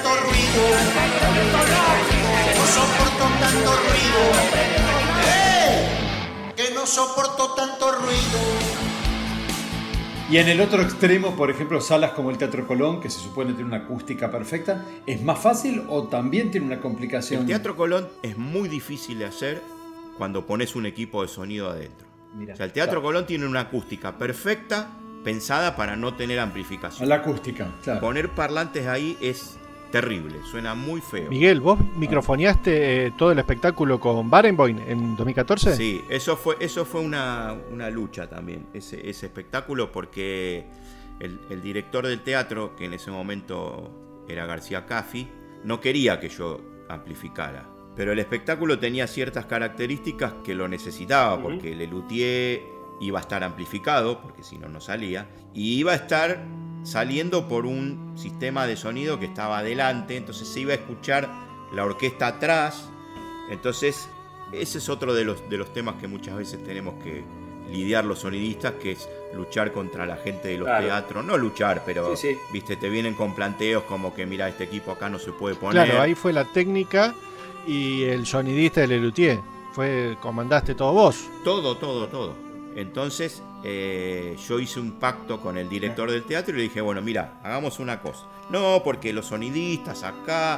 no 6.85 6.91
soporto 6.91 7.55
tanto 7.55 7.91
ruido. 7.93 8.39
Y 10.29 10.37
en 10.37 10.49
el 10.49 10.61
otro 10.61 10.83
extremo, 10.83 11.35
por 11.35 11.49
ejemplo, 11.49 11.81
salas 11.81 12.11
como 12.11 12.29
el 12.29 12.37
Teatro 12.37 12.67
Colón, 12.67 13.01
que 13.01 13.09
se 13.09 13.19
supone 13.19 13.53
tiene 13.53 13.69
una 13.69 13.77
acústica 13.77 14.29
perfecta, 14.29 14.85
¿es 15.07 15.23
más 15.23 15.39
fácil 15.39 15.83
o 15.89 16.03
también 16.03 16.51
tiene 16.51 16.67
una 16.67 16.79
complicación? 16.79 17.41
El 17.41 17.47
Teatro 17.47 17.75
Colón 17.75 18.07
es 18.21 18.37
muy 18.37 18.69
difícil 18.69 19.17
de 19.17 19.25
hacer 19.25 19.63
cuando 20.19 20.45
pones 20.45 20.75
un 20.75 20.85
equipo 20.85 21.23
de 21.23 21.27
sonido 21.27 21.71
adentro. 21.71 22.07
Mira, 22.35 22.53
o 22.53 22.57
sea, 22.57 22.67
el 22.67 22.71
Teatro 22.71 23.01
claro. 23.01 23.07
Colón 23.07 23.25
tiene 23.25 23.47
una 23.47 23.61
acústica 23.61 24.19
perfecta 24.19 24.91
pensada 25.23 25.75
para 25.75 25.95
no 25.95 26.13
tener 26.15 26.39
amplificación. 26.39 27.09
La 27.09 27.15
acústica, 27.15 27.73
claro. 27.83 27.99
Poner 27.99 28.29
parlantes 28.29 28.85
ahí 28.85 29.17
es 29.21 29.57
terrible, 30.01 30.43
suena 30.43 30.75
muy 30.75 30.99
feo. 30.99 31.29
Miguel, 31.29 31.61
¿vos 31.61 31.79
microfoneaste 31.95 33.05
eh, 33.05 33.11
todo 33.17 33.31
el 33.31 33.39
espectáculo 33.39 33.97
con 33.97 34.29
Barenboim 34.29 34.77
en 34.85 35.15
2014? 35.15 35.73
Sí, 35.73 36.03
eso 36.09 36.35
fue, 36.35 36.57
eso 36.59 36.83
fue 36.83 36.99
una, 36.99 37.55
una 37.71 37.89
lucha 37.89 38.27
también, 38.27 38.65
ese, 38.73 39.09
ese 39.09 39.27
espectáculo, 39.27 39.93
porque 39.93 40.65
el, 41.21 41.39
el 41.49 41.61
director 41.61 42.05
del 42.05 42.19
teatro, 42.19 42.75
que 42.75 42.83
en 42.83 42.93
ese 42.93 43.09
momento 43.09 44.25
era 44.27 44.45
García 44.45 44.85
Caffi, 44.85 45.29
no 45.63 45.79
quería 45.79 46.19
que 46.19 46.27
yo 46.27 46.59
amplificara. 46.89 47.69
Pero 47.95 48.11
el 48.11 48.19
espectáculo 48.19 48.77
tenía 48.77 49.07
ciertas 49.07 49.45
características 49.45 50.33
que 50.43 50.55
lo 50.55 50.67
necesitaba, 50.67 51.41
porque 51.41 51.71
el 51.71 51.77
Lelutier 51.77 52.63
iba 53.01 53.19
a 53.19 53.21
estar 53.21 53.43
amplificado, 53.43 54.21
porque 54.21 54.43
si 54.43 54.57
no, 54.57 54.67
no 54.69 54.79
salía, 54.81 55.27
y 55.53 55.73
iba 55.75 55.91
a 55.91 55.95
estar 55.95 56.43
saliendo 56.83 57.47
por 57.47 57.65
un 57.65 58.13
sistema 58.15 58.65
de 58.67 58.77
sonido 58.77 59.19
que 59.19 59.25
estaba 59.25 59.57
adelante, 59.59 60.17
entonces 60.17 60.47
se 60.47 60.61
iba 60.61 60.71
a 60.71 60.75
escuchar 60.75 61.29
la 61.73 61.83
orquesta 61.83 62.27
atrás, 62.27 62.89
entonces 63.49 64.07
ese 64.51 64.77
es 64.77 64.89
otro 64.89 65.13
de 65.13 65.25
los, 65.25 65.49
de 65.49 65.57
los 65.57 65.73
temas 65.73 65.95
que 65.95 66.07
muchas 66.07 66.37
veces 66.37 66.63
tenemos 66.63 66.93
que 67.03 67.23
lidiar 67.71 68.05
los 68.05 68.19
sonidistas, 68.19 68.73
que 68.73 68.91
es 68.91 69.09
luchar 69.33 69.71
contra 69.73 70.05
la 70.05 70.17
gente 70.17 70.49
de 70.49 70.57
los 70.59 70.67
Claro. 70.67 70.85
teatros. 70.85 71.25
No 71.25 71.35
luchar, 71.37 71.81
pero, 71.83 72.15
Sí, 72.15 72.29
sí. 72.29 72.37
viste, 72.53 72.75
te 72.75 72.89
vienen 72.89 73.15
con 73.15 73.33
planteos 73.33 73.83
como 73.83 74.13
que, 74.13 74.25
mira, 74.27 74.47
este 74.47 74.65
equipo 74.65 74.91
acá 74.91 75.09
no 75.09 75.17
se 75.17 75.31
puede 75.31 75.55
poner. 75.55 75.85
Claro, 75.85 75.99
ahí 76.01 76.13
fue 76.13 76.31
la 76.31 76.45
técnica 76.45 77.15
y 77.67 78.03
el 78.03 78.27
sonidista 78.27 78.81
de 78.81 78.87
Lelutier. 78.87 79.39
Fue, 79.73 80.15
comandaste 80.21 80.75
todo 80.75 80.93
vos. 80.93 81.25
Todo, 81.43 81.75
todo, 81.75 82.07
todo. 82.07 82.44
Entonces 82.75 83.41
eh, 83.63 84.35
yo 84.47 84.59
hice 84.59 84.79
un 84.81 84.99
pacto 84.99 85.39
con 85.41 85.57
el 85.57 85.69
director 85.69 86.11
del 86.11 86.23
teatro 86.23 86.53
y 86.53 86.57
le 86.57 86.63
dije, 86.63 86.81
bueno, 86.81 87.01
mira, 87.01 87.39
hagamos 87.43 87.79
una 87.79 88.01
cosa. 88.01 88.25
No, 88.49 88.81
porque 88.83 89.13
los 89.13 89.27
sonidistas 89.27 90.03
acá 90.03 90.55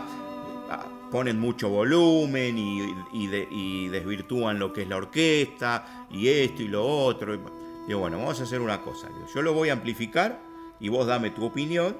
ah, 0.70 0.86
ponen 1.11 1.39
mucho 1.39 1.70
volumen 1.70 2.57
y, 2.57 2.93
y 3.13 3.28
de- 3.28 3.47
y 3.51 3.88
desvirtúan 3.89 4.57
lo 4.59 4.74
que 4.74 4.82
es 4.82 4.89
la 4.89 4.97
orquesta 4.97 6.07
y 6.09 6.28
esto 6.28 6.63
y 6.63 6.68
lo 6.68 6.86
otro. 6.86 7.36
Y, 7.36 7.39
digo, 7.88 7.99
bueno, 7.99 8.18
vamos 8.18 8.39
a 8.39 8.43
hacer 8.43 8.61
una 8.61 8.82
cosa. 8.82 9.07
Digo, 9.09 9.28
yo 9.34 9.41
lo 9.43 9.53
voy 9.53 9.70
a 9.70 9.74
amplificar 9.74 10.39
y 10.80 10.89
vos 10.89 11.05
dame 11.07 11.30
tu 11.30 11.45
opinión 11.45 11.95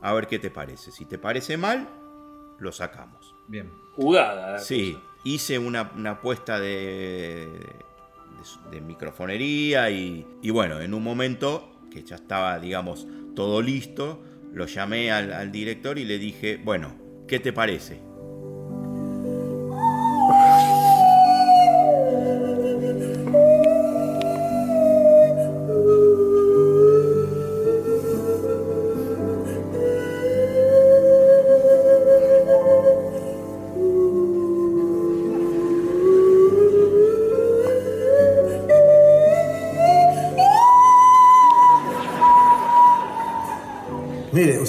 a 0.00 0.12
ver 0.14 0.26
qué 0.26 0.38
te 0.38 0.50
parece. 0.50 0.90
Si 0.90 1.04
te 1.04 1.18
parece 1.18 1.56
mal, 1.58 1.86
lo 2.58 2.72
sacamos. 2.72 3.34
Bien. 3.46 3.70
Jugada. 3.94 4.58
Sí, 4.58 4.98
hice 5.24 5.58
una, 5.58 5.90
una 5.96 6.12
apuesta 6.12 6.58
de, 6.60 7.84
de, 8.38 8.76
de 8.76 8.80
microfonería 8.80 9.90
y, 9.90 10.26
y 10.42 10.50
bueno, 10.50 10.80
en 10.80 10.94
un 10.94 11.02
momento 11.02 11.70
que 11.90 12.02
ya 12.02 12.16
estaba, 12.16 12.58
digamos, 12.58 13.06
todo 13.34 13.62
listo, 13.62 14.22
lo 14.52 14.66
llamé 14.66 15.10
al, 15.10 15.32
al 15.32 15.52
director 15.52 15.98
y 15.98 16.04
le 16.04 16.18
dije, 16.18 16.60
bueno, 16.62 16.94
¿qué 17.26 17.38
te 17.38 17.52
parece? 17.52 18.07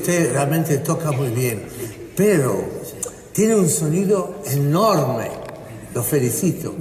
Usted 0.10 0.34
realmente 0.34 0.78
toca 0.80 1.12
muy 1.12 1.30
bien, 1.30 1.64
pero 2.18 2.68
tiene 3.32 3.54
un 3.56 3.70
sonido 3.70 4.42
enorme. 4.46 5.30
Lo 5.94 6.02
felicito. 6.02 6.76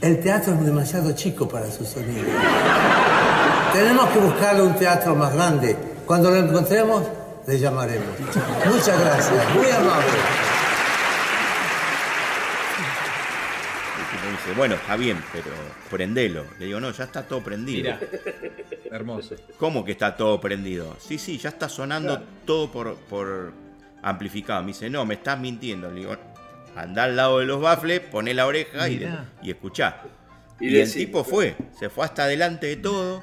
El 0.00 0.20
teatro 0.20 0.54
es 0.54 0.64
demasiado 0.64 1.12
chico 1.12 1.48
para 1.48 1.70
su 1.70 1.84
sonido. 1.84 2.24
Tenemos 3.72 4.10
que 4.10 4.18
buscarle 4.18 4.62
un 4.62 4.74
teatro 4.74 5.14
más 5.14 5.32
grande. 5.32 5.76
Cuando 6.04 6.30
lo 6.30 6.36
encontremos, 6.36 7.04
le 7.46 7.58
llamaremos. 7.58 8.08
Muchas 8.66 9.00
gracias, 9.00 9.54
muy 9.54 9.70
amable. 9.70 10.06
Y 14.12 14.26
me 14.26 14.32
dice, 14.32 14.52
bueno, 14.56 14.74
está 14.74 14.96
bien, 14.96 15.22
pero 15.32 15.50
prendelo. 15.90 16.44
Le 16.58 16.66
digo, 16.66 16.80
no, 16.80 16.90
ya 16.90 17.04
está 17.04 17.22
todo 17.22 17.40
prendido. 17.40 17.94
Mira. 17.94 18.00
Hermoso. 18.94 19.34
¿Cómo 19.58 19.84
que 19.84 19.92
está 19.92 20.16
todo 20.16 20.40
prendido? 20.40 20.96
Sí, 21.00 21.18
sí, 21.18 21.36
ya 21.38 21.48
está 21.48 21.68
sonando 21.68 22.16
Claro. 22.16 22.26
todo 22.44 22.70
por, 22.70 22.94
por 22.96 23.52
amplificado. 24.02 24.60
Me 24.62 24.68
dice, 24.68 24.88
no, 24.88 25.04
me 25.04 25.14
estás 25.14 25.38
mintiendo. 25.38 25.90
Le 25.90 26.00
digo, 26.00 26.16
anda 26.76 27.02
al 27.04 27.16
lado 27.16 27.40
de 27.40 27.46
los 27.46 27.60
baffles, 27.60 28.00
poné 28.00 28.34
la 28.34 28.46
oreja 28.46 28.88
y, 28.88 28.98
Mirá. 28.98 29.24
y 29.42 29.50
escuchá. 29.50 30.02
Y 30.60 30.68
Y, 30.76 30.78
el 30.78 30.92
tipo 30.92 31.24
fue, 31.24 31.56
se 31.78 31.90
fue 31.90 32.04
hasta 32.04 32.22
adelante 32.24 32.68
de 32.68 32.76
todo, 32.76 33.22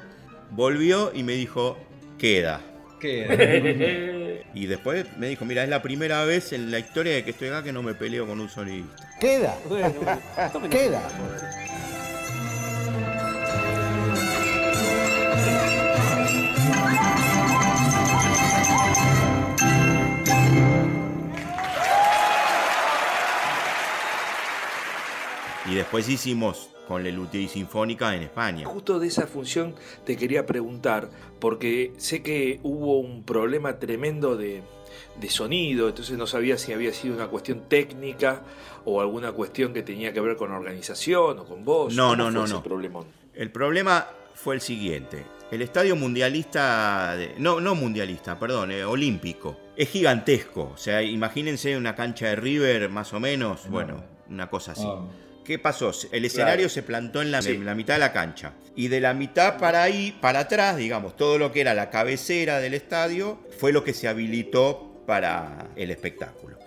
volvió 0.50 1.10
y 1.14 1.22
me 1.22 1.32
dijo, 1.32 1.78
queda. 2.18 2.60
¿Qué? 3.00 4.42
Y 4.54 4.66
después 4.66 5.06
me 5.16 5.28
dijo, 5.28 5.46
mira, 5.46 5.62
es 5.64 5.70
la 5.70 5.80
primera 5.80 6.24
vez 6.26 6.52
en 6.52 6.70
la 6.70 6.78
historia 6.78 7.14
de 7.14 7.24
que 7.24 7.30
estoy 7.30 7.48
acá 7.48 7.62
que 7.62 7.72
no 7.72 7.82
me 7.82 7.94
peleo 7.94 8.26
con 8.26 8.38
un 8.38 8.50
sonidista. 8.50 9.08
Queda. 9.18 9.56
Queda. 10.70 11.02
Y 25.72 25.74
después 25.74 26.06
hicimos 26.06 26.68
con 26.86 27.02
Lelutier 27.02 27.44
y 27.44 27.48
Sinfónica 27.48 28.14
en 28.14 28.24
España. 28.24 28.66
Justo 28.66 28.98
de 28.98 29.06
esa 29.06 29.26
función 29.26 29.74
te 30.04 30.18
quería 30.18 30.44
preguntar, 30.44 31.08
porque 31.40 31.94
sé 31.96 32.22
que 32.22 32.60
hubo 32.62 32.98
un 33.00 33.22
problema 33.22 33.78
tremendo 33.78 34.36
de, 34.36 34.62
de 35.18 35.30
sonido, 35.30 35.88
entonces 35.88 36.18
no 36.18 36.26
sabía 36.26 36.58
si 36.58 36.74
había 36.74 36.92
sido 36.92 37.14
una 37.14 37.28
cuestión 37.28 37.62
técnica 37.70 38.42
o 38.84 39.00
alguna 39.00 39.32
cuestión 39.32 39.72
que 39.72 39.82
tenía 39.82 40.12
que 40.12 40.20
ver 40.20 40.36
con 40.36 40.50
organización 40.52 41.38
o 41.38 41.44
con 41.46 41.64
vos. 41.64 41.94
No, 41.94 42.10
¿Cómo 42.10 42.16
no, 42.24 42.30
no, 42.30 42.46
no. 42.46 42.62
problemón? 42.62 43.06
El 43.34 43.50
problema 43.50 44.06
fue 44.34 44.54
el 44.56 44.60
siguiente. 44.60 45.24
El 45.50 45.62
estadio 45.62 45.96
mundialista, 45.96 47.16
de- 47.16 47.34
no, 47.38 47.60
no 47.62 47.74
mundialista, 47.74 48.38
perdón, 48.38 48.72
eh, 48.72 48.84
olímpico, 48.84 49.56
es 49.74 49.88
gigantesco. 49.88 50.72
O 50.74 50.76
sea, 50.76 51.02
imagínense 51.02 51.78
una 51.78 51.94
cancha 51.94 52.26
de 52.26 52.36
River 52.36 52.90
más 52.90 53.14
o 53.14 53.20
menos, 53.20 53.66
bueno, 53.70 54.04
una 54.28 54.50
cosa 54.50 54.72
así. 54.72 54.84
Ah. 54.86 55.00
¿Qué 55.44 55.58
pasó? 55.58 55.90
El 56.12 56.24
escenario 56.24 56.68
se 56.68 56.82
plantó 56.82 57.20
en 57.20 57.30
la, 57.30 57.40
en 57.40 57.64
la 57.64 57.74
mitad 57.74 57.94
de 57.94 58.00
la 58.00 58.12
cancha. 58.12 58.52
Y 58.76 58.88
de 58.88 59.00
la 59.00 59.12
mitad 59.12 59.58
para 59.58 59.82
ahí, 59.82 60.16
para 60.20 60.40
atrás, 60.40 60.76
digamos, 60.76 61.16
todo 61.16 61.38
lo 61.38 61.52
que 61.52 61.60
era 61.60 61.74
la 61.74 61.90
cabecera 61.90 62.60
del 62.60 62.74
estadio, 62.74 63.40
fue 63.58 63.72
lo 63.72 63.82
que 63.84 63.92
se 63.92 64.08
habilitó 64.08 65.02
para 65.06 65.68
el 65.76 65.90
espectáculo. 65.90 66.58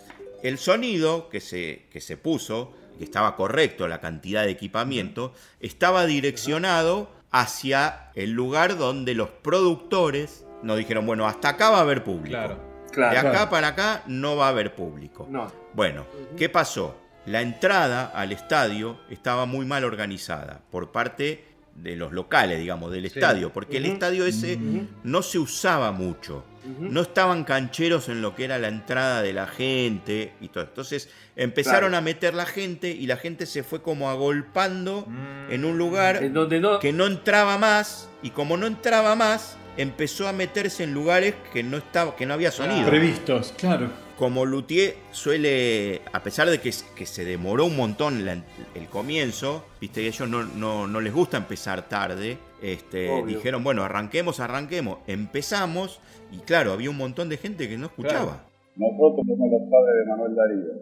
El 0.43 0.57
sonido 0.57 1.29
que 1.29 1.39
se, 1.39 1.85
que 1.89 2.01
se 2.01 2.17
puso, 2.17 2.73
que 2.97 3.05
estaba 3.05 3.35
correcto 3.35 3.87
la 3.87 4.01
cantidad 4.01 4.43
de 4.43 4.51
equipamiento, 4.51 5.33
estaba 5.59 6.05
direccionado 6.05 7.09
hacia 7.31 8.11
el 8.15 8.31
lugar 8.31 8.77
donde 8.77 9.13
los 9.13 9.29
productores 9.29 10.45
nos 10.63 10.77
dijeron, 10.77 11.05
bueno, 11.05 11.27
hasta 11.27 11.49
acá 11.49 11.69
va 11.69 11.77
a 11.79 11.81
haber 11.81 12.03
público. 12.03 12.37
Claro. 12.37 12.75
Claro. 12.91 13.11
de 13.11 13.27
acá 13.27 13.49
para 13.49 13.67
acá 13.69 14.03
no 14.07 14.37
va 14.37 14.45
a 14.45 14.49
haber 14.49 14.73
público. 14.73 15.27
No. 15.29 15.51
Bueno, 15.73 16.05
¿qué 16.37 16.47
pasó? 16.47 16.95
La 17.25 17.41
entrada 17.41 18.05
al 18.13 18.31
estadio 18.31 18.99
estaba 19.09 19.45
muy 19.45 19.65
mal 19.65 19.83
organizada 19.83 20.61
por 20.71 20.91
parte 20.91 21.43
de 21.75 21.95
los 21.97 22.13
locales, 22.13 22.57
digamos, 22.59 22.91
del 22.91 23.01
Sí. 23.09 23.19
estadio, 23.19 23.51
porque 23.51 23.77
el 23.77 23.85
estadio 23.85 24.25
ese 24.25 24.57
no 25.03 25.21
se 25.21 25.39
usaba 25.39 25.91
mucho. 25.91 26.45
No 26.79 27.01
estaban 27.01 27.43
cancheros 27.43 28.09
en 28.09 28.21
lo 28.23 28.33
que 28.33 28.45
era 28.45 28.57
la 28.57 28.69
entrada 28.69 29.21
de 29.21 29.33
la 29.33 29.45
gente 29.45 30.33
y 30.41 30.47
todo. 30.47 30.63
Entonces 30.63 31.09
empezaron 31.35 31.89
Claro. 31.91 31.97
a 31.97 32.01
meter 32.01 32.33
la 32.33 32.45
gente 32.45 32.89
y 32.89 33.05
la 33.07 33.17
gente 33.17 33.45
se 33.45 33.61
fue 33.63 33.81
como 33.83 34.09
agolpando 34.09 35.05
en 35.49 35.65
un 35.65 35.77
lugar 35.77 36.23
En 36.23 36.33
donde 36.33 36.59
no. 36.59 36.79
que 36.79 36.91
no 36.93 37.05
entraba 37.05 37.57
más 37.59 38.09
y 38.23 38.29
como 38.31 38.55
no 38.57 38.65
entraba 38.67 39.15
más 39.15 39.57
empezó 39.77 40.27
a 40.27 40.31
meterse 40.33 40.83
en 40.85 40.93
lugares 40.93 41.35
que 41.53 41.61
no 41.61 41.77
estaba 41.77 42.15
que 42.15 42.25
no 42.25 42.33
había 42.33 42.49
sonido 42.51 42.87
Previstos, 42.89 43.53
claro. 43.57 43.89
Como 44.17 44.45
Luthier 44.45 44.95
suele, 45.11 46.01
a 46.13 46.21
pesar 46.23 46.47
de 46.49 46.59
que, 46.59 46.71
que 46.95 47.05
se 47.05 47.25
demoró 47.25 47.65
un 47.65 47.75
montón 47.75 48.25
la- 48.25 48.41
el 48.73 48.87
comienzo, 48.89 49.65
viste 49.81 50.01
que 50.01 50.07
a 50.07 50.09
ellos 50.09 50.29
no, 50.29 50.43
no- 50.43 50.87
no 50.87 51.01
les 51.01 51.13
gusta 51.13 51.37
empezar 51.37 51.87
tarde, 51.89 52.37
este, 52.61 53.09
Obvio. 53.11 53.25
dijeron, 53.37 53.63
bueno, 53.63 53.83
arranquemos, 53.83 54.39
arranquemos, 54.39 54.99
empezamos, 55.07 55.99
y 56.31 56.39
claro, 56.39 56.71
había 56.71 56.89
un 56.89 56.97
montón 56.97 57.29
de 57.29 57.37
gente 57.37 57.67
que 57.69 57.77
no 57.77 57.87
escuchaba. 57.87 58.43
Nosotros 58.75 59.25
somos 59.27 59.51
los 59.51 59.61
padres 59.71 59.95
de 59.99 60.05
Manuel 60.09 60.35
Darío. 60.35 60.73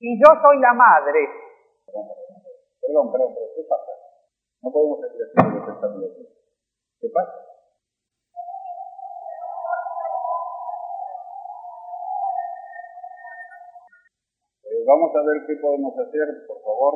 Y 0.00 0.18
yo 0.18 0.30
soy 0.42 0.58
la 0.60 0.72
madre. 0.74 1.20
Perdón, 2.80 3.12
perdón, 3.12 3.34
pero 3.34 3.46
¿qué 3.56 3.62
pasa? 3.68 3.92
No 4.62 4.72
podemos 4.72 4.98
los 5.00 5.10
espectáculos. 5.12 6.10
¿Qué 7.00 7.08
pasa? 7.12 7.32
Vamos 14.86 15.10
a 15.14 15.26
ver 15.26 15.46
qué 15.46 15.54
podemos 15.60 15.92
hacer, 15.94 16.46
por 16.46 16.62
favor. 16.62 16.94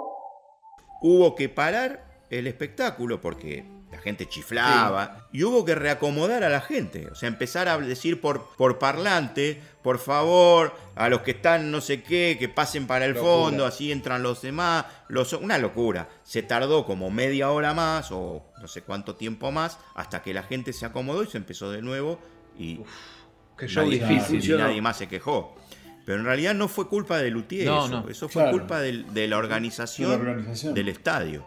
Hubo 1.03 1.35
que 1.35 1.49
parar 1.49 2.05
el 2.31 2.47
espectáculo 2.47 3.21
porque 3.21 3.65
la 3.95 4.01
gente 4.01 4.27
chiflaba 4.27 5.29
y 5.31 5.45
hubo 5.45 5.65
que 5.65 5.77
reacomodar 5.77 6.43
a 6.43 6.49
la 6.49 6.61
gente, 6.61 7.09
o 7.13 7.15
sea, 7.15 7.29
empezar 7.29 7.69
a 7.69 7.79
decir 7.79 8.21
por, 8.21 8.49
por 8.57 8.79
parlante, 8.79 9.61
por 9.83 9.99
favor, 9.99 10.73
a 10.97 11.09
los 11.09 11.21
que 11.21 11.33
están 11.33 11.71
no 11.71 11.81
sé 11.81 12.03
qué, 12.03 12.37
que 12.39 12.49
pasen 12.49 12.89
para 12.89 13.05
el 13.05 13.13
Locura. 13.13 13.33
fondo, 13.33 13.67
así 13.67 13.93
entran 13.93 14.25
los 14.25 14.43
demás, 14.43 14.87
los, 15.09 15.33
una 15.35 15.59
locura. 15.59 16.09
Se 16.25 16.43
tardó 16.43 16.87
como 16.87 17.11
media 17.11 17.53
hora 17.53 17.73
más 17.73 18.11
o 18.11 18.43
no 18.61 18.67
sé 18.67 18.83
cuánto 18.83 19.15
tiempo 19.15 19.53
más 19.53 19.79
hasta 19.95 20.23
que 20.23 20.35
la 20.35 20.43
gente 20.43 20.73
se 20.73 20.87
acomodó 20.87 21.23
y 21.23 21.29
se 21.29 21.39
empezó 21.39 21.71
de 21.71 21.83
nuevo 21.83 22.19
y 22.59 22.81
show 23.67 23.85
nadie, 23.85 24.05
difícil. 24.05 24.55
y 24.55 24.59
nadie 24.59 24.83
más 24.83 24.97
se 24.97 25.07
quejó. 25.09 25.55
Pero 26.05 26.19
en 26.19 26.25
realidad 26.25 26.55
no 26.55 26.69
fue 26.69 26.89
culpa 26.89 27.19
de 27.19 27.31
Luthier, 27.31 27.67
No, 27.67 27.87
eso, 27.87 28.03
no. 28.03 28.09
eso 28.09 28.29
fue 28.29 28.43
Claro. 28.43 28.59
culpa 28.59 28.81
de, 28.81 29.27
la 29.29 29.39
organización 29.39 30.11
De 30.11 30.17
la 30.25 30.31
organización. 30.31 30.75
del 30.75 30.89
estadio. 30.89 31.47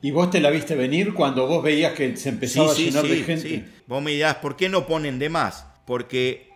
¿Y 0.00 0.10
vos 0.10 0.30
te 0.30 0.40
la 0.40 0.50
viste 0.50 0.74
venir 0.74 1.14
cuando 1.14 1.46
vos 1.46 1.62
veías 1.62 1.92
que 1.94 2.16
se 2.16 2.28
empezaba 2.30 2.70
a 2.72 2.74
llenar 2.74 3.04
de 3.04 3.16
gente? 3.22 3.48
sí. 3.48 3.64
Vos 3.86 4.02
me 4.02 4.10
dirás, 4.12 4.36
¿por 4.36 4.56
qué 4.56 4.68
no 4.68 4.86
ponen 4.86 5.18
de 5.18 5.28
más? 5.28 5.66
Porque 5.86 6.50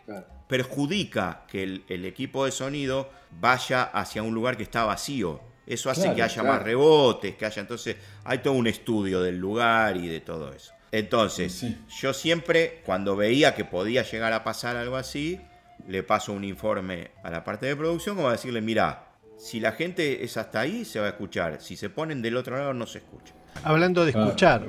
perjudica 0.49 1.45
que 1.49 1.62
el, 1.62 1.85
el 1.89 2.05
equipo 2.05 2.45
de 2.45 2.51
sonido 2.53 3.11
vaya 3.41 3.83
hacia 3.83 4.22
un 4.22 4.35
lugar 4.35 4.57
que 4.57 4.62
está 4.62 4.85
vacío. 4.85 5.41
Eso 5.66 5.91
hace 5.91 6.03
Claro, 6.03 6.16
que 6.16 6.22
haya 6.22 6.35
claro. 6.41 6.49
más 6.57 6.62
rebotes, 6.62 7.37
que 7.37 7.45
haya. 7.45 7.61
Entonces, 7.61 7.97
hay 8.24 8.39
todo 8.39 8.55
un 8.55 8.66
estudio 8.66 9.20
del 9.20 9.37
lugar 9.39 9.97
y 9.99 10.09
de 10.09 10.20
todo 10.20 10.53
eso. 10.53 10.72
Entonces, 10.91 11.66
yo 12.01 12.14
siempre, 12.14 12.81
cuando 12.87 13.14
veía 13.14 13.55
que 13.55 13.66
podía 13.66 14.03
llegar 14.03 14.33
a 14.33 14.43
pasar 14.45 14.76
algo 14.76 14.97
así, 14.97 15.39
le 15.87 16.03
paso 16.03 16.33
un 16.33 16.45
informe 16.45 17.11
a 17.22 17.31
la 17.31 17.45
parte 17.45 17.66
de 17.66 17.76
producción 17.76 18.16
como 18.16 18.29
a 18.29 18.33
decirle, 18.33 18.61
mira, 18.61 19.05
si 19.37 19.61
la 19.61 19.72
gente 19.72 20.24
es 20.24 20.37
hasta 20.37 20.61
ahí, 20.61 20.85
se 20.85 20.99
va 21.01 21.07
a 21.07 21.11
escuchar. 21.11 21.61
Si 21.61 21.76
se 21.76 21.91
ponen 21.91 22.20
del 22.22 22.37
otro 22.37 22.57
lado, 22.57 22.74
no 22.74 22.87
se 22.87 22.99
escucha. 22.99 23.35
Hablando 23.64 24.05
de 24.05 24.12
Claro, 24.12 24.26
escuchar, 24.26 24.66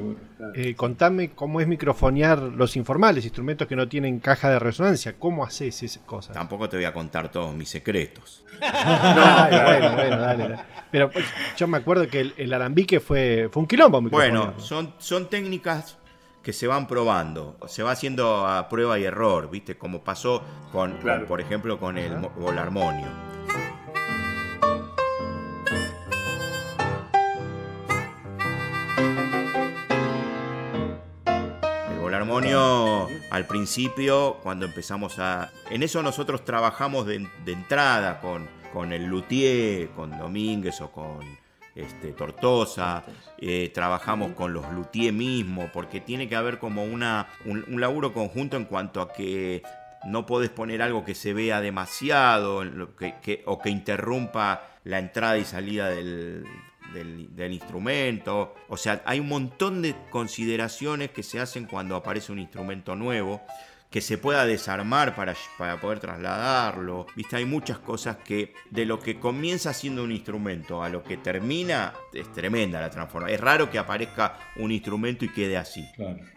eh, 0.55 0.73
contame 0.73 1.29
cómo 1.31 1.61
es 1.61 1.67
microfonear 1.67 2.39
los 2.39 2.75
informales, 2.75 3.23
instrumentos 3.23 3.67
que 3.67 3.75
no 3.75 3.87
tienen 3.87 4.19
caja 4.19 4.49
de 4.49 4.57
resonancia. 4.57 5.13
¿Cómo 5.19 5.43
haces 5.43 5.83
esas 5.83 6.01
cosas? 6.03 6.33
Tampoco 6.33 6.69
te 6.69 6.77
voy 6.77 6.85
a 6.85 6.93
contar 6.93 7.29
todos 7.29 7.53
mis 7.53 7.69
secretos. 7.69 8.43
Ay, 8.61 9.59
bueno, 9.63 9.95
bueno, 9.95 10.17
dale, 10.17 10.43
dale. 10.43 10.59
Pero 10.91 11.11
pues, 11.11 11.25
yo 11.55 11.67
me 11.67 11.77
acuerdo 11.77 12.07
que 12.07 12.21
el, 12.21 12.33
el 12.37 12.51
alambique 12.51 12.99
fue, 12.99 13.47
fue 13.51 13.61
un 13.61 13.67
quilombo. 13.67 14.01
Bueno, 14.01 14.59
son, 14.59 14.95
son 14.97 15.29
técnicas 15.29 15.98
que 16.43 16.53
se 16.53 16.67
van 16.67 16.87
probando, 16.87 17.57
se 17.67 17.83
va 17.83 17.91
haciendo 17.91 18.47
a 18.47 18.69
prueba 18.69 18.97
y 18.97 19.03
error, 19.03 19.49
¿viste? 19.49 19.77
Como 19.77 20.03
pasó 20.03 20.41
con, 20.71 20.93
con, 20.97 21.25
por 21.25 21.41
ejemplo, 21.41 21.79
con 21.79 21.97
el 21.97 22.17
mo- 22.17 22.29
volarmonio. 22.37 23.07
El 31.91 31.99
volarmonio 31.99 33.07
al 33.31 33.45
principio, 33.45 34.37
cuando 34.41 34.65
empezamos 34.65 35.19
a... 35.19 35.49
En 35.69 35.83
eso 35.83 36.01
nosotros 36.01 36.43
trabajamos 36.45 37.05
de, 37.05 37.27
de 37.45 37.51
entrada 37.51 38.19
con, 38.21 38.47
con 38.73 38.91
el 38.93 39.05
luthier, 39.05 39.89
con 39.89 40.17
Domínguez 40.17 40.81
o 40.81 40.91
con 40.91 41.19
este, 41.81 42.11
Tortosa, 42.13 43.03
eh, 43.37 43.71
trabajamos 43.73 44.33
con 44.33 44.53
los 44.53 44.71
luthier 44.71 45.13
mismos, 45.13 45.69
porque 45.71 45.99
tiene 46.01 46.27
que 46.29 46.35
haber 46.35 46.59
como 46.59 46.83
una, 46.83 47.27
un, 47.45 47.63
un 47.67 47.79
laburo 47.81 48.13
conjunto 48.13 48.57
en 48.57 48.65
cuanto 48.65 49.01
a 49.01 49.11
que 49.13 49.63
no 50.05 50.25
podés 50.25 50.49
poner 50.49 50.81
algo 50.81 51.03
que 51.03 51.13
se 51.15 51.33
vea 51.33 51.59
demasiado 51.61 52.63
que- 53.21 53.43
o 53.45 53.59
que 53.59 53.69
interrumpa 53.69 54.63
la 54.85 54.97
entrada 54.99 55.37
y 55.37 55.43
salida 55.45 55.89
del, 55.89 56.45
del- 56.93 57.35
del 57.35 57.51
instrumento. 57.53 58.55
O 58.69 58.77
sea, 58.77 59.01
hay 59.05 59.19
un 59.19 59.27
montón 59.27 59.81
de 59.81 59.95
consideraciones 60.09 61.11
que 61.11 61.21
se 61.23 61.39
hacen 61.39 61.65
cuando 61.65 61.95
aparece 61.95 62.31
un 62.31 62.39
instrumento 62.39 62.95
nuevo 62.95 63.41
que 63.89 64.01
se 64.01 64.17
pueda 64.17 64.45
desarmar 64.45 65.15
para, 65.15 65.33
para 65.57 65.79
poder 65.79 65.99
trasladarlo. 65.99 67.07
Viste, 67.15 67.37
hay 67.37 67.45
muchas 67.45 67.79
cosas 67.79 68.17
que 68.17 68.53
de 68.69 68.85
lo 68.85 68.99
que 68.99 69.19
comienza 69.19 69.73
siendo 69.73 70.03
un 70.03 70.11
instrumento 70.11 70.83
a 70.83 70.89
lo 70.89 71.03
que 71.03 71.17
termina 71.17 71.93
es 72.13 72.31
tremenda 72.31 72.79
la 72.79 72.89
transformación. 72.89 73.35
Es 73.35 73.41
raro 73.41 73.69
que 73.69 73.79
aparezca 73.79 74.37
un 74.57 74.71
instrumento 74.71 75.25
y 75.25 75.29
quede 75.29 75.57
así. 75.57 75.83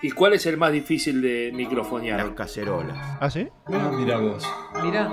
¿Y 0.01 0.11
cuál 0.13 0.33
es 0.35 0.47
el 0.47 0.57
más 0.57 0.73
difícil 0.73 1.21
de 1.21 1.51
microfonear? 1.53 2.25
Las 2.25 2.35
cacerolas. 2.35 3.19
¿Ah, 3.21 3.31
sí? 3.31 3.49
Ah, 3.67 3.91
mira 3.95 4.17
vos. 4.17 4.49
Mira. 4.83 5.11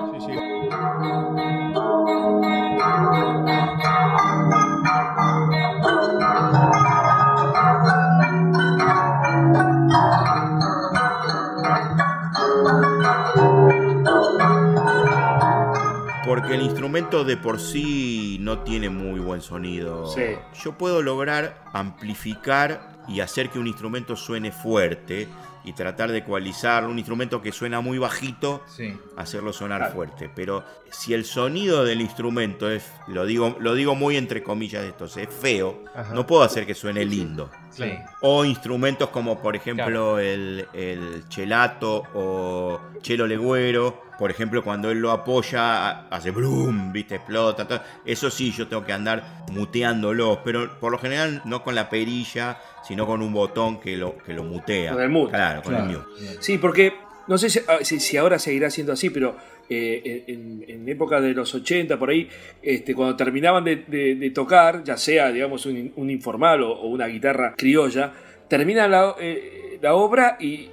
Porque 16.29 16.53
el 16.53 16.61
instrumento 16.61 17.23
de 17.23 17.37
por 17.37 17.59
sí 17.59 18.37
no 18.39 18.59
tiene 18.59 18.89
muy 18.89 19.19
buen 19.19 19.41
sonido. 19.41 20.07
Sí. 20.13 20.21
Yo 20.63 20.77
puedo 20.77 21.01
lograr 21.01 21.63
amplificar 21.73 22.99
y 23.07 23.21
hacer 23.21 23.49
que 23.49 23.57
un 23.57 23.65
instrumento 23.67 24.15
suene 24.15 24.51
fuerte 24.51 25.27
y 25.63 25.73
tratar 25.73 26.11
de 26.11 26.19
ecualizarlo. 26.19 26.89
Un 26.89 26.99
instrumento 26.99 27.41
que 27.41 27.51
suena 27.51 27.81
muy 27.81 27.97
bajito, 27.97 28.61
Sí. 28.67 28.95
hacerlo 29.17 29.51
sonar 29.53 29.91
fuerte. 29.91 30.29
Pero 30.35 30.63
si 30.91 31.13
el 31.15 31.25
sonido 31.25 31.83
del 31.83 31.99
instrumento 32.01 32.69
es, 32.69 32.89
lo 33.07 33.25
digo, 33.25 33.57
lo 33.59 33.73
digo 33.73 33.95
muy 33.95 34.15
entre 34.15 34.43
comillas 34.43 34.83
de 34.83 34.89
estos, 34.89 35.17
es 35.17 35.27
feo, 35.29 35.83
Ajá. 35.95 36.13
no 36.13 36.27
puedo 36.27 36.43
hacer 36.43 36.65
que 36.67 36.75
suene 36.75 37.05
lindo. 37.05 37.49
Sí. 37.71 37.91
O 38.21 38.45
instrumentos 38.45 39.09
como 39.09 39.41
por 39.41 39.55
ejemplo 39.55 40.19
el, 40.19 40.67
el 40.73 41.27
chelato 41.27 42.03
o 42.13 42.79
chelo 43.01 43.25
legüero. 43.27 44.07
Por 44.19 44.29
ejemplo, 44.31 44.63
cuando 44.63 44.91
él 44.91 44.99
lo 44.99 45.11
apoya, 45.11 45.87
ha- 45.87 46.07
hace 46.09 46.31
brum, 46.31 46.91
viste, 46.91 47.15
explota. 47.15 47.65
todo. 47.67 47.81
Eso 48.05 48.29
sí, 48.29 48.51
yo 48.51 48.67
tengo 48.67 48.85
que 48.85 48.91
andar 48.93 49.45
muteándolos, 49.51 50.39
pero 50.43 50.77
por 50.79 50.91
lo 50.91 50.97
general 50.99 51.41
no 51.45 51.63
con 51.63 51.73
la 51.73 51.89
perilla, 51.89 52.57
sino 52.85 53.05
con 53.07 53.21
un 53.21 53.33
botón 53.33 53.79
que 53.79 53.95
lo, 53.97 54.17
que 54.17 54.33
lo 54.33 54.43
mutea. 54.43 54.91
Con 54.93 55.01
el 55.01 55.09
mute. 55.09 55.31
Claro, 55.31 55.61
con 55.63 55.75
el 55.75 55.83
mute. 55.83 56.05
Sí, 56.41 56.57
porque 56.57 56.93
no 57.27 57.37
sé 57.37 57.49
si, 57.49 57.59
ah, 57.67 57.77
si- 57.81 57.99
si 57.99 58.17
ahora 58.17 58.37
seguirá 58.39 58.69
siendo 58.69 58.91
así, 58.93 59.09
pero 59.09 59.37
eh, 59.69 60.23
en, 60.27 60.65
en 60.67 60.89
época 60.89 61.21
de 61.21 61.33
los 61.33 61.53
80, 61.53 61.97
por 61.99 62.09
ahí, 62.09 62.27
este, 62.61 62.95
cuando 62.95 63.15
terminaban 63.15 63.63
de, 63.63 63.77
de- 63.87 64.15
de 64.15 64.29
tocar, 64.31 64.83
ya 64.83 64.97
sea, 64.97 65.31
digamos, 65.31 65.65
un, 65.67 65.93
un 65.95 66.09
informal 66.09 66.63
o, 66.63 66.71
o 66.71 66.87
una 66.87 67.05
guitarra 67.07 67.53
criolla, 67.55 68.11
termina 68.47 68.87
la, 68.87 69.15
eh, 69.19 69.77
la 69.81 69.93
obra 69.93 70.37
y 70.39 70.69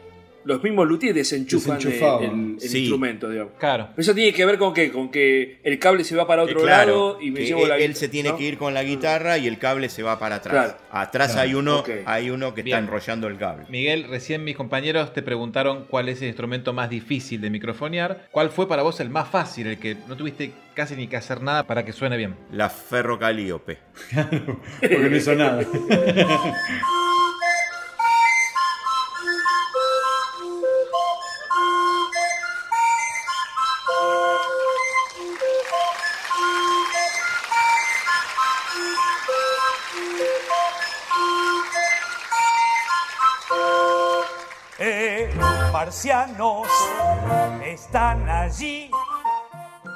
los 0.47 0.63
mismos 0.63 0.87
luthiers 0.89 1.15
desenchufan 1.15 1.77
el, 1.77 1.83
Desenchufaban. 1.85 2.25
el- 2.25 2.55
el 2.63 2.69
Sí. 2.69 2.79
instrumento, 2.81 3.29
digamos. 3.29 3.53
Claro. 3.59 3.89
Eso 3.97 4.15
tiene 4.15 4.33
que 4.33 4.47
ver 4.47 4.57
con 4.59 4.73
qué? 4.73 4.91
Con 4.91 5.11
que 5.11 5.59
el 5.63 5.79
cable 5.79 6.05
se 6.05 6.17
va 6.17 6.27
para 6.27 6.43
otro 6.45 6.61
Eh, 6.61 6.63
claro, 6.63 6.87
lado 6.93 7.19
y 7.21 7.31
me 7.31 7.41
que 7.41 7.47
llevo 7.47 7.63
él, 7.65 7.69
la 7.69 7.77
él 7.79 7.95
se 7.97 8.09
tiene 8.09 8.31
¿no? 8.31 8.37
que 8.39 8.45
ir 8.45 8.57
con 8.59 8.73
la 8.73 8.83
guitarra 8.85 9.37
y 9.39 9.47
el 9.47 9.59
cable 9.59 9.89
se 9.89 10.03
va 10.03 10.19
para 10.19 10.37
atrás. 10.37 10.53
Claro. 10.55 10.79
Atrás 10.91 11.33
Claro, 11.33 11.43
hay 11.49 11.55
uno, 11.55 11.85
hay 12.07 12.31
uno 12.31 12.55
que 12.55 12.63
Bien. 12.63 12.77
está 12.79 12.85
enrollando 12.87 13.27
el 13.29 13.37
cable. 13.37 13.67
Miguel, 13.69 14.07
recién 14.09 14.45
mis 14.45 14.57
compañeros 14.57 15.13
te 15.13 15.23
preguntaron 15.23 15.85
cuál 15.91 16.09
es 16.09 16.23
el 16.23 16.29
instrumento 16.29 16.73
más 16.73 16.89
difícil 16.89 17.41
de 17.41 17.51
microfonear. 17.51 18.29
¿Cuál 18.31 18.51
fue 18.51 18.69
para 18.69 18.83
vos 18.83 19.01
el 19.01 19.11
más 19.11 19.29
fácil, 19.29 19.67
el 19.67 19.79
que 19.79 19.97
no 20.09 20.17
tuviste 20.17 20.53
casi 20.75 20.95
ni 20.95 21.09
que 21.09 21.17
hacer 21.17 21.43
nada 21.43 21.67
para 21.67 21.85
que 21.85 21.93
suene 21.93 22.17
bien? 22.17 22.37
La 22.53 22.71
ferrocalíope. 22.71 23.79
Porque 24.81 25.09
no 25.11 25.17
hizo 25.17 25.35
nada. 25.35 25.65
marcianos 45.97 46.69
están 47.65 48.29
allí. 48.29 48.91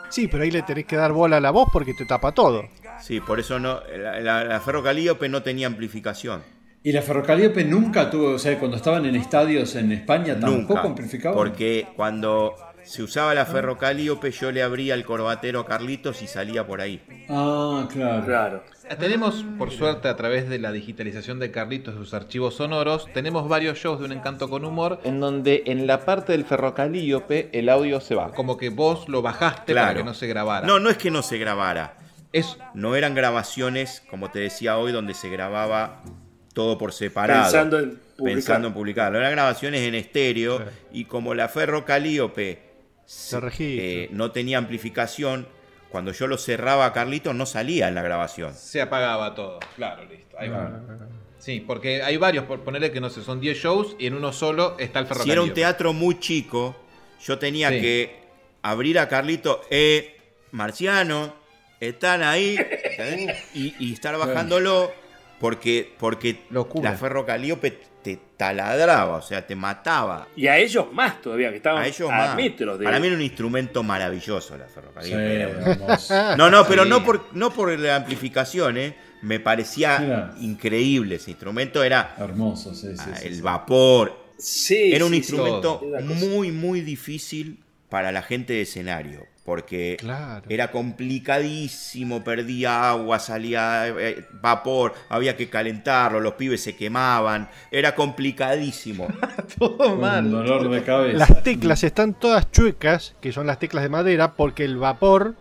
Sí, 0.08 0.28
pero 0.28 0.44
ahí 0.44 0.50
le 0.50 0.62
tenés 0.62 0.86
que 0.86 0.96
dar 0.96 1.12
bola 1.12 1.36
a 1.36 1.40
la 1.40 1.50
voz 1.50 1.68
porque 1.70 1.92
te 1.92 2.06
tapa 2.06 2.32
todo. 2.32 2.64
Sí, 3.02 3.20
por 3.20 3.38
eso 3.38 3.58
no, 3.60 3.80
la, 3.98 4.18
la, 4.20 4.44
la 4.44 4.60
ferrocalíope 4.60 5.28
no 5.28 5.42
tenía 5.42 5.66
amplificación. 5.66 6.42
Y 6.82 6.92
la 6.92 7.02
ferrocalíope 7.02 7.64
nunca 7.64 8.10
tuvo, 8.10 8.30
o 8.30 8.38
sea, 8.38 8.58
cuando 8.58 8.78
estaban 8.78 9.04
en 9.04 9.14
estadios 9.14 9.76
en 9.76 9.92
España 9.92 10.40
tampoco 10.40 10.74
Nunca. 10.74 10.88
amplificaba. 10.88 11.36
Porque 11.36 11.86
cuando 11.94 12.54
se 12.84 13.02
usaba 13.02 13.34
la 13.34 13.46
ferrocalíope, 13.46 14.30
yo 14.30 14.52
le 14.52 14.62
abría 14.62 14.94
el 14.94 15.04
corbatero 15.04 15.60
a 15.60 15.66
Carlitos 15.66 16.22
y 16.22 16.26
salía 16.26 16.66
por 16.66 16.80
ahí. 16.80 17.02
Ah, 17.28 17.88
claro. 17.92 18.24
Claro. 18.24 18.64
Tenemos, 18.98 19.44
por 19.58 19.70
suerte, 19.70 20.08
a 20.08 20.16
través 20.16 20.48
de 20.48 20.58
la 20.58 20.72
digitalización 20.72 21.38
de 21.38 21.50
Carlitos 21.50 21.94
sus 21.94 22.12
archivos 22.12 22.54
sonoros, 22.54 23.06
tenemos 23.14 23.48
varios 23.48 23.78
shows 23.78 24.00
de 24.00 24.06
un 24.06 24.12
encanto 24.12 24.50
con 24.50 24.64
humor 24.64 25.00
en 25.04 25.20
donde 25.20 25.62
en 25.66 25.86
la 25.86 26.04
parte 26.04 26.32
del 26.32 26.44
ferrocalíope 26.44 27.50
el 27.52 27.68
audio 27.68 28.00
se 28.00 28.14
va. 28.14 28.32
Como 28.32 28.56
que 28.56 28.70
vos 28.70 29.08
lo 29.08 29.22
bajaste 29.22 29.74
para 29.74 29.94
que 29.94 30.04
no 30.04 30.14
se 30.14 30.26
grabara. 30.26 30.66
No, 30.66 30.80
no 30.80 30.90
es 30.90 30.98
que 30.98 31.10
no 31.10 31.22
se 31.22 31.38
grabara. 31.38 31.96
No 32.74 32.96
eran 32.96 33.14
grabaciones, 33.14 34.02
como 34.08 34.30
te 34.30 34.40
decía 34.40 34.78
hoy, 34.78 34.92
donde 34.92 35.14
se 35.14 35.28
grababa 35.28 36.02
todo 36.52 36.78
por 36.78 36.92
separado. 36.92 37.42
Pensando 37.42 37.78
en 37.78 37.90
publicar. 37.90 38.34
Pensando 38.34 38.68
en 38.68 38.74
publicarlo. 38.74 39.18
Eran 39.18 39.32
grabaciones 39.32 39.82
en 39.82 39.94
estéreo 39.94 40.62
y 40.92 41.04
como 41.04 41.34
la 41.34 41.48
ferrocalíope 41.48 42.69
eh, 43.58 44.08
no 44.12 44.30
tenía 44.32 44.58
amplificación, 44.58 45.46
cuando 45.90 46.12
yo 46.12 46.26
lo 46.26 46.38
cerraba 46.38 46.86
a 46.86 46.92
Carlitos 46.92 47.34
no 47.34 47.46
salía 47.46 47.88
en 47.88 47.94
la 47.94 48.02
grabación. 48.02 48.54
Se 48.54 48.80
apagaba 48.80 49.34
todo. 49.34 49.58
Claro, 49.76 50.04
listo. 50.04 50.36
Ahí 50.38 50.48
va. 50.48 50.80
Sí, 51.38 51.60
porque 51.60 52.02
hay 52.02 52.16
varios, 52.18 52.44
por 52.44 52.60
ponerle 52.60 52.92
que 52.92 53.00
no 53.00 53.08
sé, 53.10 53.22
son 53.22 53.40
10 53.40 53.56
shows 53.56 53.96
y 53.98 54.06
en 54.06 54.14
uno 54.14 54.32
solo 54.32 54.76
está 54.78 54.98
el 55.00 55.06
Si 55.06 55.08
ferrocalíope. 55.08 55.32
era 55.32 55.42
un 55.42 55.54
teatro 55.54 55.92
muy 55.92 56.20
chico, 56.20 56.76
yo 57.24 57.38
tenía 57.38 57.70
Sí. 57.70 57.80
que 57.80 58.20
abrir 58.62 58.98
a 58.98 59.08
Carlito, 59.08 59.62
eh, 59.70 60.18
marciano, 60.52 61.34
están 61.80 62.22
ahí 62.22 62.56
y, 63.54 63.74
y 63.78 63.92
estar 63.94 64.16
bajándolo 64.18 64.92
porque, 65.40 65.94
porque 65.98 66.40
la 66.82 66.92
ferrocalíope 66.94 67.80
te 68.02 68.18
taladraba, 68.36 69.16
o 69.16 69.22
sea, 69.22 69.46
te 69.46 69.54
mataba. 69.54 70.28
Y 70.36 70.46
a 70.46 70.56
ellos 70.58 70.86
más 70.92 71.20
todavía, 71.20 71.50
que 71.50 71.56
estaban 71.56 71.82
A 71.82 71.86
ellos 71.86 72.10
a 72.10 72.16
más. 72.16 72.36
metros 72.36 72.78
de. 72.78 72.84
Para 72.84 72.98
mí 73.00 73.06
era 73.06 73.16
un 73.16 73.22
instrumento 73.22 73.82
maravilloso 73.82 74.56
la 74.56 74.66
ferrocalíope. 74.66 75.16
Sí, 75.26 75.32
Era 75.32 75.48
un- 75.48 75.62
hermoso. 75.70 76.36
No, 76.36 76.50
no, 76.50 76.66
pero 76.66 76.84
Sí. 76.84 76.88
no 76.90 77.04
por, 77.04 77.26
no 77.32 77.52
por 77.52 77.78
la 77.78 77.96
amplificación, 77.96 78.76
¿eh? 78.78 78.96
Me 79.22 79.38
parecía 79.38 79.98
Mira. 79.98 80.34
increíble 80.40 81.16
ese 81.16 81.30
instrumento. 81.32 81.82
Era 81.84 82.14
Hermoso, 82.18 82.74
sí, 82.74 82.88
sí. 82.96 82.96
ah, 82.98 83.16
sí, 83.16 83.26
el 83.26 83.34
sí. 83.36 83.40
vapor. 83.42 84.18
Sí, 84.38 84.92
Era 84.94 85.04
un 85.04 85.10
sí, 85.10 85.18
instrumento 85.18 85.82
muy, 86.02 86.50
muy 86.50 86.80
difícil 86.80 87.62
para 87.90 88.10
la 88.12 88.22
gente 88.22 88.54
de 88.54 88.62
escenario. 88.62 89.26
Porque 89.44 89.96
Claro. 89.98 90.44
era 90.48 90.70
complicadísimo, 90.70 92.22
perdía 92.22 92.90
agua, 92.90 93.18
salía 93.18 93.88
eh, 93.88 94.26
vapor, 94.40 94.94
había 95.08 95.36
que 95.36 95.48
calentarlo, 95.48 96.20
los 96.20 96.34
pibes 96.34 96.62
se 96.62 96.76
quemaban, 96.76 97.48
era 97.70 97.94
complicadísimo. 97.94 99.08
Todo 99.58 99.94
Un 99.94 100.30
dolor 100.30 100.68
de 100.70 100.82
cabeza. 100.82 101.18
Las 101.18 101.42
teclas 101.42 101.82
están 101.84 102.14
todas 102.14 102.50
chuecas, 102.52 103.16
que 103.20 103.32
son 103.32 103.46
las 103.46 103.58
teclas 103.58 103.82
de 103.82 103.88
madera, 103.88 104.34
porque 104.34 104.64
el 104.64 104.76
vapor 104.76 105.34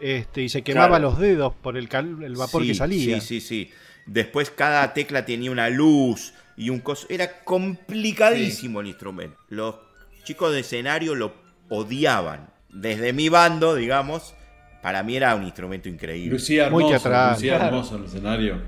este, 0.00 0.42
y 0.42 0.48
se 0.48 0.62
quemaba 0.62 0.88
Claro. 0.98 1.02
los 1.10 1.18
dedos 1.18 1.52
por 1.54 1.76
el, 1.76 1.88
cal- 1.88 2.22
el 2.22 2.36
vapor 2.36 2.62
Sí, 2.62 2.68
que 2.68 2.74
salía. 2.74 3.20
Sí, 3.20 3.40
sí, 3.40 3.40
sí. 3.40 3.70
Después 4.06 4.50
cada 4.50 4.94
tecla 4.94 5.24
tenía 5.24 5.50
una 5.50 5.68
luz 5.68 6.32
y 6.56 6.70
un 6.70 6.80
coso. 6.80 7.06
Era 7.08 7.44
complicadísimo 7.44 8.80
el 8.80 8.88
instrumento. 8.88 9.36
Los 9.48 9.76
chicos 10.24 10.52
de 10.52 10.60
escenario 10.60 11.14
lo 11.14 11.34
odiaban. 11.68 12.50
Desde 12.72 13.12
mi 13.12 13.28
bando, 13.28 13.74
digamos, 13.74 14.34
para 14.82 15.02
mí 15.02 15.16
era 15.16 15.34
un 15.34 15.44
instrumento 15.44 15.88
increíble. 15.88 16.32
Lucía 16.32 16.66
hermoso, 16.66 17.08
Lucía 17.30 17.56
hermoso 17.56 17.96
el 17.96 18.04
escenario. 18.04 18.62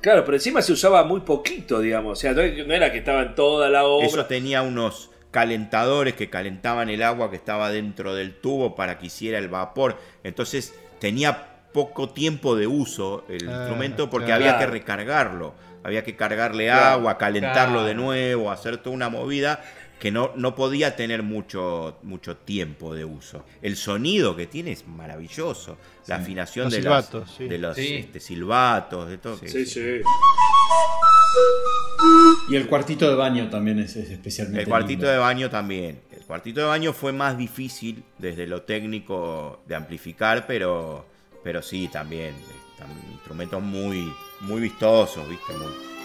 Claro, 0.00 0.24
pero 0.24 0.36
encima 0.36 0.62
se 0.62 0.72
usaba 0.72 1.04
muy 1.04 1.20
poquito, 1.20 1.80
digamos. 1.80 2.12
O 2.18 2.20
sea, 2.20 2.32
no 2.32 2.42
no 2.42 2.74
era 2.74 2.90
que 2.92 2.98
estaba 2.98 3.22
en 3.22 3.34
toda 3.34 3.68
la 3.68 3.84
obra. 3.84 4.06
Eso 4.06 4.24
tenía 4.26 4.62
unos 4.62 5.10
calentadores 5.30 6.14
que 6.14 6.30
calentaban 6.30 6.88
el 6.88 7.02
agua 7.02 7.30
que 7.30 7.36
estaba 7.36 7.70
dentro 7.70 8.14
del 8.14 8.34
tubo 8.40 8.74
para 8.74 8.98
que 8.98 9.06
hiciera 9.06 9.38
el 9.38 9.48
vapor. 9.48 9.98
Entonces 10.24 10.74
tenía 11.00 11.46
poco 11.72 12.08
tiempo 12.08 12.56
de 12.56 12.66
uso 12.66 13.24
el 13.28 13.48
Ah, 13.48 13.52
instrumento 13.58 14.10
porque 14.10 14.26
claro. 14.26 14.44
había 14.44 14.58
que 14.58 14.66
recargarlo. 14.66 15.54
Había 15.82 16.04
que 16.04 16.14
cargarle 16.16 16.66
Claro, 16.66 16.84
agua, 16.96 17.16
calentarlo 17.16 17.74
claro. 17.80 17.84
de 17.86 17.94
nuevo, 17.94 18.50
hacer 18.50 18.76
toda 18.78 18.94
una 18.94 19.08
movida 19.08 19.62
que 20.00 20.10
no, 20.10 20.32
no 20.34 20.54
podía 20.56 20.96
tener 20.96 21.22
mucho, 21.22 21.98
mucho 22.02 22.36
tiempo 22.38 22.94
de 22.94 23.04
uso. 23.04 23.44
El 23.62 23.76
sonido 23.76 24.34
que 24.34 24.46
tiene 24.46 24.72
es 24.72 24.86
maravilloso. 24.88 25.76
La 26.06 26.16
Sí. 26.16 26.22
afinación 26.22 26.64
Los 26.64 26.72
de, 26.72 26.80
silbatos, 26.80 27.20
las- 27.28 27.36
sí. 27.36 27.44
de 27.48 27.58
los 27.58 27.76
Sí. 27.76 27.94
este, 27.96 28.18
silbatos, 28.20 29.08
de 29.10 29.18
todo. 29.18 29.38
Sí, 29.46 29.66
sí. 29.66 30.00
Y 32.48 32.56
el 32.56 32.66
cuartito 32.66 33.08
de 33.08 33.14
baño 33.14 33.48
también 33.50 33.78
es, 33.78 33.94
es 33.96 34.10
especialmente 34.10 34.62
El 34.62 34.68
cuartito 34.68 35.00
lindo. 35.02 35.08
de 35.10 35.18
baño 35.18 35.50
también. 35.50 36.00
El 36.10 36.24
cuartito 36.24 36.60
de 36.60 36.66
baño 36.66 36.92
fue 36.92 37.12
más 37.12 37.36
difícil 37.38 38.02
desde 38.18 38.46
lo 38.46 38.62
técnico 38.62 39.60
de 39.66 39.74
amplificar, 39.76 40.46
pero, 40.46 41.06
pero 41.44 41.62
sí, 41.62 41.88
también. 41.88 42.34
Están 42.72 42.90
instrumentos 43.12 43.62
muy, 43.62 44.10
muy 44.40 44.60
vistosos, 44.62 45.28
¿viste? 45.28 45.52
Muy- 45.52 45.99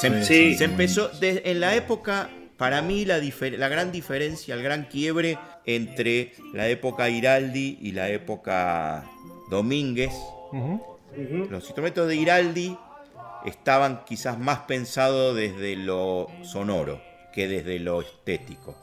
Se, 0.00 0.24
Sí. 0.24 0.54
se 0.56 0.64
empezó 0.64 1.08
de- 1.20 1.42
en 1.44 1.60
la 1.60 1.74
época, 1.74 2.30
para 2.56 2.80
mí 2.82 3.04
la, 3.04 3.18
difer- 3.20 3.56
la 3.56 3.68
gran 3.68 3.92
diferencia, 3.92 4.54
el 4.54 4.62
gran 4.62 4.84
quiebre 4.84 5.38
entre 5.66 6.32
la 6.54 6.68
época 6.68 7.10
Iraldi 7.10 7.78
y 7.82 7.92
la 7.92 8.08
época 8.08 9.04
Domínguez. 9.50 10.12
Los 11.50 11.64
instrumentos 11.64 12.08
de 12.08 12.16
Iraldi 12.16 12.76
estaban 13.44 14.04
quizás 14.04 14.38
más 14.38 14.60
pensados 14.60 15.34
desde 15.36 15.76
lo 15.76 16.28
sonoro 16.42 17.00
que 17.32 17.46
desde 17.48 17.78
lo 17.78 18.00
estético. 18.02 18.76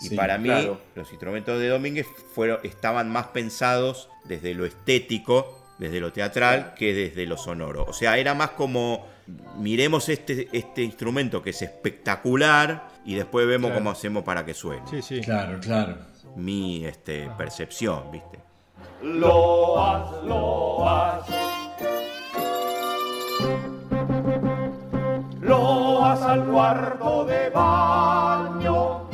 Y 0.00 0.08
Sí, 0.08 0.16
para 0.16 0.38
mí 0.38 0.48
claro. 0.48 0.80
los 0.94 1.10
instrumentos 1.10 1.60
de 1.60 1.68
Domínguez 1.68 2.06
fueron, 2.34 2.58
estaban 2.62 3.10
más 3.10 3.26
pensados 3.28 4.08
desde 4.24 4.54
lo 4.54 4.64
estético, 4.64 5.58
desde 5.78 6.00
lo 6.00 6.12
teatral, 6.12 6.74
que 6.74 6.94
desde 6.94 7.26
lo 7.26 7.36
sonoro. 7.36 7.84
O 7.88 7.92
sea, 7.92 8.16
era 8.18 8.34
más 8.34 8.50
como, 8.50 9.06
miremos 9.58 10.08
este, 10.08 10.48
este 10.52 10.82
instrumento 10.82 11.42
que 11.42 11.50
es 11.50 11.62
espectacular 11.62 12.88
y 13.04 13.14
después 13.14 13.46
vemos 13.46 13.68
Claro. 13.70 13.80
cómo 13.80 13.90
hacemos 13.90 14.24
para 14.24 14.44
que 14.44 14.54
suene. 14.54 14.82
Sí, 14.90 15.02
sí. 15.02 15.20
Claro, 15.20 15.58
claro. 15.60 15.96
Mi 16.36 16.84
este, 16.86 17.28
percepción, 17.36 18.10
¿viste? 18.10 18.38
Loas, 19.02 20.24
loas. 20.24 21.26
Loas 25.40 26.22
al 26.22 26.44
cuarto 26.46 27.24
de 27.24 27.50
baño. 27.50 29.08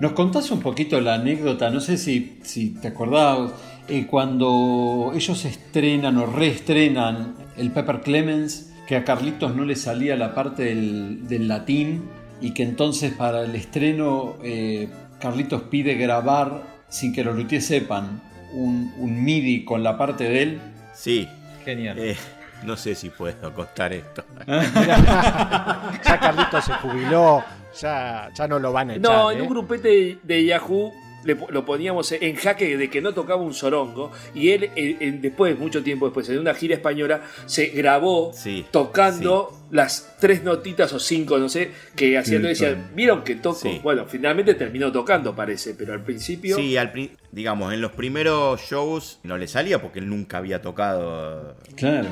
¿Nos 0.00 0.12
contás 0.12 0.50
un 0.50 0.60
poquito 0.60 1.00
la 1.00 1.14
anécdota? 1.14 1.70
No 1.70 1.80
sé 1.80 1.96
si, 1.96 2.38
si 2.42 2.70
te 2.70 2.88
acordabas, 2.88 3.52
eh, 3.88 4.06
cuando 4.06 5.12
ellos 5.14 5.44
estrenan 5.44 6.18
o 6.18 6.26
reestrenan 6.26 7.34
el 7.56 7.70
Pepper 7.70 8.00
Clemens, 8.00 8.72
que 8.86 8.96
a 8.96 9.04
Carlitos 9.04 9.54
no 9.54 9.64
le 9.64 9.76
salía 9.76 10.16
la 10.16 10.34
parte 10.34 10.64
del, 10.64 11.26
del 11.26 11.48
latín 11.48 12.02
y 12.40 12.52
que 12.52 12.64
entonces 12.64 13.12
para 13.14 13.44
el 13.44 13.54
estreno 13.54 14.34
eh, 14.42 14.88
Carlitos 15.20 15.62
pide 15.62 15.94
grabar, 15.94 16.62
sin 16.88 17.12
que 17.12 17.24
los 17.24 17.34
luthiers 17.36 17.64
sepan, 17.64 18.20
un, 18.52 18.92
un 18.98 19.24
MIDI 19.24 19.64
con 19.64 19.82
la 19.82 19.96
parte 19.96 20.24
de 20.24 20.42
él. 20.42 20.60
Sí. 20.92 21.26
Genial. 21.64 21.98
Eh, 21.98 22.16
no 22.64 22.76
sé 22.76 22.94
si 22.94 23.10
puedo 23.10 23.52
contar 23.52 23.92
esto. 23.92 24.24
ya 24.46 26.18
Carlitos 26.20 26.64
se 26.64 26.72
jubiló, 26.74 27.44
ya, 27.80 28.30
ya 28.34 28.48
no 28.48 28.58
lo 28.58 28.72
van 28.72 28.90
a 28.90 28.94
echar. 28.96 29.02
No, 29.12 29.30
¿eh? 29.30 29.34
en 29.34 29.42
un 29.42 29.48
grupete 29.48 30.18
de 30.22 30.44
Yahoo 30.44 30.92
le 31.24 31.38
lo 31.48 31.64
poníamos 31.64 32.12
en 32.12 32.36
jaque 32.36 32.76
de 32.76 32.90
que 32.90 33.00
no 33.00 33.14
tocaba 33.14 33.40
un 33.40 33.54
sorongo 33.54 34.12
y 34.34 34.50
él 34.50 34.64
eh, 34.76 34.96
en- 35.00 35.22
después, 35.22 35.58
mucho 35.58 35.82
tiempo 35.82 36.04
después, 36.04 36.28
en 36.28 36.38
una 36.38 36.52
gira 36.52 36.74
española, 36.74 37.22
se 37.46 37.66
grabó 37.68 38.32
Sí, 38.34 38.66
tocando 38.70 39.50
las 39.70 40.16
tres 40.20 40.44
notitas 40.44 40.92
o 40.92 41.00
cinco, 41.00 41.38
no 41.38 41.48
sé, 41.48 41.70
que 41.96 42.18
hacían, 42.18 42.42
decían. 42.42 42.90
¿vieron 42.94 43.24
que 43.24 43.36
toco? 43.36 43.58
Sí. 43.58 43.80
Bueno, 43.82 44.04
finalmente 44.06 44.52
terminó 44.54 44.92
tocando, 44.92 45.34
parece, 45.34 45.72
pero 45.74 45.94
al 45.94 46.02
principio... 46.02 46.56
Sí, 46.56 46.76
al 46.76 46.92
pri- 46.92 47.10
digamos, 47.34 47.72
en 47.72 47.80
los 47.80 47.92
primeros 47.92 48.60
shows 48.60 49.18
no 49.24 49.36
le 49.36 49.48
salía 49.48 49.82
porque 49.82 49.98
él 49.98 50.08
nunca 50.08 50.38
había 50.38 50.62
tocado 50.62 51.56
Claro. 51.76 52.06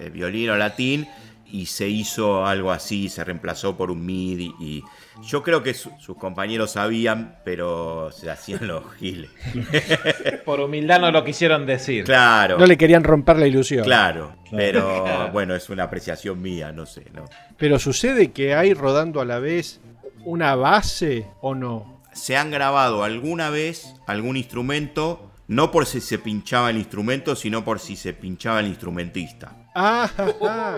el 0.00 0.10
violín 0.10 0.50
o 0.50 0.56
latín 0.56 1.06
y 1.52 1.66
se 1.66 1.88
hizo 1.88 2.46
algo 2.46 2.70
así, 2.70 3.08
se 3.08 3.24
reemplazó 3.24 3.76
por 3.76 3.90
un 3.90 4.04
MIDI 4.06 4.54
y 4.60 4.82
yo 5.26 5.42
creo 5.42 5.62
que 5.62 5.74
su- 5.74 5.90
sus 5.98 6.16
compañeros 6.16 6.70
sabían, 6.72 7.36
pero 7.44 8.10
se 8.12 8.30
hacían 8.30 8.66
los 8.68 8.84
giles. 8.94 9.30
Por 10.44 10.60
humildad 10.60 11.00
no 11.00 11.10
lo 11.10 11.24
quisieron 11.24 11.66
decir. 11.66 12.04
Claro. 12.04 12.56
No 12.58 12.66
le 12.66 12.78
querían 12.78 13.04
romper 13.04 13.36
la 13.36 13.46
ilusión. 13.46 13.84
Claro, 13.84 14.36
pero 14.50 15.28
bueno, 15.32 15.54
es 15.54 15.68
una 15.70 15.84
apreciación 15.84 16.40
mía, 16.40 16.72
no 16.72 16.86
sé, 16.86 17.04
¿no? 17.12 17.24
Pero 17.56 17.78
sucede 17.78 18.30
que 18.30 18.54
hay 18.54 18.72
rodando 18.72 19.20
a 19.20 19.24
la 19.24 19.40
vez 19.40 19.80
una 20.24 20.54
base 20.54 21.26
o 21.40 21.54
no. 21.54 21.99
Se 22.12 22.36
han 22.36 22.50
grabado 22.50 23.04
alguna 23.04 23.50
vez 23.50 23.94
algún 24.06 24.36
instrumento, 24.36 25.30
no 25.48 25.70
por 25.70 25.86
si 25.86 26.00
se 26.00 26.18
pinchaba 26.18 26.70
el 26.70 26.76
instrumento, 26.76 27.34
sino 27.36 27.64
por 27.64 27.80
si 27.80 27.96
se 27.96 28.12
pinchaba 28.12 28.60
el 28.60 28.66
instrumentista. 28.66 29.56
Ah. 29.74 30.10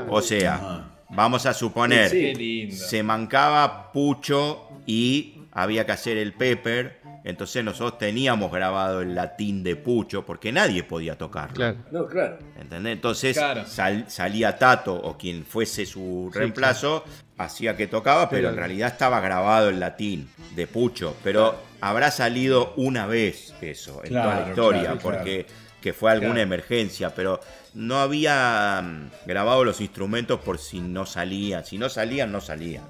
O 0.09 0.21
sea, 0.23 0.91
vamos 1.11 1.47
a 1.47 1.55
suponer, 1.55 2.11
Sí, 2.11 2.71
se 2.73 3.03
mancaba 3.03 3.93
Pucho 3.93 4.69
y 4.87 5.43
había 5.53 5.85
que 5.87 5.93
hacer 5.93 6.17
el 6.17 6.33
Pepper, 6.33 7.02
entonces 7.25 7.63
nosotros 7.65 7.99
teníamos 7.99 8.51
grabado 8.53 9.01
el 9.03 9.15
latín 9.15 9.63
de 9.63 9.77
Pucho, 9.77 10.25
porque 10.27 10.51
nadie 10.53 10.83
podía 10.83 11.17
tocarlo. 11.17 11.55
Claro. 11.55 11.77
No, 11.91 12.07
claro. 12.07 12.39
¿Entendés? 12.61 12.93
Entonces 12.95 13.37
Claro. 13.37 13.65
sal- 13.67 14.07
salía 14.09 14.59
Tato 14.59 14.95
o 14.95 15.17
quien 15.17 15.45
fuese 15.45 15.87
su 15.87 16.31
reemplazo, 16.35 17.05
hacía 17.39 17.77
que 17.77 17.87
tocaba, 17.87 18.29
pero, 18.29 18.43
Pero- 18.43 18.51
en 18.51 18.57
realidad 18.57 18.89
estaba 18.93 19.21
grabado 19.21 19.69
el 19.69 19.79
latín 19.81 20.29
de 20.57 20.67
Pucho. 20.67 21.17
Pero 21.23 21.57
habrá 21.81 22.11
salido 22.11 22.73
una 22.77 23.07
vez 23.07 23.55
eso 23.61 24.01
en 24.05 24.11
toda 24.11 24.41
la 24.43 24.49
historia, 24.49 24.81
claro, 24.83 24.99
claro. 24.99 25.19
porque 25.19 25.47
que 25.81 25.93
fue 25.93 26.13
alguna 26.13 26.35
Claro. 26.35 26.43
emergencia, 26.47 27.13
pero 27.13 27.41
no 27.75 27.97
había 28.01 28.81
mm, 28.85 29.11
grabado 29.27 29.65
los 29.65 29.81
instrumentos 29.81 30.39
por 30.41 30.59
si 30.59 30.79
no 30.81 31.07
salían. 31.07 31.65
Si 31.65 31.77
no 31.77 31.89
salían, 31.89 32.31
no 32.31 32.41
salían. 32.41 32.85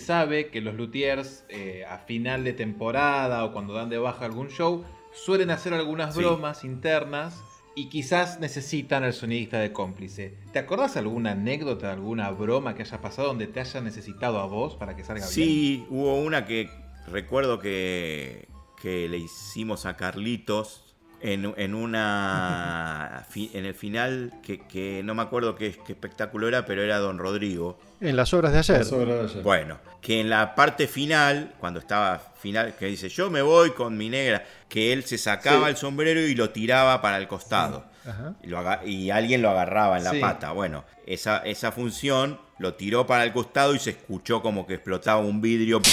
Sabe 0.00 0.48
que 0.48 0.60
los 0.60 0.74
luthiers 0.74 1.44
eh, 1.48 1.84
a 1.88 1.98
final 1.98 2.42
de 2.42 2.52
temporada 2.52 3.44
o 3.44 3.52
cuando 3.52 3.74
dan 3.74 3.88
de 3.90 3.98
baja 3.98 4.24
algún 4.24 4.48
show 4.48 4.84
suelen 5.12 5.50
hacer 5.50 5.72
algunas 5.74 6.14
Sí. 6.14 6.20
bromas 6.20 6.64
internas 6.64 7.40
y 7.76 7.88
quizás 7.88 8.40
necesitan 8.40 9.04
al 9.04 9.12
sonidista 9.12 9.58
de 9.60 9.72
cómplice. 9.72 10.34
¿Te 10.52 10.58
acordás 10.58 10.96
alguna 10.96 11.32
anécdota, 11.32 11.92
alguna 11.92 12.30
broma 12.30 12.74
que 12.74 12.82
haya 12.82 13.00
pasado 13.00 13.28
donde 13.28 13.46
te 13.46 13.60
haya 13.60 13.80
necesitado 13.80 14.40
a 14.40 14.46
vos 14.46 14.74
para 14.74 14.96
que 14.96 15.04
salga 15.04 15.24
bien? 15.26 15.32
Sí, 15.32 15.86
hubo 15.88 16.16
una 16.16 16.44
que 16.46 16.68
recuerdo 17.06 17.58
que, 17.60 18.48
que 18.82 19.08
le 19.08 19.18
hicimos 19.18 19.86
a 19.86 19.96
Carlitos 19.96 20.89
en, 21.22 21.52
en 21.56 21.74
una 21.74 23.26
en 23.34 23.64
el 23.64 23.74
final 23.74 24.32
que, 24.42 24.60
que 24.66 25.02
no 25.04 25.14
me 25.14 25.22
acuerdo 25.22 25.54
qué, 25.54 25.76
qué 25.86 25.92
espectáculo 25.92 26.48
era, 26.48 26.64
pero 26.66 26.82
era 26.82 26.98
Don 26.98 27.18
Rodrigo. 27.18 27.78
En 28.00 28.16
las 28.16 28.32
obras 28.34 28.52
de 28.52 28.58
ayer. 28.58 28.78
Las 28.78 28.92
obras 28.92 29.18
de 29.18 29.24
ayer. 29.24 29.42
Bueno, 29.42 29.78
que 30.00 30.20
en 30.20 30.30
la 30.30 30.54
parte 30.54 30.88
final, 30.88 31.54
cuando 31.60 31.80
estaba 31.80 32.18
final, 32.18 32.74
que 32.76 32.86
dice 32.86 33.08
yo 33.08 33.30
me 33.30 33.42
voy 33.42 33.70
con 33.72 33.96
mi 33.96 34.08
negra, 34.08 34.44
que 34.68 34.92
él 34.92 35.04
se 35.04 35.18
sacaba 35.18 35.66
Sí. 35.66 35.70
el 35.70 35.76
sombrero 35.76 36.20
y 36.20 36.34
lo 36.34 36.50
tiraba 36.50 37.00
para 37.02 37.18
el 37.18 37.28
costado. 37.28 37.84
Ajá. 38.06 38.34
Y, 38.42 38.46
lo 38.46 38.58
aga- 38.58 38.84
y 38.84 39.10
alguien 39.10 39.42
lo 39.42 39.50
agarraba 39.50 39.98
en 39.98 40.04
la 40.04 40.10
Sí. 40.12 40.20
pata. 40.20 40.52
Bueno, 40.52 40.84
esa, 41.06 41.38
esa 41.38 41.70
función 41.72 42.40
lo 42.58 42.74
tiró 42.74 43.06
para 43.06 43.24
el 43.24 43.32
costado 43.32 43.74
y 43.74 43.78
se 43.78 43.90
escuchó 43.90 44.40
como 44.42 44.66
que 44.66 44.74
explotaba 44.74 45.20
un 45.20 45.40
vidrio. 45.40 45.80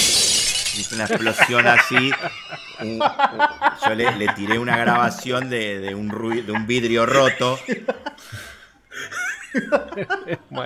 Hizo 0.77 0.95
una 0.95 1.05
explosión 1.05 1.65
así. 1.67 2.11
Un- 2.81 2.99
yo 3.87 3.95
le, 3.95 4.15
le 4.15 4.27
tiré 4.33 4.59
una 4.59 4.77
grabación 4.77 5.49
de, 5.49 5.79
de 5.79 5.95
un, 5.95 6.09
rui- 6.09 6.41
de 6.43 6.51
un 6.51 6.67
vidrio 6.67 7.05
roto. 7.05 7.59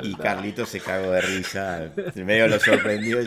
Y 0.04 0.16
Carlito 0.16 0.66
se 0.66 0.80
cagó 0.80 1.12
de 1.12 1.22
risa. 1.22 1.92
Medio 2.16 2.48
lo 2.48 2.60
sorprendió. 2.60 3.20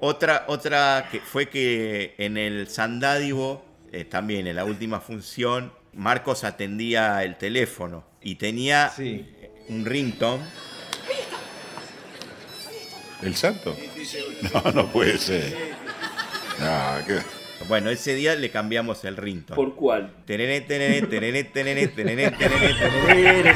Otra, 0.00 0.44
otra 0.48 1.08
que 1.10 1.20
fue 1.20 1.48
que 1.48 2.14
en 2.18 2.36
el 2.36 2.68
Sandádivo, 2.68 3.64
eh, 3.92 4.04
también 4.04 4.46
en 4.46 4.56
la 4.56 4.64
última 4.64 5.00
función, 5.00 5.72
Marcos 5.92 6.44
atendía 6.44 7.22
el 7.22 7.36
teléfono 7.36 8.04
y 8.20 8.34
tenía 8.34 8.92
un 9.68 9.84
ringtone. 9.84 10.42
¿El 13.22 13.36
santo? 13.36 13.76
No, 14.52 14.72
no 14.72 14.86
puede 14.92 15.16
ser. 15.18 15.56
No, 16.60 17.06
¿qué? 17.06 17.18
Bueno, 17.68 17.90
ese 17.90 18.14
día 18.14 18.34
le 18.34 18.50
cambiamos 18.50 19.04
el 19.04 19.16
ringtone. 19.16 19.56
¿Por 19.56 19.74
cuál? 19.74 20.12
Tereré, 20.26 20.60
tereré, 20.60 21.02
tereré, 21.06 21.44
tereré, 21.44 21.88
tereré, 21.88 22.30
tereré, 22.30 22.74
tereré. 22.74 23.54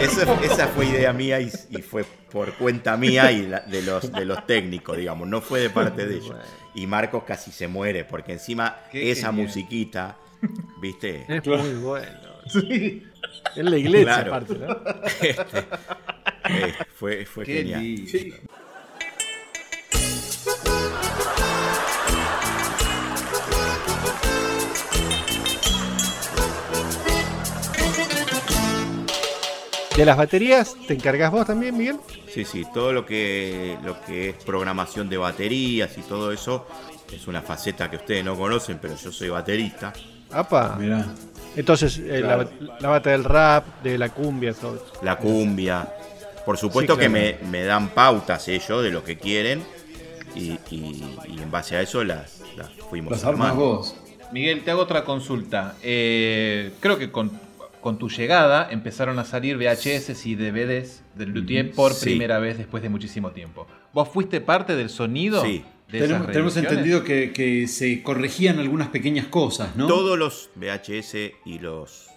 Esa, 0.00 0.34
esa 0.44 0.68
fue 0.68 0.86
idea 0.86 1.12
mía 1.12 1.40
y, 1.40 1.50
y 1.70 1.82
fue 1.82 2.04
por 2.30 2.54
cuenta 2.54 2.96
mía 2.96 3.30
y 3.32 3.46
la- 3.46 3.60
de, 3.60 3.82
los, 3.82 4.10
de 4.12 4.24
los 4.24 4.46
técnicos, 4.46 4.96
digamos, 4.96 5.28
no 5.28 5.40
fue 5.40 5.60
de 5.60 5.70
parte 5.70 6.06
de 6.06 6.16
ellos. 6.16 6.36
Y 6.74 6.86
Marcos 6.86 7.24
casi 7.24 7.50
se 7.50 7.68
muere 7.68 8.04
porque 8.04 8.32
encima 8.32 8.76
Qué 8.90 9.10
esa 9.10 9.28
genial. 9.28 9.46
musiquita, 9.46 10.16
¿viste? 10.80 11.24
Es 11.28 11.46
muy 11.46 11.74
bueno. 11.74 12.18
Sí. 12.46 13.02
En 13.56 13.70
la 13.70 13.76
iglesia, 13.76 14.04
Claro. 14.24 14.34
aparte, 14.34 14.54
¿no? 14.54 14.76
Este, 15.20 15.64
eh, 16.48 16.74
fue 16.94 17.24
fue 17.26 17.44
Qué 17.44 17.54
genial. 17.54 17.82
lindo. 17.82 18.36
¿De 29.96 30.04
las 30.04 30.16
baterías 30.16 30.76
te 30.86 30.94
encargas 30.94 31.32
vos 31.32 31.44
también, 31.46 31.76
Miguel? 31.76 31.96
Sí, 32.32 32.44
sí, 32.44 32.64
todo 32.72 32.92
lo 32.92 33.04
que, 33.04 33.76
lo 33.84 34.00
que 34.02 34.28
es 34.30 34.44
programación 34.44 35.08
de 35.08 35.16
baterías 35.16 35.98
y 35.98 36.02
todo 36.02 36.30
eso 36.30 36.68
es 37.12 37.26
una 37.26 37.42
faceta 37.42 37.90
que 37.90 37.96
ustedes 37.96 38.24
no 38.24 38.36
conocen, 38.36 38.78
pero 38.80 38.94
yo 38.94 39.10
soy 39.10 39.28
baterista. 39.28 39.92
Apa. 40.30 40.78
Entonces, 41.56 41.98
eh, 41.98 42.20
la, 42.20 42.46
la 42.78 42.88
bata 42.90 43.10
del 43.10 43.24
rap, 43.24 43.82
de 43.82 43.98
la 43.98 44.10
cumbia, 44.10 44.54
todo 44.54 44.76
eso. 44.76 44.92
La 45.02 45.16
cumbia. 45.16 45.88
Por 46.48 46.56
supuesto 46.56 46.94
Sí, 46.94 47.00
que 47.00 47.08
me, 47.10 47.36
me 47.50 47.62
dan 47.62 47.90
pautas 47.90 48.48
ellos 48.48 48.82
de 48.82 48.90
lo 48.90 49.04
que 49.04 49.18
quieren 49.18 49.62
y, 50.34 50.52
y- 50.70 51.04
y 51.28 51.42
en 51.42 51.50
base 51.50 51.76
a 51.76 51.82
eso 51.82 52.02
las, 52.04 52.40
las 52.56 52.70
fuimos 52.88 53.10
Las 53.12 53.24
armas 53.24 53.50
armando. 53.50 53.66
vos. 53.76 53.94
Miguel, 54.32 54.64
te 54.64 54.70
hago 54.70 54.80
otra 54.80 55.04
consulta. 55.04 55.74
Eh, 55.82 56.70
creo 56.80 56.96
que 56.98 57.10
con, 57.12 57.38
con 57.82 57.98
tu 57.98 58.08
llegada 58.08 58.66
empezaron 58.70 59.18
a 59.18 59.26
salir 59.26 59.58
VHS 59.58 60.24
y 60.24 60.36
DVDs 60.36 61.02
del 61.16 61.32
Luthier 61.34 61.70
por 61.72 61.92
Sí. 61.92 62.06
primera 62.06 62.38
vez 62.38 62.56
después 62.56 62.82
de 62.82 62.88
muchísimo 62.88 63.32
tiempo. 63.32 63.66
¿Vos 63.92 64.08
fuiste 64.08 64.40
parte 64.40 64.74
del 64.74 64.88
sonido? 64.88 65.42
Sí. 65.44 65.62
De 65.92 66.02
esas 66.02 66.26
Tenemos, 66.28 66.56
entendido 66.56 67.04
que, 67.04 67.30
que 67.34 67.68
se 67.68 68.02
corregían 68.02 68.58
algunas 68.58 68.88
pequeñas 68.88 69.26
cosas, 69.26 69.76
¿no? 69.76 69.86
Todos 69.86 70.18
los 70.18 70.48
VHS 70.54 71.32
y 71.44 71.58
los 71.58 72.08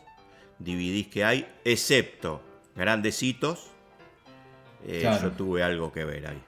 DVDs 0.59 1.07
que 1.07 1.25
hay, 1.25 1.45
excepto 1.65 2.41
grandecitos, 2.77 3.70
eh, 4.88 4.99
Claro. 5.01 5.23
yo 5.29 5.32
tuve 5.32 5.63
algo 5.63 5.91
que 5.91 6.03
ver 6.05 6.27
ahí. 6.27 6.41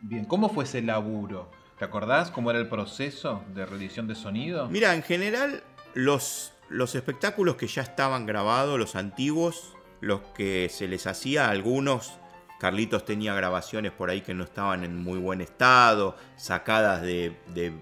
Bien, 0.00 0.24
¿cómo 0.24 0.48
fue 0.48 0.64
ese 0.64 0.82
laburo? 0.82 1.50
¿Te 1.78 1.84
acordás 1.84 2.30
cómo 2.30 2.50
era 2.50 2.58
el 2.60 2.68
proceso 2.68 3.42
de 3.54 3.66
reedición 3.66 4.06
de 4.08 4.14
sonido? 4.14 4.68
Mira, 4.68 4.94
en 4.94 5.02
general, 5.02 5.62
los, 5.94 6.52
los 6.68 6.94
espectáculos 6.94 7.56
que 7.56 7.66
ya 7.66 7.82
estaban 7.82 8.26
grabados, 8.26 8.78
los 8.78 8.96
antiguos, 8.96 9.74
los 10.00 10.20
que 10.34 10.68
se 10.70 10.88
les 10.88 11.06
hacía 11.06 11.46
a 11.46 11.50
algunos, 11.50 12.14
Carlitos 12.58 13.04
tenía 13.04 13.34
grabaciones 13.34 13.90
por 13.92 14.10
ahí 14.10 14.20
que 14.20 14.34
no 14.34 14.44
estaban 14.44 14.84
en 14.84 14.96
muy 14.96 15.18
buen 15.18 15.40
estado, 15.40 16.16
sacadas 16.36 17.02
de, 17.02 17.36
de 17.54 17.72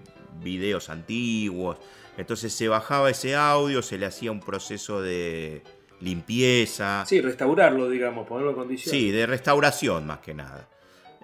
videos 0.41 0.89
antiguos. 0.89 1.77
Entonces 2.17 2.51
se 2.53 2.67
bajaba 2.67 3.09
ese 3.09 3.35
audio, 3.35 3.81
se 3.83 3.97
le 3.99 4.05
hacía 4.07 4.31
un 4.31 4.39
proceso 4.39 5.01
de 5.01 5.63
limpieza. 6.01 7.05
Sí, 7.05 7.21
restaurarlo, 7.21 7.89
digamos, 7.89 8.27
ponerlo 8.27 8.51
en 8.51 8.55
condiciones. 8.57 8.99
Sí, 9.01 9.11
de 9.11 9.25
restauración 9.25 10.05
más 10.07 10.19
que 10.19 10.33
nada. 10.33 10.67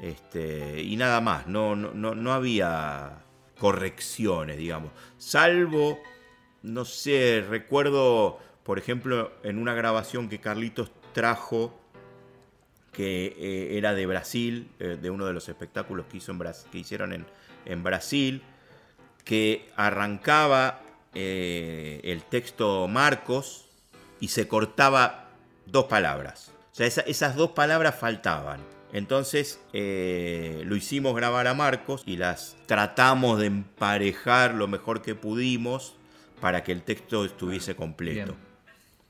Este, 0.02 0.82
y 0.82 0.96
nada 0.96 1.22
más, 1.22 1.48
no, 1.48 1.76
no, 1.76 1.92
no, 1.94 2.14
no 2.16 2.34
había 2.34 3.24
correcciones, 3.60 4.58
digamos. 4.58 4.92
Salvo, 5.18 6.00
no 6.62 6.86
sé, 6.86 7.44
recuerdo, 7.50 8.40
por 8.64 8.78
ejemplo, 8.78 9.32
en 9.44 9.58
una 9.58 9.74
grabación 9.74 10.30
que 10.30 10.40
Carlitos 10.40 10.92
trajo, 11.14 11.80
que 12.92 13.36
eh, 13.38 13.78
era 13.78 13.94
de 13.96 14.06
Brasil, 14.06 14.70
eh, 14.80 14.98
de 15.02 15.10
uno 15.10 15.26
de 15.26 15.34
los 15.34 15.50
espectáculos 15.50 16.06
que, 16.12 16.18
hizo 16.18 16.32
en 16.32 16.40
Bras- 16.40 16.66
que 16.72 16.78
hicieron 16.80 17.14
en, 17.14 17.26
en 17.66 17.84
Brasil, 17.84 18.42
que 19.24 19.68
arrancaba 19.76 20.82
eh, 21.16 22.00
el 22.04 22.24
texto 22.24 22.88
Marcos 22.88 23.67
y 24.20 24.30
se 24.30 24.48
cortaba 24.48 25.30
dos 25.66 25.86
palabras. 25.86 26.52
O 26.72 26.76
sea, 26.76 26.88
esa- 26.88 27.02
esas 27.02 27.36
dos 27.36 27.52
palabras 27.52 27.96
faltaban. 27.96 28.60
Entonces 28.94 29.60
eh, 29.74 30.62
lo 30.66 30.76
hicimos 30.76 31.14
grabar 31.16 31.48
a 31.48 31.54
Marcos 31.54 32.04
y 32.06 32.16
las 32.18 32.56
tratamos 32.68 33.40
de 33.40 33.48
emparejar 33.48 34.54
lo 34.54 34.68
mejor 34.68 35.02
que 35.02 35.14
pudimos 35.16 35.96
para 36.40 36.64
que 36.64 36.72
el 36.72 36.84
texto 36.84 37.26
estuviese 37.26 37.76
completo. 37.76 38.36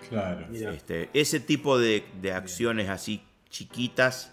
Claro. 0.10 0.48
Este, 0.54 1.10
ese 1.14 1.40
tipo 1.40 1.78
de, 1.78 2.06
de 2.22 2.32
acciones 2.34 2.90
así 2.90 3.22
chiquitas 3.50 4.32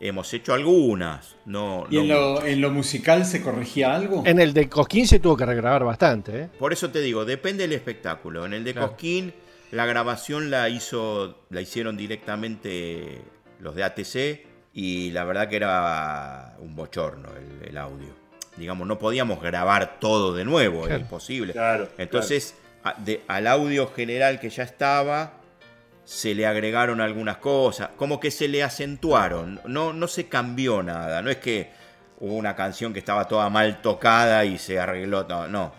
hemos 0.00 0.32
hecho 0.34 0.52
algunas. 0.52 1.36
No, 1.46 1.86
¿Y 1.90 1.98
en 1.98 2.08
lo, 2.08 2.44
en 2.44 2.60
lo 2.60 2.70
musical 2.70 3.24
se 3.24 3.40
corregía 3.40 3.94
algo? 3.94 4.22
En 4.26 4.40
el 4.40 4.52
de 4.52 4.68
Cosquín 4.68 5.06
se 5.06 5.18
tuvo 5.20 5.36
que 5.36 5.46
regrabar 5.46 5.84
bastante, 5.84 6.40
¿eh? 6.42 6.48
Por 6.58 6.72
eso 6.72 6.90
te 6.90 7.00
digo, 7.00 7.24
depende 7.24 7.62
del 7.62 7.72
espectáculo. 7.72 8.44
En 8.44 8.52
el 8.54 8.64
de 8.64 8.72
Claro. 8.72 8.88
Cosquín, 8.88 9.32
la 9.72 9.84
grabación 9.86 10.50
la 10.50 10.68
hizo, 10.68 11.44
la 11.50 11.60
hicieron 11.60 11.96
directamente 11.96 13.20
los 13.58 13.74
de 13.74 13.82
ATC 13.84 14.46
y 14.74 15.10
la 15.10 15.24
verdad 15.24 15.48
que 15.48 15.56
era 15.56 16.54
un 16.60 16.76
bochorno 16.76 17.28
el, 17.36 17.68
el 17.68 17.76
audio. 17.76 18.08
Digamos, 18.56 18.86
no 18.86 18.98
podíamos 18.98 19.40
grabar 19.42 19.98
todo 19.98 20.34
de 20.34 20.44
nuevo, 20.44 20.80
era 20.80 20.88
Claro. 20.88 21.00
imposible. 21.02 21.52
Claro, 21.52 21.88
Entonces, 21.98 22.54
a- 22.84 22.94
de- 22.98 23.22
al 23.28 23.46
audio 23.46 23.90
general 23.92 24.38
que 24.40 24.50
ya 24.50 24.62
estaba, 24.62 25.34
se 26.04 26.34
le 26.34 26.46
agregaron 26.46 27.00
algunas 27.00 27.38
cosas, 27.38 27.90
como 27.96 28.20
que 28.20 28.30
se 28.30 28.48
le 28.48 28.62
acentuaron, 28.62 29.60
no, 29.66 29.92
no 29.92 30.06
se 30.08 30.28
cambió 30.28 30.82
nada, 30.82 31.22
no 31.22 31.30
es 31.30 31.36
que 31.38 31.70
hubo 32.18 32.34
una 32.34 32.54
canción 32.54 32.92
que 32.92 32.98
estaba 32.98 33.26
toda 33.26 33.48
mal 33.48 33.80
tocada 33.80 34.44
y 34.44 34.58
se 34.58 34.78
arregló, 34.78 35.24
no, 35.28 35.48
no. 35.48 35.72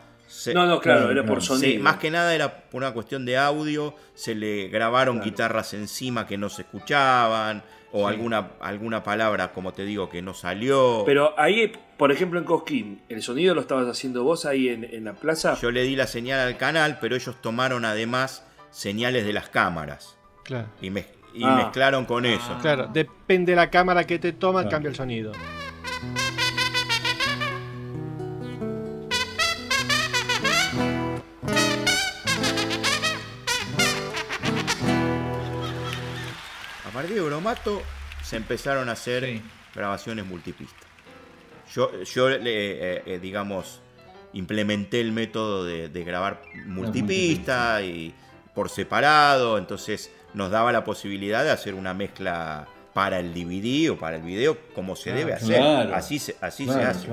Se- 0.44 0.54
No, 0.54 0.66
no, 0.66 0.82
claro, 0.82 1.10
era 1.10 1.26
por 1.26 1.42
Sí, 1.42 1.48
sonido. 1.48 1.82
más 1.84 1.98
que 1.98 2.12
nada 2.12 2.36
era 2.36 2.64
por 2.70 2.84
una 2.84 2.92
cuestión 2.94 3.24
de 3.26 3.38
audio, 3.38 3.96
se 4.14 4.36
le 4.36 4.68
grabaron 4.68 5.22
guitarras 5.22 5.74
encima 5.74 6.28
que 6.28 6.38
no 6.38 6.50
se 6.50 6.64
escuchaban, 6.64 7.64
o 7.94 8.08
alguna, 8.08 8.52
alguna 8.60 9.04
palabra, 9.04 9.54
como 9.54 9.72
te 9.72 9.86
digo, 9.86 10.10
que 10.10 10.22
no 10.22 10.34
salió. 10.34 11.04
Pero 11.06 11.40
ahí, 11.40 11.72
por 11.98 12.12
ejemplo, 12.12 12.40
en 12.40 12.46
Cosquín, 12.46 13.02
¿el 13.08 13.22
sonido 13.22 13.56
lo 13.56 13.62
estabas 13.62 13.88
haciendo 13.88 14.24
vos 14.24 14.46
ahí 14.46 14.68
en, 14.68 14.84
en 14.84 15.06
la 15.06 15.14
plaza? 15.14 15.58
Yo 15.62 15.72
le 15.72 15.84
di 15.84 15.96
la 15.96 16.08
señal 16.08 16.40
al 16.42 16.58
canal, 16.58 16.98
pero 17.00 17.16
ellos 17.16 17.40
tomaron 17.42 17.86
además 17.86 18.46
señales 18.72 19.26
de 19.26 19.32
las 19.32 19.48
cámaras. 19.50 20.18
Claro. 20.44 20.68
Y, 20.82 20.90
mez- 20.90 21.08
y 21.34 21.44
Ah. 21.46 21.56
mezclaron 21.56 22.04
con 22.06 22.26
eso. 22.26 22.58
Claro, 22.62 22.90
depende 22.92 23.54
de 23.54 23.56
la 23.56 23.70
cámara 23.70 24.06
que 24.06 24.20
te 24.20 24.34
toma, 24.34 24.68
cambia 24.68 24.90
el 24.90 24.96
sonido. 24.96 25.32
Partir 36.94 37.16
de 37.16 37.22
Bromato 37.22 37.82
se 38.24 38.38
empezaron 38.38 38.90
a 38.90 38.94
hacer 38.94 39.42
grabaciones 39.76 40.26
multipistas. 40.26 40.88
Yo, 41.74 42.04
yo 42.04 42.30
le, 42.30 42.38
eh, 42.98 43.04
eh, 43.06 43.20
digamos, 43.22 43.82
implementé 44.34 45.02
el 45.02 45.12
método 45.12 45.66
de, 45.66 45.90
de 45.90 46.04
grabar 46.04 46.42
multipista 46.66 47.82
y 47.82 48.14
por 48.54 48.70
separado, 48.70 49.58
entonces 49.58 50.12
nos 50.34 50.52
daba 50.52 50.72
la 50.72 50.84
posibilidad 50.84 51.44
de 51.44 51.52
hacer 51.52 51.74
una 51.74 51.94
mezcla 51.94 52.68
para 52.94 53.20
el 53.20 53.34
DVD 53.34 53.90
o 53.92 53.98
para 53.98 54.18
el 54.18 54.22
video 54.22 54.58
como 54.76 54.96
se 54.96 55.06
Claro, 55.12 55.20
debe 55.20 55.34
hacer. 55.34 55.58
claro. 55.58 55.96
así 55.96 56.20
se, 56.20 56.36
así 56.42 56.66
se 56.68 56.74
Claro, 56.74 56.90
hace. 56.90 57.08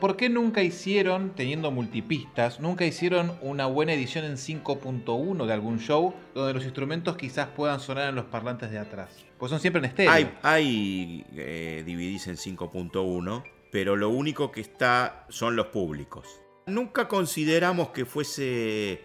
¿Por 0.00 0.16
qué 0.16 0.30
nunca 0.30 0.62
hicieron, 0.62 1.34
teniendo 1.34 1.70
multipistas, 1.70 2.58
nunca 2.58 2.86
hicieron 2.86 3.34
una 3.42 3.66
buena 3.66 3.92
edición 3.92 4.24
en 4.24 4.36
5.1 4.36 5.44
de 5.44 5.52
algún 5.52 5.78
show 5.78 6.14
donde 6.34 6.54
los 6.54 6.64
instrumentos 6.64 7.18
quizás 7.18 7.48
puedan 7.48 7.80
sonar 7.80 8.08
en 8.08 8.14
los 8.14 8.24
parlantes 8.24 8.70
de 8.70 8.78
atrás? 8.78 9.26
Pues 9.38 9.50
son 9.50 9.60
siempre 9.60 9.80
en 9.80 9.84
estéreo. 9.84 10.10
Hay, 10.10 10.32
hay 10.42 11.26
eh, 11.36 11.84
DVDs 11.84 12.28
en 12.28 12.36
5.1, 12.36 13.44
pero 13.70 13.94
lo 13.94 14.08
único 14.08 14.50
que 14.50 14.62
está 14.62 15.26
son 15.28 15.54
los 15.54 15.66
públicos. 15.66 16.26
Nunca 16.64 17.06
consideramos 17.06 17.90
que 17.90 18.06
fuese 18.06 19.04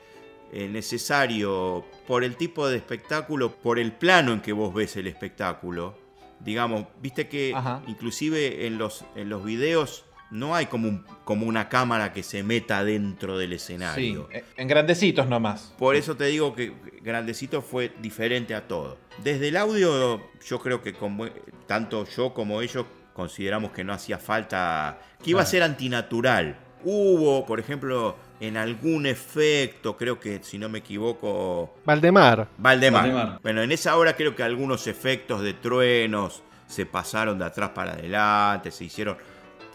eh, 0.54 0.70
necesario, 0.70 1.84
por 2.08 2.24
el 2.24 2.38
tipo 2.38 2.70
de 2.70 2.78
espectáculo, 2.78 3.52
por 3.52 3.80
el 3.80 3.91
plano 3.91 4.32
en 4.32 4.39
que 4.39 4.54
vos 4.54 4.74
ves 4.74 4.96
el 4.96 5.08
espectáculo. 5.08 5.98
Digamos, 6.39 6.86
viste 7.02 7.28
que 7.28 7.54
inclusive 7.88 8.66
en 8.66 8.78
los, 8.78 9.04
en 9.16 9.28
los 9.28 9.43
videos 9.43 10.06
no 10.36 10.54
hay 10.56 10.66
como, 10.68 10.88
un- 10.90 11.06
como 11.24 11.46
una 11.48 11.70
cámara 11.70 12.14
que 12.14 12.22
se 12.24 12.44
meta 12.44 12.84
dentro 12.84 13.38
del 13.38 13.50
Sí, 13.52 13.56
escenario. 13.56 14.30
eh, 14.32 14.44
en 14.58 14.68
grandecitos 14.68 15.28
nomás. 15.28 15.74
Por 15.78 15.96
eso 15.96 16.16
te 16.16 16.26
digo 16.26 16.54
que 16.56 16.74
Grandecito 17.02 17.62
fue 17.62 17.92
diferente 18.02 18.54
a 18.56 18.68
todo. 18.68 18.98
Desde 19.24 19.48
el 19.50 19.58
audio, 19.58 20.22
yo 20.46 20.60
creo 20.60 20.82
que 20.82 20.94
como- 20.94 21.28
tanto 21.68 22.06
yo 22.16 22.34
como 22.34 22.62
ellos 22.62 22.86
consideramos 23.14 23.72
que 23.72 23.84
no 23.84 23.94
hacía 23.94 24.18
falta, 24.18 25.00
que 25.24 25.30
iba 25.32 25.42
a 25.42 25.46
ser 25.46 25.64
antinatural. 25.64 26.58
Hubo, 26.84 27.46
por 27.46 27.60
ejemplo, 27.60 28.16
en 28.40 28.58
algún 28.58 29.06
efecto, 29.06 29.96
creo 29.98 30.20
que 30.20 30.40
si 30.44 30.58
no 30.58 30.68
me 30.70 30.80
equivoco, 30.80 31.76
Valdemar. 31.86 32.48
Valdemar. 32.58 33.02
Valdemar. 33.04 33.40
Bueno, 33.42 33.62
en 33.64 33.72
esa 33.72 33.96
hora 33.98 34.16
creo 34.16 34.36
que 34.36 34.44
algunos 34.44 34.86
efectos 34.88 35.42
de 35.42 35.54
truenos 35.54 36.44
se 36.68 36.86
pasaron 36.86 37.40
de 37.40 37.46
atrás 37.46 37.70
para 37.70 37.94
adelante, 37.94 38.72
se 38.72 38.84
hicieron, 38.86 39.18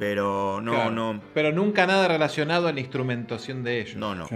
pero 0.01 0.61
no, 0.63 0.73
Claro. 0.73 0.91
no. 0.91 1.21
Pero 1.35 1.53
nunca 1.53 1.87
nada 1.87 2.09
relacionado 2.09 2.67
a 2.67 2.73
la 2.73 2.81
instrumentación 2.81 3.63
de 3.63 3.81
ellos. 3.83 3.97
No, 3.97 4.15
no. 4.17 4.27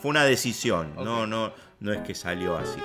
Fue 0.00 0.10
una 0.10 0.24
decisión. 0.24 0.94
No, 0.96 1.26
no, 1.26 1.52
no 1.78 1.92
es 1.92 2.00
que 2.00 2.14
salió 2.14 2.56
así. 2.56 2.80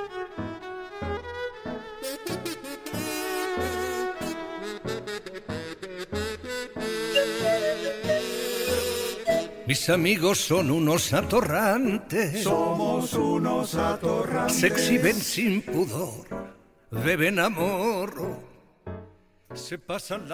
Mis 9.68 9.90
amigos 9.90 10.40
son 10.40 10.70
unos 10.70 11.12
atorrantes. 11.14 12.44
Somos 12.44 13.14
unos 13.14 13.74
atorrantes. 13.76 14.58
Se 14.58 14.68
exhiben 14.68 15.16
sin 15.16 15.62
pudor. 15.62 16.26
Beben 16.92 17.40
amor. 17.40 18.14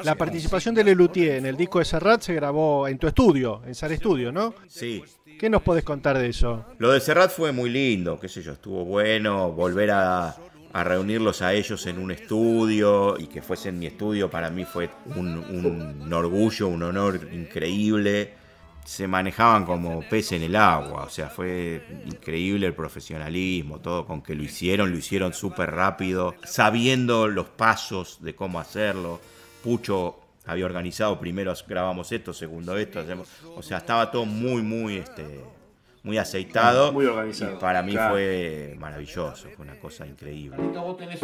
La 0.03 0.15
participación 0.15 0.76
de 0.76 0.84
Lelutier 0.84 1.36
en 1.36 1.45
el 1.45 1.55
disco 1.55 1.80
de 1.80 1.86
Serrat 1.86 2.22
se 2.22 2.34
grabó 2.34 2.88
en 2.88 2.97
tu 2.97 3.07
estudio, 3.07 3.61
en 3.65 3.76
Sar 3.76 3.91
Estudio, 3.91 4.32
¿no? 4.32 4.53
Sí. 4.67 5.03
¿Qué 5.39 5.49
nos 5.49 5.61
podés 5.61 5.84
contar 5.84 6.17
de 6.17 6.28
eso? 6.30 6.65
Lo 6.78 6.91
de 6.91 6.99
Serrat 6.99 7.32
fue 7.32 7.51
muy 7.51 7.69
lindo, 7.69 8.19
qué 8.19 8.30
sé 8.30 8.41
yo, 8.41 8.51
estuvo 8.53 8.86
bueno 8.86 9.51
volver 9.51 9.91
a, 9.91 10.36
a 10.74 10.84
reunirlos 10.84 11.41
a 11.41 11.53
ellos 11.53 11.86
en 11.88 11.97
un 11.97 12.11
estudio 12.11 13.17
y 13.19 13.28
que 13.28 13.41
fuese 13.41 13.69
en 13.69 13.80
mi 13.80 13.88
estudio 13.88 14.30
para 14.30 14.49
mí 14.49 14.65
fue 14.65 14.89
un, 15.15 15.38
un 15.38 16.13
orgullo, 16.13 16.67
un 16.67 16.84
honor 16.84 17.28
increíble. 17.32 18.40
Se 18.86 19.07
manejaban 19.07 19.65
como 19.65 20.01
pez 20.01 20.32
en 20.34 20.43
el 20.43 20.55
agua, 20.55 21.03
o 21.03 21.09
sea, 21.09 21.29
fue 21.29 21.82
increíble 22.05 22.67
el 22.67 22.73
profesionalismo, 22.73 23.79
todo 23.79 24.05
con 24.05 24.21
que 24.21 24.36
lo 24.36 24.43
hicieron, 24.43 24.91
lo 24.91 24.97
hicieron 24.97 25.34
súper 25.34 25.71
rápido, 25.71 26.36
sabiendo 26.43 27.27
los 27.27 27.47
pasos 27.47 28.21
de 28.21 28.36
cómo 28.36 28.59
hacerlo. 28.59 29.19
Pucho 29.63 30.17
había 30.45 30.65
organizado, 30.65 31.19
primero 31.19 31.53
grabamos 31.67 32.11
esto, 32.11 32.34
segundo 32.34 32.75
esto, 32.77 32.99
hacemos, 32.99 33.29
o 33.55 33.61
sea, 33.61 33.77
estaba 33.77 34.09
todo 34.11 34.25
muy, 34.25 34.61
muy, 34.63 34.97
este, 34.97 35.39
muy 36.03 36.17
aceitado. 36.17 36.91
Muy 36.91 37.05
organizado. 37.05 37.53
Y 37.57 37.59
para 37.59 37.84
mí 37.84 37.91
Claro. 37.93 38.13
fue 38.13 38.75
maravilloso, 38.79 39.47
fue 39.55 39.63
una 39.65 39.79
cosa 39.79 40.07
increíble. 40.07 40.57
Vos 40.57 40.97
tenés. 40.97 41.21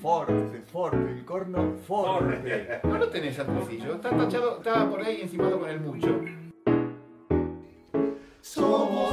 Forte, 0.00 0.62
forte, 0.70 1.10
el 1.10 1.24
corno 1.24 1.74
forte. 1.86 2.80
No 2.84 2.98
lo 2.98 3.08
tenés 3.08 3.38
al 3.38 3.46
bolsillo, 3.46 3.94
está 3.94 4.10
tachado, 4.10 4.58
está 4.58 4.88
por 4.88 5.02
ahí 5.02 5.22
encimado 5.22 5.60
con 5.60 5.70
el 5.70 5.80
mucho. 5.80 6.20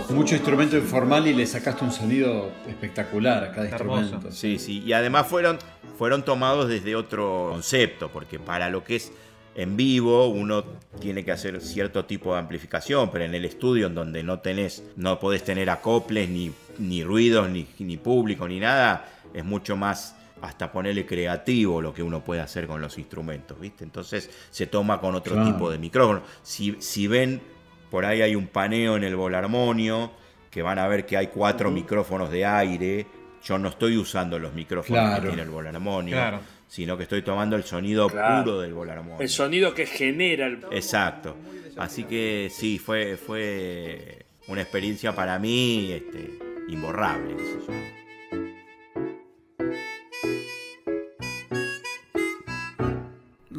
Mucho 0.09 0.35
instrumento 0.35 0.77
informal 0.77 1.27
y 1.27 1.33
le 1.33 1.45
sacaste 1.45 1.83
un 1.83 1.91
sonido 1.91 2.51
espectacular 2.67 3.43
a 3.45 3.51
cada 3.51 3.67
instrumento. 3.67 4.31
Sí, 4.31 4.59
sí. 4.59 4.83
Y 4.85 4.93
además 4.93 5.27
fueron, 5.27 5.57
fueron 5.97 6.23
tomados 6.23 6.69
desde 6.69 6.95
otro 6.95 7.49
concepto, 7.51 8.09
porque 8.09 8.37
para 8.37 8.69
lo 8.69 8.83
que 8.83 8.97
es 8.97 9.11
en 9.55 9.77
vivo 9.77 10.27
uno 10.27 10.63
tiene 10.99 11.23
que 11.23 11.31
hacer 11.31 11.61
cierto 11.61 12.05
tipo 12.05 12.33
de 12.33 12.39
amplificación, 12.39 13.09
pero 13.11 13.25
en 13.25 13.33
el 13.33 13.45
estudio 13.45 13.87
en 13.87 13.95
donde 13.95 14.23
no 14.23 14.39
tenés, 14.39 14.83
no 14.95 15.19
podés 15.19 15.43
tener 15.43 15.69
acoples, 15.69 16.29
ni, 16.29 16.51
ni 16.77 17.03
ruidos, 17.03 17.49
ni, 17.49 17.67
ni 17.79 17.97
público, 17.97 18.47
ni 18.47 18.59
nada, 18.59 19.05
es 19.33 19.43
mucho 19.43 19.75
más 19.75 20.15
hasta 20.43 20.71
ponerle 20.71 21.05
creativo 21.05 21.81
lo 21.81 21.93
que 21.93 22.03
uno 22.03 22.21
puede 22.23 22.41
hacer 22.41 22.67
con 22.67 22.81
los 22.81 22.97
instrumentos, 22.97 23.57
¿viste? 23.59 23.83
Entonces 23.85 24.29
se 24.49 24.67
toma 24.67 24.99
con 24.99 25.15
otro 25.15 25.35
Claro. 25.35 25.51
tipo 25.53 25.71
de 25.71 25.77
micrófono. 25.77 26.21
Si, 26.41 26.75
si 26.79 27.07
ven, 27.07 27.41
por 27.89 28.03
ahí 28.05 28.21
hay 28.21 28.35
un 28.35 28.47
paneo 28.47 28.97
en 28.97 29.05
el 29.05 29.15
volarmonio, 29.15 30.11
que 30.51 30.61
van 30.61 30.79
a 30.79 30.87
ver 30.87 31.05
que 31.05 31.15
hay 31.17 31.27
cuatro 31.27 31.71
micrófonos 31.71 32.29
de 32.29 32.45
aire. 32.45 33.07
Yo 33.43 33.57
no 33.57 33.69
estoy 33.69 33.97
usando 33.97 34.37
los 34.37 34.53
micrófonos 34.53 35.01
Claro. 35.01 35.21
que 35.21 35.27
tiene 35.29 35.43
el 35.43 35.49
volarmonio, 35.49 36.15
Claro. 36.15 36.39
sino 36.67 36.97
que 36.97 37.03
estoy 37.03 37.21
tomando 37.21 37.55
el 37.55 37.63
sonido 37.63 38.07
Claro. 38.09 38.43
puro 38.43 38.59
del 38.59 38.73
volarmonio. 38.73 39.21
El 39.21 39.29
sonido 39.29 39.73
que 39.73 39.85
genera 39.85 40.47
el. 40.47 40.59
Exacto. 40.71 41.37
Así 41.77 42.03
que 42.03 42.49
sí, 42.51 42.79
fue, 42.79 43.15
fue 43.17 44.25
una 44.47 44.61
experiencia 44.61 45.15
para 45.15 45.39
mí 45.39 45.89
este, 45.91 46.37
imborrable. 46.67 47.35
qué 47.37 48.02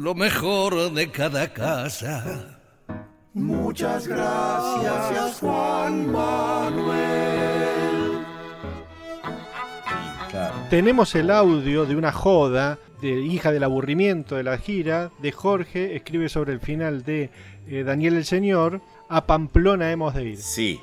Lo 0.05 0.13
mejor 0.13 0.93
de 0.93 1.09
cada 1.09 1.51
casa. 1.51 2.59
Muchas 3.33 4.07
gracias, 4.07 5.39
Juan 5.39 6.11
Manuel. 6.11 8.19
Tenemos 10.69 11.15
el 11.15 11.31
audio 11.31 11.87
de 11.87 11.95
una 11.95 12.11
joda 12.11 12.77
de 13.01 13.13
hija 13.13 13.51
del 13.51 13.63
aburrimiento 13.63 14.35
de 14.35 14.43
la 14.43 14.59
gira 14.59 15.09
de 15.23 15.31
Jorge, 15.31 15.95
escribe 15.95 16.29
sobre 16.29 16.53
el 16.53 16.59
final 16.59 17.03
de 17.03 17.31
eh, 17.67 17.83
Daniel 17.83 18.17
el 18.17 18.25
Señor, 18.25 18.81
a 19.09 19.25
Pamplona 19.25 19.91
hemos 19.91 20.13
de 20.13 20.23
ir. 20.23 20.37
Sí, 20.37 20.79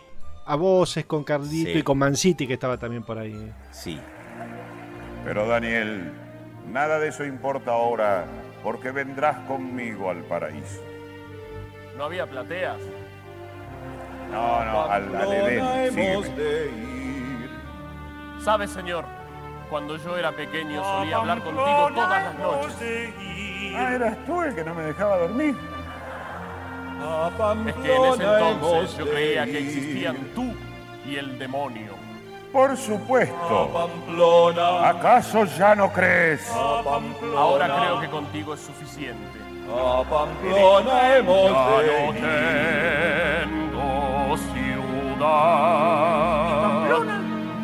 A 0.47 0.57
voces 0.57 1.05
con 1.05 1.23
Carlito 1.23 1.71
Sí. 1.71 1.79
y 1.79 1.83
con 1.85 1.97
Manciti 1.97 2.49
que 2.49 2.55
estaba 2.55 2.77
también 2.77 3.05
por 3.05 3.19
ahí. 3.19 3.53
sí. 3.71 4.01
Pero 5.25 5.47
Daniel, 5.47 6.11
nada 6.73 6.99
de 6.99 7.11
eso 7.11 7.25
importa 7.25 7.71
ahora, 7.71 8.25
porque 8.63 8.91
vendrás 8.91 9.39
conmigo 9.47 10.11
al 10.11 10.19
paraíso. 10.25 10.81
No 11.97 12.05
había 12.05 12.27
plateas. 12.27 12.79
No, 14.31 14.65
no, 14.65 14.85
al, 14.85 15.15
al 15.15 15.33
Edén. 15.33 15.93
sígueme. 15.93 17.49
¿Sabes, 18.41 18.71
señor? 18.71 19.05
Cuando 19.71 19.97
yo 19.97 20.17
era 20.19 20.33
pequeño 20.33 20.83
solía 20.83 21.17
hablar 21.17 21.43
contigo 21.43 21.91
todas 21.95 22.25
las 22.25 22.39
noches. 22.39 23.15
Ah, 23.75 23.95
eras 23.95 24.17
tú 24.27 24.43
el 24.43 24.55
que 24.55 24.65
no 24.65 24.75
me 24.75 24.83
dejaba 24.83 25.17
dormir. 25.19 25.57
Es 27.67 27.75
que 27.75 27.97
en 27.97 28.05
ese 28.05 28.23
entonces 28.23 28.97
yo 28.99 29.11
creía 29.11 29.45
que 29.45 29.59
existían 29.59 30.17
tú 30.35 30.55
y 31.05 31.17
el 31.17 31.39
demonio. 31.39 31.92
Por 32.53 32.77
supuesto. 32.77 33.89
¿Acaso 34.85 35.45
ya 35.45 35.75
no 35.75 35.91
crees? 35.91 36.47
Ahora 37.35 37.67
creo 37.79 38.01
que 38.01 38.09
contigo 38.09 38.53
es 38.55 38.61
suficiente. 38.61 39.39
A 39.75 40.03
Pamplona 40.03 41.17
hemos 41.17 41.51
Ya 41.51 41.57
no 41.87 42.13
tengo 43.49 44.37
ciudad, 44.53 45.39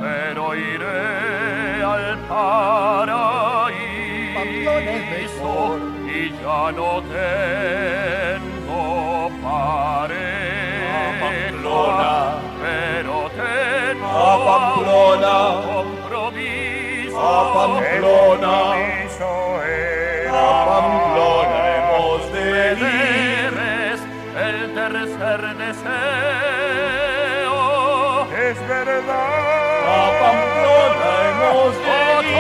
pero 0.00 0.54
iré 0.54 1.82
al 1.82 2.18
paraíso 2.20 3.28
y 6.06 6.30
ya 6.30 6.72
no 6.72 7.02
tengo 7.02 7.77
A 17.38 17.42
Pamplona. 17.54 18.54
A 20.30 20.64
Pamplona 20.66 21.60
hemos 21.76 22.22
de 22.32 22.46
ir. 22.72 23.54
El 24.36 24.58
tercer 24.74 25.40
deseo. 25.56 25.94
Es 28.32 28.58
verdad. 28.68 29.30
A 29.86 30.04
Pamplona 30.20 31.10
hemos 31.28 31.72
de 31.84 31.98
ir. 32.26 32.38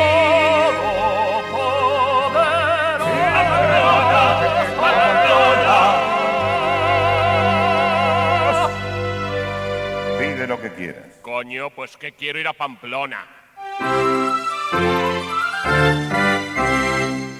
Pide 10.18 10.44
lo 10.48 10.56
que 10.60 10.70
quieras. 10.72 11.10
Coño, 11.22 11.70
pues 11.70 11.96
que 11.96 12.10
quiero 12.12 12.40
ir 12.40 12.48
a 12.48 12.52
Pamplona. 12.52 13.26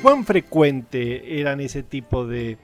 ¿Cuán 0.02 0.24
frecuente 0.24 1.40
eran 1.40 1.60
ese 1.60 1.82
tipo 1.82 2.26
de, 2.26 2.58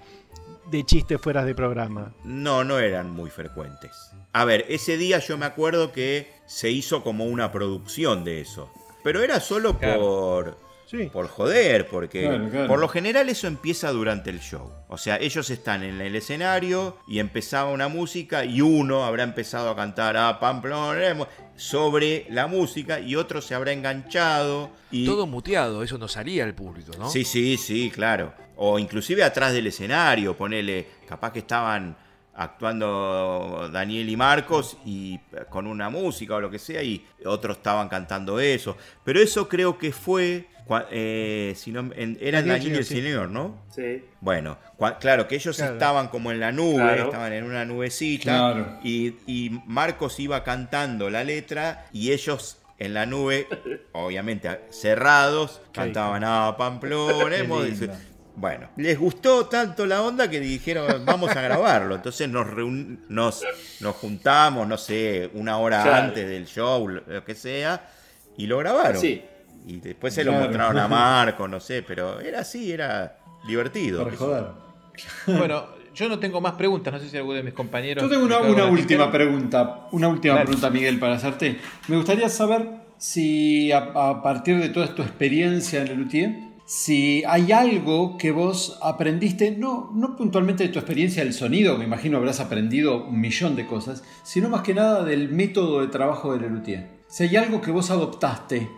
de 0.70 0.84
chistes 0.84 1.20
fuera 1.20 1.44
de 1.44 1.54
programa? 1.54 2.14
No, 2.24 2.64
no 2.64 2.78
eran 2.78 3.10
muy 3.10 3.30
frecuentes. 3.30 3.90
A 4.32 4.44
ver, 4.44 4.64
ese 4.68 4.96
día 4.96 5.18
yo 5.18 5.36
me 5.36 5.46
acuerdo 5.46 5.92
que 5.92 6.32
se 6.46 6.70
hizo 6.70 7.02
como 7.02 7.26
una 7.26 7.52
producción 7.52 8.24
de 8.24 8.40
eso. 8.40 8.70
Pero 9.02 9.22
era 9.22 9.40
solo 9.40 9.78
por, 9.78 10.56
por 11.12 11.28
joder, 11.28 11.88
porque 11.88 12.22
Claro, 12.22 12.48
claro. 12.48 12.68
por 12.68 12.78
lo 12.78 12.88
general 12.88 13.28
eso 13.28 13.46
empieza 13.46 13.90
durante 13.90 14.30
el 14.30 14.40
show. 14.40 14.70
O 14.88 14.96
sea, 14.96 15.16
ellos 15.16 15.50
están 15.50 15.82
en 15.82 16.00
el 16.00 16.14
escenario 16.14 16.98
y 17.08 17.18
empezaba 17.18 17.70
una 17.70 17.88
música 17.88 18.44
y 18.44 18.60
uno 18.60 19.04
habrá 19.04 19.22
empezado 19.24 19.70
a 19.70 19.76
cantar 19.76 20.16
a 20.16 20.38
Pamplona 20.38 21.26
sobre 21.56 22.26
la 22.30 22.46
música 22.46 23.00
y 23.00 23.16
otro 23.16 23.40
se 23.40 23.54
habrá 23.54 23.72
enganchado. 23.72 24.70
Y... 24.90 25.04
Todo 25.04 25.26
muteado, 25.26 25.82
eso 25.82 25.98
no 25.98 26.08
salía 26.08 26.44
al 26.44 26.54
público, 26.54 26.92
¿no? 26.98 27.08
Sí, 27.10 27.24
sí, 27.24 27.56
sí, 27.56 27.90
claro. 27.90 28.32
O 28.56 28.78
inclusive 28.78 29.24
atrás 29.24 29.52
del 29.52 29.66
escenario, 29.66 30.36
ponele, 30.36 30.86
capaz 31.08 31.32
que 31.32 31.40
estaban 31.40 31.96
actuando 32.36 33.68
Daniel 33.72 34.08
y 34.08 34.16
Marcos 34.16 34.76
y 34.84 35.14
eh, 35.14 35.44
con 35.48 35.66
una 35.66 35.88
música 35.88 36.34
o 36.34 36.40
lo 36.40 36.50
que 36.50 36.58
sea 36.58 36.82
y 36.82 37.04
otros 37.24 37.58
estaban 37.58 37.88
cantando 37.88 38.40
eso. 38.40 38.76
Pero 39.04 39.20
eso 39.20 39.48
creo 39.48 39.78
que 39.78 39.92
fue, 39.92 40.48
eh, 40.90 41.52
si 41.56 41.72
no, 41.72 41.80
en- 41.94 42.18
eran 42.20 42.46
Daniel 42.46 42.48
Daniel 42.48 42.72
y 42.72 42.76
el 42.78 42.84
sí. 42.84 42.94
señor, 43.02 43.30
¿no? 43.30 43.62
Sí. 43.74 44.04
Bueno, 44.20 44.58
cua- 44.78 44.98
claro, 44.98 45.28
que 45.28 45.34
ellos 45.34 45.56
Claro. 45.56 45.74
estaban 45.74 46.08
como 46.08 46.32
en 46.32 46.40
la 46.40 46.52
nube, 46.52 46.76
Claro. 46.82 47.04
estaban 47.04 47.32
en 47.32 47.44
una 47.44 47.64
nubecita 47.64 48.22
Claro. 48.52 48.78
y, 48.82 49.14
y 49.26 49.60
Marcos 49.66 50.18
iba 50.20 50.42
cantando 50.44 51.10
la 51.10 51.22
letra 51.24 51.86
y 51.92 52.12
ellos 52.12 52.58
en 52.78 52.94
la 52.94 53.06
nube, 53.06 53.46
obviamente 53.92 54.60
cerrados, 54.70 55.60
cantaban 55.72 56.24
a 56.24 56.56
Pamplona. 56.56 57.36
Hemos- 57.36 57.64
lindo. 57.64 57.92
Bueno, 58.36 58.68
les 58.76 58.98
gustó 58.98 59.46
tanto 59.46 59.86
la 59.86 60.02
onda 60.02 60.28
que 60.28 60.40
dijeron, 60.40 61.04
vamos 61.04 61.30
a 61.36 61.40
grabarlo. 61.40 61.94
Entonces 61.94 62.28
nos, 62.28 62.46
reun- 62.48 62.98
nos, 63.08 63.44
nos 63.78 63.94
juntamos, 63.94 64.66
no 64.66 64.76
sé, 64.76 65.30
una 65.34 65.58
hora 65.58 65.82
Claro. 65.84 66.06
antes 66.06 66.28
del 66.28 66.44
show, 66.46 66.88
lo 66.88 67.24
que 67.24 67.36
sea, 67.36 67.88
y 68.36 68.48
lo 68.48 68.58
grabaron. 68.58 69.00
Sí. 69.00 69.22
Y 69.66 69.80
después 69.80 70.12
se 70.14 70.24
lo 70.24 70.32
Claro. 70.32 70.46
mostraron 70.46 70.78
a 70.78 70.88
Marco, 70.88 71.48
no 71.48 71.58
sé, 71.60 71.82
pero 71.82 72.20
era 72.20 72.40
así, 72.40 72.70
era 72.72 73.18
divertido. 73.46 74.04
Para 74.04 74.16
joder. 74.16 74.44
Bueno, 75.26 75.64
yo 75.94 76.08
no 76.08 76.18
tengo 76.18 76.40
más 76.40 76.52
preguntas, 76.52 76.92
no 76.92 76.98
sé 77.00 77.08
si 77.08 77.16
alguno 77.16 77.36
de 77.36 77.42
mis 77.42 77.54
compañeros. 77.54 78.02
Yo 78.04 78.10
tengo 78.10 78.24
una, 78.26 78.38
una 78.38 78.66
última 78.66 79.10
pregunta, 79.10 79.88
una 79.92 80.08
última 80.08 80.34
Dale. 80.34 80.46
pregunta, 80.46 80.70
Miguel, 80.70 80.98
para 80.98 81.14
hacerte. 81.14 81.58
Me 81.88 81.96
gustaría 81.96 82.28
saber 82.28 82.68
si 82.98 83.72
a, 83.72 83.78
a 83.94 84.22
partir 84.22 84.58
de 84.60 84.68
toda 84.68 84.94
tu 84.94 85.02
experiencia 85.02 85.80
en 85.82 85.88
el 85.88 85.98
Luthier, 85.98 86.34
si 86.66 87.22
hay 87.26 87.52
algo 87.52 88.16
que 88.16 88.30
vos 88.30 88.78
aprendiste, 88.82 89.50
no, 89.50 89.90
no 89.94 90.16
puntualmente 90.16 90.62
de 90.64 90.70
tu 90.70 90.78
experiencia 90.78 91.22
del 91.24 91.34
sonido, 91.34 91.76
me 91.76 91.84
imagino 91.84 92.16
habrás 92.18 92.40
aprendido 92.40 93.04
un 93.06 93.20
millón 93.20 93.54
de 93.56 93.66
cosas, 93.66 94.02
sino 94.22 94.48
más 94.48 94.62
que 94.62 94.72
nada 94.74 95.04
del 95.04 95.28
método 95.28 95.80
de 95.82 95.88
trabajo 95.88 96.36
del 96.36 96.50
Luthier. 96.52 96.88
Si 97.08 97.24
hay 97.24 97.36
algo 97.36 97.60
que 97.60 97.70
vos 97.70 97.90
adoptaste 97.90 98.70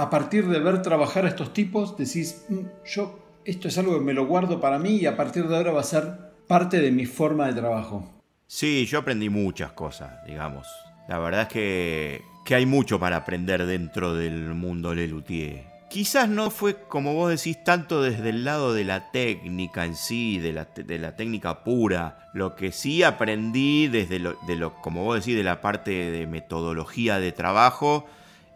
a 0.00 0.10
partir 0.10 0.48
de 0.48 0.58
ver 0.60 0.82
trabajar 0.82 1.24
a 1.24 1.28
estos 1.28 1.52
tipos, 1.52 1.96
decís, 1.96 2.44
"Mm, 2.48 2.66
yo 2.84 3.18
esto 3.44 3.68
es 3.68 3.78
algo 3.78 3.98
que 3.98 4.04
me 4.04 4.12
lo 4.12 4.26
guardo 4.26 4.60
para 4.60 4.78
mí 4.78 4.96
y 4.96 5.06
a 5.06 5.16
partir 5.16 5.48
de 5.48 5.56
ahora 5.56 5.72
va 5.72 5.80
a 5.80 5.84
ser 5.84 6.18
parte 6.46 6.80
de 6.80 6.90
mi 6.90 7.06
forma 7.06 7.46
de 7.46 7.54
trabajo. 7.54 8.06
Sí, 8.46 8.86
yo 8.86 8.98
aprendí 8.98 9.30
muchas 9.30 9.72
cosas, 9.72 10.24
digamos. 10.26 10.66
La 11.08 11.18
verdad 11.18 11.42
es 11.42 11.48
que, 11.48 12.22
que 12.44 12.54
hay 12.54 12.66
mucho 12.66 13.00
para 13.00 13.16
aprender 13.16 13.64
dentro 13.64 14.14
del 14.14 14.54
mundo 14.54 14.94
Lelutier. 14.94 15.64
Quizás 15.88 16.28
no 16.28 16.50
fue, 16.50 16.76
como 16.88 17.14
vos 17.14 17.30
decís, 17.30 17.64
tanto 17.64 18.02
desde 18.02 18.28
el 18.28 18.44
lado 18.44 18.74
de 18.74 18.84
la 18.84 19.10
técnica 19.10 19.86
en 19.86 19.96
sí, 19.96 20.38
de 20.38 20.52
la, 20.52 20.66
de 20.74 20.98
la 20.98 21.16
técnica 21.16 21.64
pura. 21.64 22.28
Lo 22.34 22.54
que 22.54 22.72
sí 22.72 23.02
aprendí 23.02 23.88
desde 23.88 24.18
lo, 24.18 24.36
de 24.46 24.56
lo, 24.56 24.74
como 24.82 25.04
vos 25.04 25.20
decís, 25.20 25.36
de 25.36 25.44
la 25.44 25.62
parte 25.62 26.10
de 26.10 26.26
metodología 26.26 27.18
de 27.18 27.32
trabajo, 27.32 28.06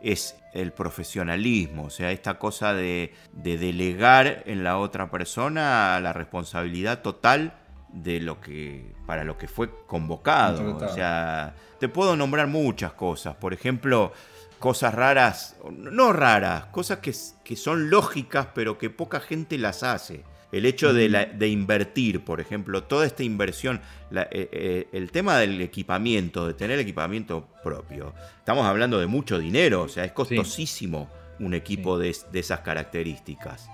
es 0.03 0.37
el 0.53 0.73
profesionalismo, 0.73 1.85
o 1.85 1.91
sea, 1.91 2.11
esta 2.11 2.39
cosa 2.39 2.75
de, 2.75 3.15
de 3.33 3.59
delegar 3.59 4.43
en 4.47 4.65
la 4.65 4.79
otra 4.79 5.11
persona 5.11 5.99
la 6.01 6.13
responsabilidad 6.13 7.01
total 7.01 7.55
de 7.93 8.21
lo 8.21 8.41
que 8.41 8.95
para 9.07 9.25
lo 9.25 9.37
que 9.37 9.49
fue 9.49 9.71
convocado. 9.87 10.77
O 10.77 10.89
sea, 10.89 11.55
te 11.79 11.89
puedo 11.89 12.17
nombrar 12.17 12.47
muchas 12.47 12.93
cosas. 12.93 13.37
Por 13.37 13.53
ejemplo, 13.53 14.13
cosas 14.59 14.95
raras, 14.95 15.57
no 15.71 16.13
raras, 16.13 16.67
cosas 16.67 16.99
que, 16.99 17.15
que 17.45 17.57
son 17.57 17.91
lógicas, 17.91 18.49
pero 18.55 18.79
que 18.79 18.91
poca 18.91 19.21
gente 19.21 19.59
las 19.59 19.83
hace. 19.83 20.25
El 20.53 20.67
hecho 20.67 20.93
de, 20.93 21.09
la- 21.09 21.25
de 21.25 21.49
invertir, 21.49 22.25
por 22.25 22.41
ejemplo, 22.41 22.85
toda 22.85 23.07
esta 23.07 23.23
inversión, 23.23 23.81
la- 24.11 24.29
eh, 24.31 24.49
eh, 24.53 24.89
el 24.93 25.11
tema 25.11 25.39
del 25.39 25.61
equipamiento, 25.63 26.47
de 26.47 26.55
tener 26.55 26.79
equipamiento 26.79 27.49
propio. 27.65 28.15
Estamos 28.39 28.67
hablando 28.67 29.01
de 29.01 29.07
mucho 29.07 29.39
dinero, 29.39 29.83
o 29.83 29.89
sea, 29.89 30.05
es 30.05 30.13
costosísimo 30.13 31.09
un 31.41 31.55
equipo 31.55 31.99
de, 31.99 32.15
de 32.31 32.39
esas 32.39 32.61
características. 32.61 33.69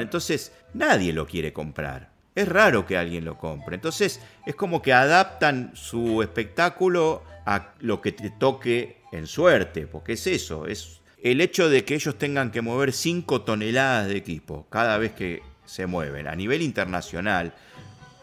Entonces, 0.00 0.52
nadie 0.74 1.12
lo 1.14 1.26
quiere 1.26 1.52
comprar. 1.52 2.12
Es 2.34 2.46
raro 2.48 2.86
que 2.86 2.96
alguien 2.96 3.24
lo 3.24 3.38
compre. 3.38 3.74
Entonces, 3.74 4.20
es 4.46 4.54
como 4.54 4.80
que 4.82 4.92
adaptan 4.92 5.72
su 5.74 6.22
espectáculo 6.22 7.22
a 7.46 7.72
lo 7.80 8.00
que 8.00 8.12
te 8.12 8.30
toque 8.30 8.98
en 9.12 9.26
suerte, 9.26 9.86
porque 9.86 10.12
es 10.12 10.26
eso, 10.26 10.66
es 10.66 11.00
el 11.22 11.40
hecho 11.40 11.68
de 11.68 11.84
que 11.84 11.94
ellos 11.94 12.16
tengan 12.18 12.50
que 12.50 12.62
mover 12.62 12.92
5 12.92 13.42
toneladas 13.42 14.08
de 14.08 14.16
equipo 14.16 14.66
cada 14.70 14.96
vez 14.98 15.12
que 15.12 15.42
se 15.64 15.86
mueven 15.86 16.26
a 16.28 16.34
nivel 16.34 16.62
internacional, 16.62 17.52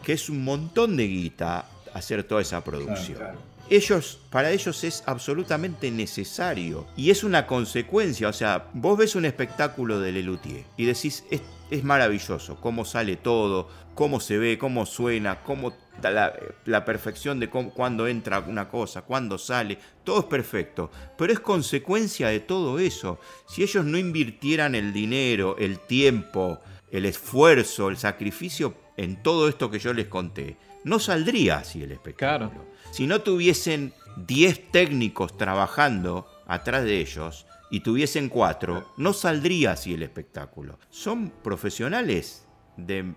que 0.03 0.13
es 0.13 0.29
un 0.29 0.43
montón 0.43 0.97
de 0.97 1.07
guita 1.07 1.65
hacer 1.93 2.23
toda 2.23 2.41
esa 2.41 2.63
producción. 2.63 3.19
Ellos, 3.69 4.19
para 4.31 4.49
ellos 4.51 4.83
es 4.83 5.03
absolutamente 5.05 5.91
necesario 5.91 6.87
y 6.97 7.11
es 7.11 7.23
una 7.23 7.45
consecuencia. 7.45 8.27
O 8.27 8.33
sea, 8.33 8.65
vos 8.73 8.97
ves 8.97 9.15
un 9.15 9.25
espectáculo 9.25 9.99
de 9.99 10.11
Lelutier 10.11 10.63
y 10.75 10.85
decís, 10.85 11.23
es, 11.29 11.41
es 11.69 11.83
maravilloso, 11.83 12.55
cómo 12.59 12.83
sale 12.83 13.15
todo, 13.15 13.69
cómo 13.93 14.19
se 14.19 14.39
ve, 14.39 14.57
cómo 14.57 14.87
suena, 14.87 15.43
cómo 15.43 15.73
la, 16.01 16.33
la 16.65 16.83
perfección 16.83 17.39
de 17.39 17.49
cómo- 17.51 17.71
cuándo 17.71 18.07
entra 18.07 18.39
una 18.39 18.69
cosa, 18.69 19.03
cuándo 19.03 19.37
sale, 19.37 19.77
todo 20.03 20.21
es 20.21 20.25
perfecto. 20.25 20.89
Pero 21.15 21.31
es 21.33 21.39
consecuencia 21.39 22.29
de 22.29 22.39
todo 22.39 22.79
eso. 22.79 23.19
Si 23.47 23.61
ellos 23.61 23.85
no 23.85 23.99
invirtieran 23.99 24.73
el 24.73 24.93
dinero, 24.93 25.57
el 25.59 25.77
tiempo, 25.79 26.59
el 26.91 27.05
esfuerzo, 27.05 27.89
el 27.89 27.97
sacrificio 27.97 28.75
en 28.97 29.21
todo 29.21 29.47
esto 29.47 29.69
que 29.69 29.79
yo 29.79 29.93
les 29.93 30.07
conté, 30.07 30.57
no 30.83 30.99
saldría 30.99 31.57
así 31.57 31.83
el 31.83 31.91
espectáculo. 31.91 32.65
Si 32.91 33.07
no 33.07 33.21
tuviesen 33.21 33.93
10 34.27 34.71
técnicos 34.71 35.37
trabajando 35.37 36.27
atrás 36.47 36.83
de 36.83 36.99
ellos 36.99 37.45
y 37.71 37.81
tuviesen 37.81 38.29
4, 38.29 38.93
no 38.97 39.13
saldría 39.13 39.73
así 39.73 39.93
el 39.93 40.03
espectáculo. 40.03 40.79
Son 40.89 41.31
profesionales 41.43 42.45
de 42.77 43.13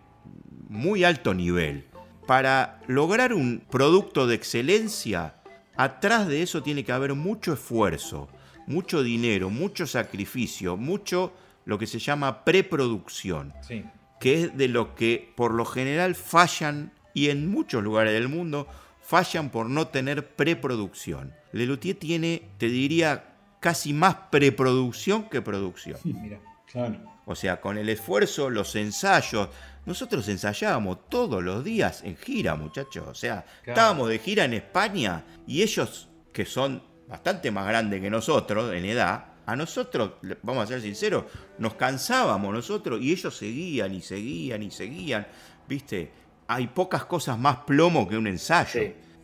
muy 0.69 1.05
alto 1.05 1.35
nivel. 1.35 1.87
para 2.27 2.81
lograr 2.87 3.35
un 3.35 3.63
producto 3.71 4.27
de 4.27 4.35
excelencia, 4.35 5.35
atrás 5.77 6.29
de 6.29 6.43
eso 6.43 6.63
tiene 6.63 6.85
que 6.85 6.93
haber 6.93 7.15
mucho 7.15 7.53
esfuerzo, 7.53 8.29
mucho 8.67 9.03
dinero, 9.03 9.51
mucho 9.51 9.87
sacrificio, 9.87 10.77
mucho 10.77 11.33
lo 11.65 11.79
que 11.79 11.87
se 11.87 11.99
llama 11.99 12.45
preproducción, 12.45 13.55
Sí. 13.67 13.85
que 14.21 14.43
es 14.45 14.57
de 14.57 14.69
lo 14.69 14.95
que 14.95 15.33
por 15.37 15.53
lo 15.55 15.65
general 15.65 16.15
fallan 16.15 16.93
y 17.15 17.29
en 17.31 17.49
muchos 17.51 17.83
lugares 17.83 18.13
del 18.13 18.29
mundo 18.29 18.67
fallan 19.01 19.51
por 19.51 19.69
no 19.69 19.89
tener 19.89 20.35
preproducción. 20.35 21.35
Lelutier 21.53 21.97
tiene, 21.97 22.49
te 22.59 22.67
diría, 22.69 23.35
casi 23.61 23.93
más 23.93 24.15
preproducción 24.31 25.29
que 25.29 25.43
producción. 25.43 25.99
Mira. 26.05 26.41
Claro. 26.71 26.99
O 27.27 27.35
sea, 27.37 27.61
con 27.61 27.79
el 27.79 27.89
esfuerzo, 27.89 28.51
los 28.51 28.75
ensayos. 28.77 29.49
Nosotros 29.85 30.27
ensayábamos 30.29 31.09
todos 31.09 31.43
los 31.43 31.63
días 31.63 32.03
en 32.05 32.17
gira, 32.17 32.55
muchachos. 32.57 33.07
O 33.07 33.15
sea, 33.15 33.45
Claro. 33.63 33.79
estábamos 33.79 34.09
de 34.09 34.19
gira 34.19 34.45
en 34.45 34.55
España 34.55 35.25
y 35.47 35.63
ellos, 35.63 36.09
que 36.33 36.45
son 36.47 36.83
bastante 37.09 37.51
más 37.51 37.67
grandes 37.69 38.01
que 38.01 38.09
nosotros 38.11 38.73
en 38.75 38.85
edad, 38.87 39.27
a 39.47 39.57
nosotros, 39.57 40.13
vamos 40.43 40.65
a 40.65 40.67
ser 40.67 40.81
sinceros, 40.81 41.25
nos 41.59 41.75
cansábamos 41.75 42.53
nosotros 42.53 43.01
y 43.01 43.13
ellos 43.13 43.37
seguían 43.37 43.95
y 43.95 44.01
seguían 44.01 44.63
y 44.63 44.71
seguían. 44.71 45.27
¿Viste? 45.69 46.13
Hay 46.47 46.69
pocas 46.69 47.05
cosas 47.05 47.39
más 47.39 47.59
plomo 47.59 48.09
que 48.09 48.17
un 48.17 48.27
ensayo. 48.27 48.81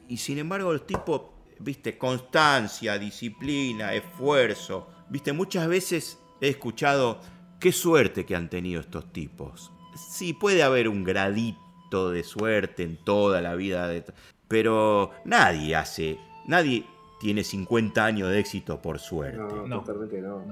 Y 0.09 0.17
sin 0.17 0.39
embargo, 0.39 0.73
los 0.73 0.87
tipos, 0.87 1.23
¿viste? 1.59 1.99
Constancia, 1.99 2.99
disciplina, 2.99 3.93
esfuerzo. 3.95 4.89
¿Viste? 5.09 5.33
Muchas 5.33 5.69
veces 5.69 6.19
he 6.41 6.49
escuchado 6.49 7.21
qué 7.61 7.73
suerte 7.73 8.25
que 8.25 8.35
han 8.35 8.49
tenido 8.49 8.81
estos 8.81 9.13
tipos. 9.13 9.71
Sí, 9.95 10.33
puede 10.33 10.63
haber 10.63 10.89
un 10.89 11.05
gradito 11.05 12.11
de 12.11 12.25
suerte 12.25 12.83
en 12.83 12.97
toda 12.97 13.41
la 13.41 13.55
vida, 13.55 13.89
de... 13.89 14.05
pero 14.47 15.11
nadie 15.25 15.75
hace, 15.75 16.19
nadie 16.47 16.85
tiene 17.21 17.45
50 17.45 18.05
años 18.05 18.31
de 18.31 18.39
éxito 18.39 18.81
por 18.81 18.99
suerte. 18.99 19.39
No, 19.67 19.81
totalmente 19.81 20.21
no. 20.21 20.45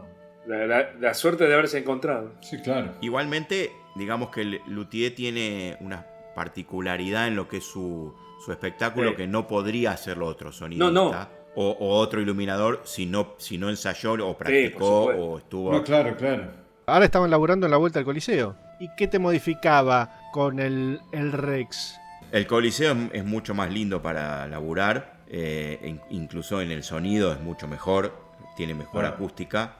La, 0.46 0.66
la- 0.66 0.92
la 1.00 1.14
suerte 1.14 1.46
de 1.46 1.54
haberse 1.54 1.78
encontrado. 1.78 2.32
Sí, 2.40 2.58
claro. 2.62 2.92
Igualmente, 3.00 3.72
digamos 3.96 4.30
que 4.30 4.42
el 4.42 4.60
Luthier 4.68 5.14
tiene 5.14 5.76
una 5.80 6.06
particularidad 6.34 7.26
en 7.28 7.34
lo 7.36 7.48
que 7.48 7.56
es 7.58 7.64
su, 7.64 8.14
su 8.44 8.52
espectáculo 8.52 9.10
Sí. 9.10 9.16
que 9.16 9.26
no 9.26 9.46
podría 9.48 9.92
hacerlo 9.92 10.26
otro 10.26 10.52
sonidista. 10.52 10.90
No, 10.90 11.10
no. 11.12 11.28
O, 11.56 11.70
o 11.70 11.96
otro 11.98 12.20
iluminador 12.20 12.82
si 12.84 13.06
no, 13.06 13.34
si 13.38 13.56
no 13.58 13.70
ensayó 13.70 14.12
o 14.26 14.36
practicó 14.36 15.04
o 15.06 15.38
estuvo. 15.38 15.72
No, 15.72 15.82
claro, 15.82 16.14
claro. 16.16 16.44
Ahora 16.86 17.06
estaban 17.06 17.30
laburando 17.30 17.66
en 17.66 17.70
la 17.72 17.78
vuelta 17.78 17.98
al 17.98 18.04
Coliseo. 18.04 18.54
¿Y 18.78 18.88
qué 18.96 19.08
te 19.08 19.18
modificaba 19.18 20.20
con 20.32 20.60
el, 20.60 21.00
el 21.12 21.32
Rex? 21.32 21.98
El 22.30 22.46
Coliseo 22.46 22.92
es, 22.92 22.98
es 23.14 23.24
mucho 23.24 23.54
más 23.54 23.72
lindo 23.72 24.02
para 24.02 24.46
laburar, 24.46 25.15
eh, 25.28 25.78
in- 25.84 26.00
incluso 26.10 26.60
en 26.60 26.70
el 26.70 26.82
sonido 26.82 27.32
es 27.32 27.40
mucho 27.40 27.66
mejor, 27.68 28.12
tiene 28.56 28.74
mejor 28.74 29.00
Claro. 29.02 29.14
acústica, 29.16 29.74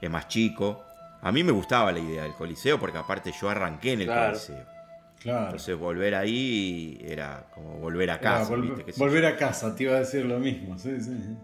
es 0.00 0.10
más 0.10 0.28
chico. 0.28 0.82
A 1.22 1.30
mí 1.32 1.42
me 1.44 1.52
gustaba 1.52 1.92
la 1.92 1.98
idea 2.00 2.22
del 2.24 2.32
Coliseo 2.34 2.78
porque 2.80 2.98
aparte 2.98 3.32
yo 3.40 3.48
arranqué 3.48 3.92
en 3.92 4.00
el 4.02 4.06
Claro. 4.06 4.32
Coliseo. 4.32 4.72
Claro. 5.20 5.44
Entonces 5.46 5.78
volver 5.78 6.14
ahí 6.16 6.98
era 7.06 7.46
como 7.54 7.78
volver 7.78 8.10
a 8.10 8.18
casa. 8.18 8.50
volver, 8.96 9.24
a 9.26 9.36
casa, 9.36 9.74
te 9.76 9.84
iba 9.84 9.94
a 9.94 10.00
decir 10.00 10.24
lo 10.24 10.38
mismo. 10.40 10.76
sí, 10.78 11.00
sí, 11.00 11.16
sí. 11.16 11.36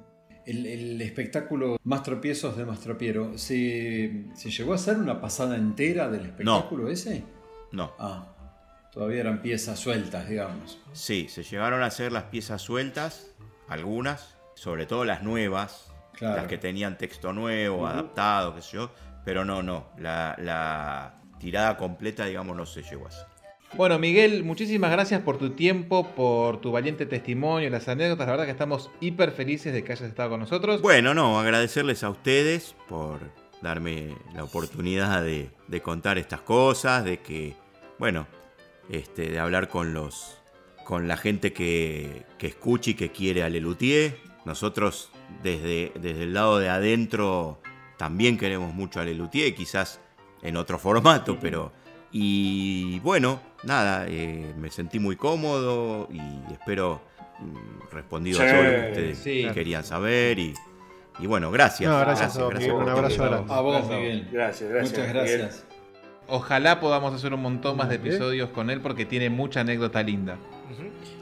El, 0.47 0.65
el 0.67 1.01
espectáculo 1.03 1.77
Más 1.85 2.03
tropiezos 2.03 2.57
de 2.57 2.65
Mastropiero, 2.65 3.37
¿se, 3.39 4.25
¿se 4.35 4.51
llegó 4.51 4.73
a 4.73 4.77
hacer 4.77 4.97
una 4.97 5.21
pasada 5.21 5.57
entera 5.57 6.09
del 6.09 6.25
espectáculo 6.27 6.89
ese? 6.89 7.23
No. 7.71 7.93
Ah, 7.99 8.35
todavía 8.99 9.21
eran 9.21 9.41
piezas 9.43 9.79
sueltas, 9.79 10.29
digamos. 10.29 10.77
Sí, 10.93 11.29
se 11.29 11.45
llegaron 11.45 11.85
a 11.85 11.87
hacer 11.87 12.11
las 12.11 12.25
piezas 12.25 12.61
sueltas, 12.61 13.31
algunas, 13.69 14.37
sobre 14.55 14.87
todo 14.87 15.05
las 15.05 15.23
nuevas, 15.23 15.93
Claro. 16.15 16.35
las 16.39 16.47
que 16.49 16.59
tenían 16.59 16.99
texto 16.99 17.33
nuevo, 17.33 17.87
adaptado, 17.87 18.57
qué 18.57 18.61
sé 18.63 18.73
yo, 18.73 18.91
pero 19.25 19.45
no, 19.45 19.63
no, 19.63 19.87
la, 19.99 20.35
la 20.39 21.15
tirada 21.39 21.77
completa, 21.77 22.25
digamos, 22.25 22.57
no 22.57 22.67
se 22.67 22.83
llegó 22.83 23.05
a 23.05 23.09
hacer. 23.11 23.25
Bueno, 23.75 24.01
Miguel, 24.01 24.43
muchísimas 24.43 24.91
gracias 24.91 25.21
por 25.23 25.39
tu 25.39 25.51
tiempo, 25.51 26.09
por 26.17 26.61
tu 26.61 26.73
valiente 26.73 27.07
testimonio, 27.07 27.71
las 27.71 27.87
anécdotas. 27.87 28.27
La 28.27 28.33
verdad 28.33 28.47
que 28.47 28.51
estamos 28.51 28.91
hiper 28.99 29.31
felices 29.31 29.73
de 29.73 29.85
que 29.85 29.93
hayas 29.93 30.09
estado 30.09 30.31
con 30.31 30.41
nosotros. 30.41 30.83
Bueno, 30.83 31.15
no, 31.15 31.39
agradecerles 31.39 32.03
a 32.03 32.11
ustedes 32.11 32.75
por 32.89 33.21
darme 33.63 34.17
la 34.35 34.43
oportunidad 34.43 35.23
de, 35.23 35.53
de 35.69 35.83
contar 35.83 36.19
estas 36.19 36.41
cosas, 36.41 37.05
de 37.05 37.21
que, 37.21 37.55
bueno, 38.01 38.27
este, 38.89 39.31
de 39.31 39.39
hablar 39.39 39.69
con 39.69 39.95
los 39.95 40.39
con 40.85 41.07
la 41.07 41.19
gente 41.19 41.53
que, 41.53 42.25
que 42.39 42.47
escucha 42.47 42.93
y 42.93 42.95
que 42.95 43.13
quiere 43.13 43.43
a 43.43 43.51
Lelutier. 43.51 44.17
Nosotros 44.47 45.11
desde, 45.43 45.93
desde 46.01 46.23
el 46.23 46.33
lado 46.33 46.59
de 46.59 46.71
adentro 46.71 47.61
también 47.99 48.39
queremos 48.39 48.73
mucho 48.73 48.99
a 48.99 49.05
Lelutier, 49.05 49.55
quizás 49.55 50.01
en 50.43 50.57
otro 50.57 50.79
formato, 50.79 51.37
pero... 51.39 51.73
Y 52.11 53.01
bueno, 53.01 53.39
nada, 53.65 54.07
eh, 54.09 54.55
me 54.57 54.71
sentí 54.71 54.99
muy 54.99 55.17
cómodo 55.17 56.09
y 56.11 56.21
espero 56.51 57.03
mm, 57.39 57.93
respondido 57.93 58.41
a 58.41 58.47
todo 58.47 58.63
lo 58.63 58.71
que 58.71 58.89
ustedes 58.89 59.19
sí. 59.19 59.47
querían 59.53 59.85
saber 59.85 60.39
y, 60.39 60.55
y 61.19 61.27
bueno, 61.27 61.51
gracias. 61.51 61.91
No, 61.91 62.01
gracias 62.01 62.35
a 62.39 62.45
vos, 62.45 62.55
Miguel, 62.55 62.73
un 62.73 62.85
por 62.85 62.91
abrazo 62.93 63.25
grande. 63.25 63.53
A 63.53 63.61
vos, 63.61 63.75
Gracias. 63.75 64.01
Miguel. 64.01 64.29
Gracias, 64.33 64.71
gracias. 64.71 64.99
Muchas 64.99 65.25
Miguel. 65.25 65.78
Ojalá 66.29 66.79
podamos 66.79 67.15
hacer 67.15 67.33
un 67.33 67.41
montón 67.41 67.77
más 67.77 67.89
de 67.89 67.97
episodios 67.97 68.51
con 68.51 68.69
él 68.71 68.81
porque 68.81 69.07
tiene 69.07 69.31
mucha 69.31 69.61
anécdota 69.61 70.03
linda. 70.03 70.37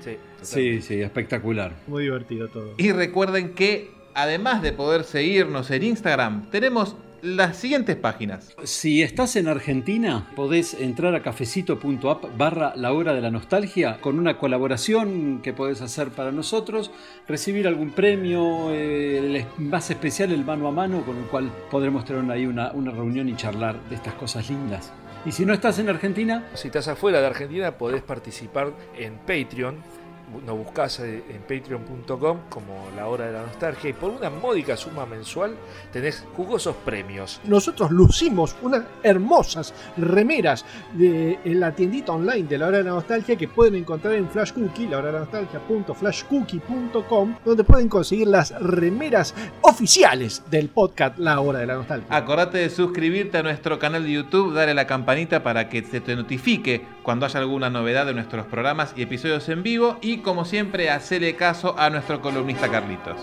Sí, 0.00 0.16
Sí, 0.42 0.82
sí, 0.82 1.00
espectacular. 1.00 1.72
Muy 1.86 2.04
divertido 2.04 2.48
todo. 2.48 2.74
Y 2.76 2.92
recuerden 2.92 3.54
que 3.54 3.90
además 4.14 4.62
de 4.62 4.72
poder 4.72 5.04
seguirnos 5.04 5.70
en 5.70 5.82
Instagram, 5.82 6.50
tenemos 6.50 6.96
las 7.26 7.56
siguientes 7.56 7.96
páginas. 7.96 8.54
Si 8.62 9.02
estás 9.02 9.34
en 9.34 9.48
Argentina, 9.48 10.28
podés 10.36 10.74
entrar 10.74 11.14
a 11.16 11.22
cafecito.app 11.22 12.38
barra 12.38 12.72
la 12.76 12.92
hora 12.92 13.14
de 13.14 13.20
la 13.20 13.32
nostalgia 13.32 14.00
con 14.00 14.18
una 14.20 14.38
colaboración 14.38 15.40
que 15.42 15.52
podés 15.52 15.80
hacer 15.80 16.10
para 16.10 16.30
nosotros, 16.30 16.92
recibir 17.26 17.66
algún 17.66 17.90
premio, 17.90 18.68
eh, 18.70 19.44
más 19.58 19.90
especial 19.90 20.30
el 20.30 20.44
mano 20.44 20.68
a 20.68 20.70
mano, 20.70 21.04
con 21.04 21.16
el 21.16 21.24
cual 21.24 21.50
podremos 21.68 22.04
tener 22.04 22.30
ahí 22.30 22.46
una, 22.46 22.70
una 22.70 22.92
reunión 22.92 23.28
y 23.28 23.34
charlar 23.34 23.76
de 23.88 23.96
estas 23.96 24.14
cosas 24.14 24.48
lindas. 24.48 24.92
Y 25.24 25.32
si 25.32 25.44
no 25.44 25.52
estás 25.52 25.80
en 25.80 25.88
Argentina, 25.88 26.44
Si 26.54 26.68
estás 26.68 26.86
afuera 26.86 27.20
de 27.20 27.26
Argentina, 27.26 27.76
podés 27.76 28.02
participar 28.02 28.72
en 28.96 29.16
Patreon. 29.18 29.95
Nos 30.44 30.58
buscás 30.58 30.98
eh, 31.00 31.22
en 31.28 31.42
patreon.com 31.42 32.38
como 32.48 32.88
la 32.96 33.06
hora 33.06 33.26
de 33.26 33.32
la 33.32 33.42
nostalgia 33.42 33.90
y 33.90 33.92
por 33.92 34.10
una 34.10 34.28
módica 34.28 34.76
suma 34.76 35.06
mensual 35.06 35.56
tenés 35.92 36.24
jugosos 36.34 36.74
premios. 36.84 37.40
Nosotros 37.44 37.90
lucimos 37.90 38.56
unas 38.62 38.82
hermosas 39.02 39.72
remeras 39.96 40.64
de 40.94 41.38
en 41.44 41.60
la 41.60 41.72
tiendita 41.72 42.12
online 42.12 42.48
de 42.48 42.58
la 42.58 42.66
hora 42.66 42.78
de 42.78 42.84
la 42.84 42.90
nostalgia 42.90 43.36
que 43.36 43.48
pueden 43.48 43.76
encontrar 43.76 44.14
en 44.14 44.28
Flash 44.28 44.52
Cookie, 44.52 44.88
la 44.88 44.98
hora 44.98 45.06
de 45.06 45.12
la 45.12 45.20
nostalgia.flashcookie.com, 45.20 47.36
donde 47.44 47.64
pueden 47.64 47.88
conseguir 47.88 48.28
las 48.28 48.50
remeras 48.60 49.34
oficiales 49.62 50.42
del 50.50 50.68
podcast 50.68 51.18
La 51.18 51.40
hora 51.40 51.60
de 51.60 51.66
la 51.66 51.74
nostalgia. 51.74 52.14
Acordate 52.14 52.58
de 52.58 52.68
suscribirte 52.70 53.38
a 53.38 53.42
nuestro 53.42 53.78
canal 53.78 54.04
de 54.04 54.12
YouTube, 54.12 54.54
dale 54.54 54.72
a 54.72 54.74
la 54.74 54.86
campanita 54.86 55.42
para 55.42 55.68
que 55.68 55.82
se 55.82 56.00
te 56.00 56.16
notifique 56.16 56.82
cuando 57.02 57.26
haya 57.26 57.40
alguna 57.40 57.70
novedad 57.70 58.06
de 58.06 58.14
nuestros 58.14 58.46
programas 58.46 58.92
y 58.96 59.02
episodios 59.02 59.48
en 59.48 59.62
vivo 59.62 59.98
y 60.00 60.15
como 60.18 60.44
siempre 60.44 60.90
hacele 60.90 61.36
caso 61.36 61.78
a 61.78 61.90
nuestro 61.90 62.20
columnista 62.20 62.70
Carlitos. 62.70 63.18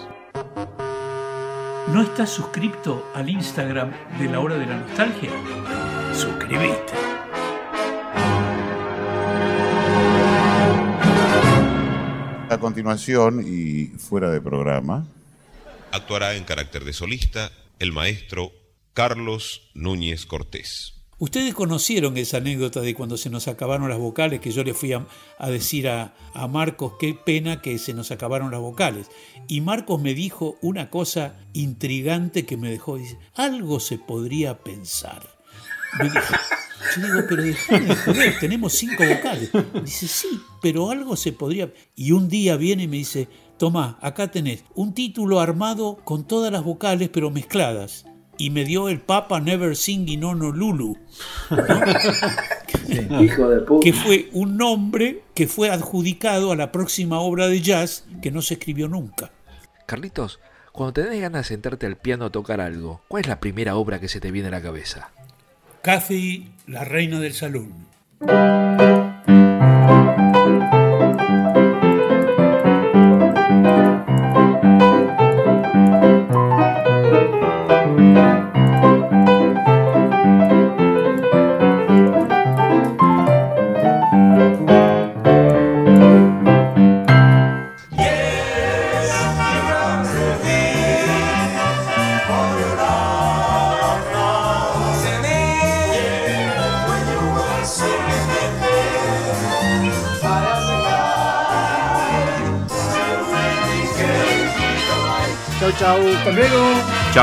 ¿No 1.87 2.01
estás 2.01 2.29
suscrito 2.29 3.11
al 3.13 3.29
Instagram 3.29 3.91
de 4.19 4.29
la 4.29 4.39
hora 4.39 4.57
de 4.57 4.65
la 4.65 4.77
nostalgia? 4.77 5.31
Suscríbete. 6.13 6.93
A 12.49 12.57
continuación 12.59 13.43
y 13.45 13.87
fuera 13.97 14.29
de 14.29 14.39
programa, 14.39 15.05
Actuará 15.93 16.33
en 16.33 16.43
carácter 16.43 16.85
de 16.85 16.91
solista 16.91 17.51
el 17.77 17.91
maestro 17.91 18.51
Carlos 18.95 19.69
Núñez 19.75 20.25
Cortés. 20.25 20.92
Ustedes 21.19 21.53
conocieron 21.53 22.17
esa 22.17 22.37
anécdota 22.37 22.81
de 22.81 22.95
cuando 22.95 23.17
se 23.17 23.29
nos 23.29 23.47
acabaron 23.47 23.87
las 23.87 23.99
vocales, 23.99 24.39
que 24.39 24.51
yo 24.51 24.63
le 24.63 24.73
fui 24.73 24.93
a, 24.93 25.05
decir 25.47 25.87
a, 25.87 26.13
Marcos, 26.49 26.93
qué 26.99 27.13
pena 27.13 27.61
que 27.61 27.77
se 27.77 27.93
nos 27.93 28.11
acabaron 28.11 28.51
las 28.51 28.59
vocales. 28.59 29.07
Y 29.47 29.61
Marcos 29.61 30.01
me 30.01 30.13
dijo 30.13 30.57
una 30.61 30.89
cosa 30.89 31.35
intrigante 31.53 32.45
que 32.45 32.57
me 32.57 32.69
dejó, 32.69 32.97
dice, 32.97 33.17
algo 33.35 33.79
se 33.79 33.97
podría 33.97 34.59
pensar. 34.59 35.29
Me 35.99 36.05
dijo, 36.05 36.33
digo, 36.97 37.19
pero 37.29 37.43
déjame 37.43 38.31
tenemos 38.39 38.73
cinco 38.73 39.03
vocales. 39.05 39.51
Dice, 39.83 40.07
sí, 40.07 40.41
pero 40.61 40.89
algo 40.89 41.15
se 41.15 41.31
podría... 41.31 41.71
Y 41.95 42.11
un 42.11 42.27
día 42.27 42.57
viene 42.57 42.83
y 42.83 42.87
me 42.87 42.97
dice, 42.97 43.29
toma, 43.57 43.99
acá 44.01 44.31
tenés 44.31 44.63
un 44.73 44.93
título 44.93 45.39
armado 45.39 45.97
con 46.03 46.25
todas 46.25 46.51
las 46.51 46.63
vocales, 46.63 47.09
pero 47.13 47.29
mezcladas. 47.29 48.05
Y 48.37 48.49
me 48.49 48.65
dio 48.65 48.89
el 48.89 48.99
Papa 48.99 49.39
Never 49.39 49.75
Sing 49.75 50.07
in 50.09 50.23
Honolulu. 50.23 50.97
Hijo 53.21 53.49
de 53.49 53.61
puta. 53.61 53.83
Que 53.83 53.93
fue 53.93 54.29
un 54.33 54.57
nombre 54.57 55.23
que 55.33 55.47
fue 55.47 55.69
adjudicado 55.69 56.51
a 56.51 56.55
la 56.55 56.71
próxima 56.71 57.19
obra 57.19 57.47
de 57.47 57.61
jazz 57.61 58.05
que 58.21 58.31
no 58.31 58.41
se 58.41 58.55
escribió 58.55 58.87
nunca. 58.87 59.31
Carlitos, 59.85 60.39
cuando 60.71 60.93
tenés 60.93 61.21
ganas 61.21 61.43
de 61.43 61.49
sentarte 61.49 61.85
al 61.85 61.97
piano 61.97 62.25
a 62.25 62.31
tocar 62.31 62.61
algo, 62.61 63.01
¿cuál 63.07 63.21
es 63.21 63.27
la 63.27 63.39
primera 63.39 63.75
obra 63.75 63.99
que 63.99 64.07
se 64.07 64.19
te 64.19 64.31
viene 64.31 64.47
a 64.47 64.51
la 64.51 64.61
cabeza? 64.61 65.11
Cathy, 65.81 66.51
la 66.67 66.83
reina 66.83 67.19
del 67.19 67.33
salón. 67.33 67.87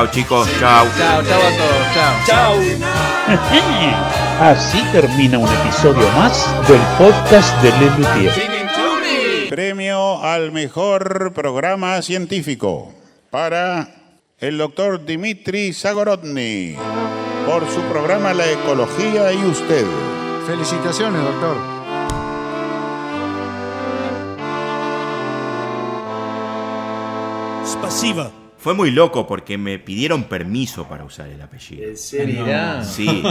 Chao 0.01 0.11
chicos, 0.11 0.49
chao. 0.59 0.87
Chao, 0.97 1.23
chao 1.23 1.41
a 1.41 1.51
todos, 1.59 2.27
chao. 2.27 2.55
Así 4.41 4.83
termina 4.93 5.37
un 5.37 5.47
episodio 5.47 6.09
más 6.13 6.43
del 6.67 6.81
podcast 6.97 7.55
de 7.63 7.71
Lelutier. 7.79 8.33
Premio 9.51 10.23
al 10.23 10.53
mejor 10.53 11.35
programa 11.35 12.01
científico 12.01 12.95
para 13.29 13.89
el 14.39 14.57
doctor 14.57 15.05
Dimitri 15.05 15.75
Zagorodny 15.75 16.77
por 17.45 17.69
su 17.69 17.83
programa 17.83 18.33
La 18.33 18.51
Ecología 18.51 19.35
y 19.35 19.45
Usted. 19.45 19.85
Felicitaciones, 20.47 21.23
doctor. 21.23 21.57
Spasiva. 27.67 28.40
Fue 28.61 28.75
muy 28.75 28.91
loco 28.91 29.27
porque 29.27 29.57
me 29.57 29.79
pidieron 29.79 30.25
permiso 30.25 30.87
para 30.87 31.05
usar 31.05 31.29
el 31.29 31.41
apellido. 31.41 31.89
¿En 31.89 31.97
serio? 31.97 32.45
Sí, 32.83 33.23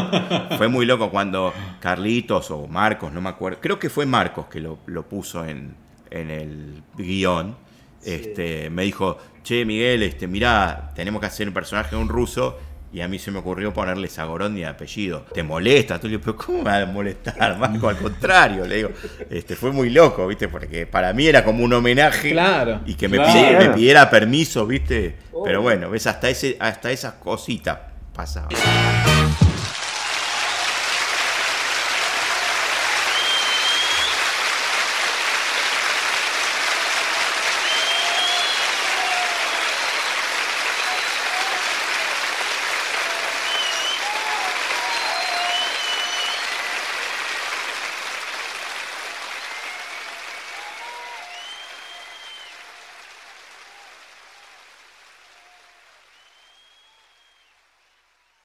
fue 0.57 0.67
muy 0.67 0.87
loco 0.87 1.11
cuando 1.11 1.53
Carlitos 1.79 2.49
o 2.49 2.65
Marcos, 2.67 3.13
no 3.13 3.21
me 3.21 3.29
acuerdo, 3.29 3.59
creo 3.61 3.77
que 3.77 3.91
fue 3.91 4.07
Marcos 4.07 4.47
que 4.47 4.59
lo, 4.59 4.79
lo 4.87 5.07
puso 5.07 5.45
en, 5.45 5.75
en 6.09 6.31
el 6.31 6.81
guion. 6.97 7.55
Este, 8.03 8.69
me 8.71 8.83
dijo, 8.83 9.17
che 9.43 9.65
Miguel, 9.65 10.03
este, 10.03 10.27
mirá, 10.27 10.91
tenemos 10.95 11.19
que 11.19 11.27
hacer 11.27 11.47
un 11.47 11.53
personaje 11.53 11.95
de 11.95 12.01
un 12.01 12.09
ruso. 12.09 12.57
Y 12.91 13.01
a 13.01 13.07
mí 13.07 13.19
se 13.19 13.29
me 13.29 13.37
ocurrió 13.39 13.71
ponerle 13.71 14.07
Zagorón 14.07 14.55
de 14.55 14.65
apellido. 14.65 15.25
¿Te 15.33 15.43
molesta? 15.43 15.99
Tú 15.99 16.07
le 16.07 16.17
digo, 16.17 16.23
pero 16.25 16.35
¿cómo 16.37 16.57
me 16.59 16.63
va 16.71 16.77
a 16.81 16.85
molestar, 16.87 17.57
Marco? 17.59 17.87
Al 17.87 17.97
contrario, 17.97 18.65
le 18.65 18.75
digo. 18.77 18.89
Este, 19.29 19.55
fue 19.55 19.71
muy 19.71 19.89
loco, 19.91 20.25
¿viste? 20.27 20.47
Porque 20.47 20.87
para 20.87 21.13
mí 21.13 21.27
era 21.27 21.43
como 21.43 21.63
un 21.63 21.71
homenaje. 21.73 22.31
Claro. 22.31 22.81
Y 22.87 22.95
que 22.95 23.07
me, 23.07 23.17
Claro. 23.17 23.31
pidi- 23.31 23.57
me 23.59 23.69
pidiera 23.75 24.09
permiso, 24.09 24.65
¿viste? 24.65 25.15
Pero 25.45 25.61
bueno, 25.61 25.89
ves, 25.89 26.07
hasta, 26.07 26.29
ese, 26.29 26.57
hasta 26.59 26.91
esas 26.91 27.13
cositas 27.13 27.77
pasaban. 28.13 28.49